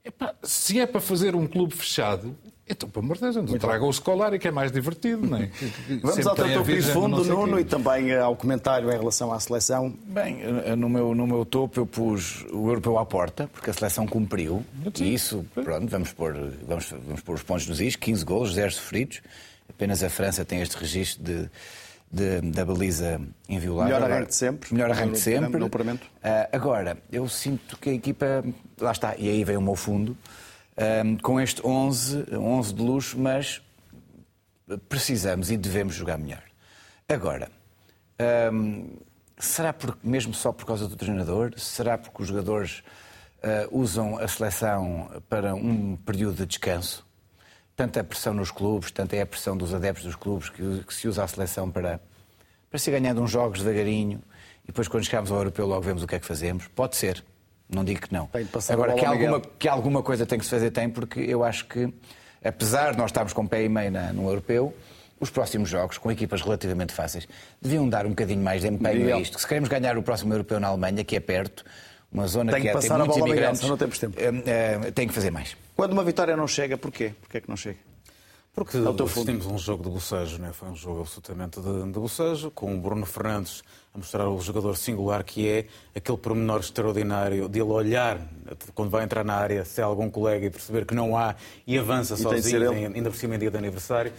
Epá, 0.03 0.33
se 0.41 0.79
é 0.79 0.88
para 0.88 1.01
fazer 1.01 1.35
um 1.35 1.45
clube 1.45 1.75
fechado, 1.75 2.35
então, 2.70 2.89
pelo 2.89 3.05
amor 3.05 3.15
de 3.15 3.22
Deus, 3.22 3.36
então 3.38 3.57
traga 3.57 3.86
o 3.86 3.91
Scolari, 3.91 4.39
que 4.39 4.47
é 4.47 4.51
mais 4.51 4.72
divertido, 4.72 5.26
não 5.26 5.38
é? 5.38 5.49
Vamos 6.01 6.28
ao 6.28 6.36
teu 6.36 6.53
topo 6.53 6.82
fundo, 6.84 7.24
Nuno, 7.24 7.59
e 7.59 7.65
também 7.65 8.15
ao 8.15 8.36
comentário 8.36 8.91
em 8.91 8.97
relação 8.97 9.32
à 9.32 9.39
seleção. 9.39 9.93
Bem, 10.05 10.39
no 10.78 10.89
meu, 10.89 11.15
no 11.15 11.26
meu 11.26 11.45
topo 11.45 11.80
eu 11.80 11.86
pus 11.86 12.45
o 12.51 12.70
europeu 12.70 12.97
à 12.97 13.05
porta, 13.05 13.49
porque 13.53 13.70
a 13.70 13.74
seleção 13.74 14.05
cumpriu. 14.05 14.65
E 14.99 15.13
isso, 15.13 15.45
pronto, 15.53 15.88
vamos 15.88 16.11
pôr, 16.11 16.34
vamos, 16.68 16.93
vamos 17.05 17.22
pôr 17.22 17.36
os 17.36 17.43
pontos 17.43 17.68
nos 17.68 17.80
is, 17.80 17.95
15 17.95 18.26
golos, 18.26 18.53
0 18.53 18.72
sofridos. 18.72 19.22
Apenas 19.70 20.03
a 20.03 20.09
França 20.09 20.45
tem 20.45 20.61
este 20.61 20.78
registro 20.78 21.24
de 21.24 21.49
de, 22.11 22.41
da 22.41 22.65
baliza 22.65 23.20
inviolável. 23.49 23.95
Melhor 23.95 24.11
arranque 24.11 24.30
de 24.30 24.36
sempre. 24.36 24.74
Melhor 24.74 24.91
arranque 24.91 25.13
de 25.13 25.20
sempre. 25.20 25.63
Uh, 25.63 25.70
agora, 26.51 26.97
eu 27.11 27.28
sinto 27.28 27.78
que 27.78 27.89
a 27.89 27.93
equipa, 27.93 28.43
lá 28.80 28.91
está, 28.91 29.15
e 29.18 29.30
aí 29.30 29.43
vem 29.43 29.57
o 29.57 29.61
meu 29.61 29.76
fundo, 29.76 30.15
uh, 30.78 31.21
com 31.21 31.39
este 31.39 31.65
11, 31.65 32.36
11 32.36 32.73
de 32.73 32.82
luxo, 32.82 33.19
mas 33.19 33.61
precisamos 34.88 35.49
e 35.49 35.57
devemos 35.57 35.95
jogar 35.95 36.17
melhor. 36.17 36.43
Agora, 37.07 37.49
um, 38.51 38.97
será 39.38 39.73
por, 39.73 39.97
mesmo 40.03 40.34
só 40.34 40.51
por 40.51 40.65
causa 40.65 40.88
do 40.88 40.95
treinador? 40.95 41.53
Será 41.57 41.97
porque 41.97 42.21
os 42.21 42.28
jogadores 42.28 42.84
uh, 43.39 43.78
usam 43.78 44.17
a 44.17 44.28
seleção 44.28 45.09
para 45.30 45.55
um 45.55 45.95
período 45.95 46.38
de 46.38 46.45
descanso? 46.45 47.07
tanta 47.78 48.03
pressão 48.03 48.34
nos 48.34 48.49
clubes, 48.49 48.89
tanta 48.89 49.15
é 49.15 49.21
a 49.21 49.25
pressão 49.25 49.55
dos 49.55 49.71
adeptos 49.71 50.03
dos 50.03 50.15
clubes 50.15 50.49
que, 50.49 50.84
que 50.84 50.93
se 50.93 51.07
usa 51.07 51.23
a 51.23 51.28
seleção 51.28 51.69
para, 51.69 52.01
para 52.71 52.80
se 52.80 52.89
ganhando 52.89 53.21
uns 53.21 53.30
jogos 53.30 53.59
devagarinho 53.59 54.19
e 54.63 54.67
depois 54.67 54.88
quando 54.88 55.03
chegamos 55.03 55.32
ao 55.32 55.38
europeu 55.38 55.67
logo 55.67 55.82
vemos 55.82 56.01
o 56.01 56.07
que 56.07 56.15
é 56.15 56.19
que 56.19 56.25
fazemos. 56.25 56.67
Pode 56.69 56.95
ser, 56.95 57.23
não 57.70 57.84
digo 57.84 58.01
que 58.01 58.13
não. 58.13 58.30
Agora, 58.70 58.93
que 58.93 59.05
alguma, 59.05 59.41
que 59.41 59.68
alguma 59.68 60.03
coisa 60.03 60.26
tem 60.26 60.39
que 60.39 60.45
se 60.45 60.51
fazer, 60.51 60.72
tem, 60.72 60.89
porque 60.89 61.20
eu 61.20 61.43
acho 61.43 61.65
que, 61.65 61.93
apesar 62.43 62.91
de 62.91 62.97
nós 62.97 63.09
estarmos 63.09 63.34
com 63.34 63.45
pé 63.45 63.63
e 63.63 63.70
meio 63.70 63.91
na, 63.91 64.13
no 64.13 64.28
europeu, 64.28 64.74
os 65.20 65.30
próximos 65.30 65.70
jogos, 65.70 65.97
com 65.97 66.11
equipas 66.11 66.41
relativamente 66.41 66.93
fáceis, 66.93 67.28
deviam 67.61 67.88
dar 67.89 68.05
um 68.05 68.09
bocadinho 68.09 68.41
mais 68.41 68.61
de 68.61 68.68
empenho 68.68 69.15
a 69.15 69.20
isto. 69.20 69.39
Se 69.39 69.47
queremos 69.47 69.68
ganhar 69.68 69.97
o 69.97 70.03
próximo 70.03 70.34
europeu 70.34 70.59
na 70.59 70.68
Alemanha, 70.68 71.03
que 71.03 71.15
é 71.15 71.20
perto, 71.20 71.65
uma 72.11 72.28
zona 72.28 72.51
tem 72.51 72.61
que, 72.61 72.72
que 72.72 72.78
é, 72.78 72.80
tem 72.80 72.97
muitos 72.97 73.18
imigrantes, 73.18 73.61
não 73.63 73.78
temos 73.78 73.99
tempo. 73.99 74.18
Uh, 74.20 74.88
uh, 74.88 74.91
tem 74.91 75.07
que 75.07 75.13
fazer 75.13 75.32
mais. 75.32 75.57
Quando 75.76 75.93
uma 75.93 76.03
vitória 76.03 76.38
não 76.38 76.47
chega, 76.47 76.78
porquê? 76.78 77.13
Porquê 77.20 77.38
é 77.39 77.41
que 77.41 77.49
não 77.49 77.57
chega? 77.57 77.80
Porque 78.53 78.78
assistimos 79.03 79.45
um 79.45 79.57
jogo 79.57 79.84
de 79.84 79.89
bocejo, 79.89 80.39
né? 80.39 80.51
foi 80.51 80.70
um 80.70 80.76
jogo 80.76 81.01
absolutamente 81.01 81.61
de, 81.61 81.84
de 81.84 81.99
bocejo, 81.99 82.49
com 82.49 82.74
o 82.74 82.80
Bruno 82.80 83.05
Fernandes 83.05 83.61
a 83.97 83.99
mostrar 83.99 84.29
o 84.29 84.39
jogador 84.39 84.77
singular 84.77 85.23
que 85.23 85.47
é 85.47 85.65
aquele 85.95 86.17
pormenor 86.17 86.59
extraordinário 86.59 87.49
de 87.49 87.59
ele 87.59 87.69
olhar 87.69 88.19
quando 88.75 88.89
vai 88.89 89.03
entrar 89.03 89.25
na 89.25 89.33
área 89.33 89.65
se 89.65 89.81
há 89.81 89.85
algum 89.85 90.09
colega 90.09 90.45
e 90.45 90.49
perceber 90.49 90.85
que 90.85 90.93
não 90.93 91.17
há 91.17 91.35
e 91.65 91.77
avança 91.77 92.13
e 92.13 92.17
sozinho, 92.17 92.71
ainda 92.71 93.09
por 93.09 93.17
cima 93.17 93.35
em 93.35 93.39
dia 93.39 93.51
de 93.51 93.57
aniversário. 93.57 94.13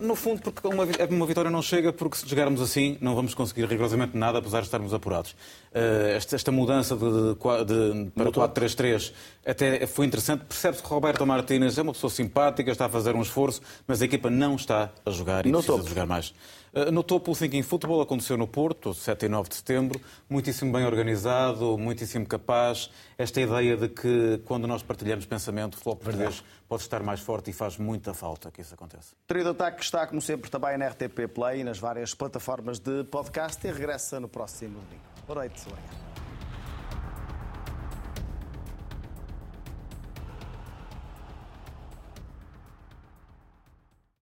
No 0.00 0.14
fundo, 0.14 0.40
porque 0.40 0.66
uma, 0.66 0.84
uma 1.10 1.26
vitória 1.26 1.50
não 1.50 1.60
chega, 1.60 1.92
porque 1.92 2.16
se 2.16 2.28
jogarmos 2.28 2.62
assim 2.62 2.96
não 3.00 3.14
vamos 3.14 3.34
conseguir 3.34 3.66
rigorosamente 3.66 4.16
nada, 4.16 4.38
apesar 4.38 4.60
de 4.60 4.66
estarmos 4.66 4.94
apurados. 4.94 5.34
Eh, 5.72 6.14
esta, 6.16 6.36
esta 6.36 6.52
mudança 6.52 6.96
de, 6.96 7.04
de, 7.04 8.04
de 8.04 8.10
para 8.12 8.30
4-3-3 8.30 9.12
até 9.44 9.86
foi 9.86 10.06
interessante. 10.06 10.44
Percebe-se 10.44 10.82
que 10.82 10.88
Roberto 10.88 11.26
Martínez 11.26 11.76
é 11.76 11.82
uma 11.82 11.92
pessoa 11.92 12.10
simpática, 12.10 12.70
está 12.70 12.86
a 12.86 12.88
fazer 12.88 13.14
um 13.14 13.22
esforço, 13.22 13.60
mas 13.86 14.00
a 14.00 14.04
equipa 14.04 14.30
não 14.30 14.54
está 14.54 14.90
a 15.04 15.10
jogar 15.10 15.44
e 15.46 15.50
no 15.50 15.58
precisa 15.58 15.76
topo. 15.76 15.88
jogar 15.88 16.06
mais. 16.06 16.32
Eh, 16.74 16.90
no 16.90 17.04
topo, 17.04 17.30
o 17.30 17.36
Thinking 17.36 17.62
Football 17.62 18.00
aconteceu 18.00 18.36
no 18.36 18.48
Porto, 18.48 18.92
7 18.92 19.26
e 19.26 19.28
9 19.28 19.48
de 19.48 19.54
setembro, 19.54 20.00
muitíssimo 20.28 20.72
bem 20.72 20.84
organizado, 20.84 21.78
muitíssimo 21.78 22.26
capaz. 22.26 22.90
Esta 23.16 23.40
ideia 23.40 23.76
de 23.76 23.88
que 23.88 24.40
quando 24.44 24.66
nós 24.66 24.82
partilhamos 24.82 25.24
pensamento, 25.24 25.74
o 25.74 25.76
futebol 25.76 25.96
português 25.96 26.42
pode 26.68 26.82
estar 26.82 27.00
mais 27.00 27.20
forte 27.20 27.50
e 27.50 27.52
faz 27.52 27.78
muita 27.78 28.12
falta 28.12 28.50
que 28.50 28.60
isso 28.60 28.74
aconteça. 28.74 29.14
Trio 29.24 29.44
de 29.44 29.50
Ataque 29.50 29.84
está, 29.84 30.04
como 30.04 30.20
sempre, 30.20 30.50
também 30.50 30.76
na 30.76 30.88
RTP 30.88 31.28
Play 31.32 31.60
e 31.60 31.64
nas 31.64 31.78
várias 31.78 32.12
plataformas 32.12 32.80
de 32.80 33.04
podcast 33.04 33.64
e 33.64 33.70
regressa 33.70 34.18
no 34.18 34.28
próximo 34.28 34.80
domingo. 34.80 35.04
Boa 35.28 35.38
noite, 35.40 35.62
obrigado. 35.68 36.23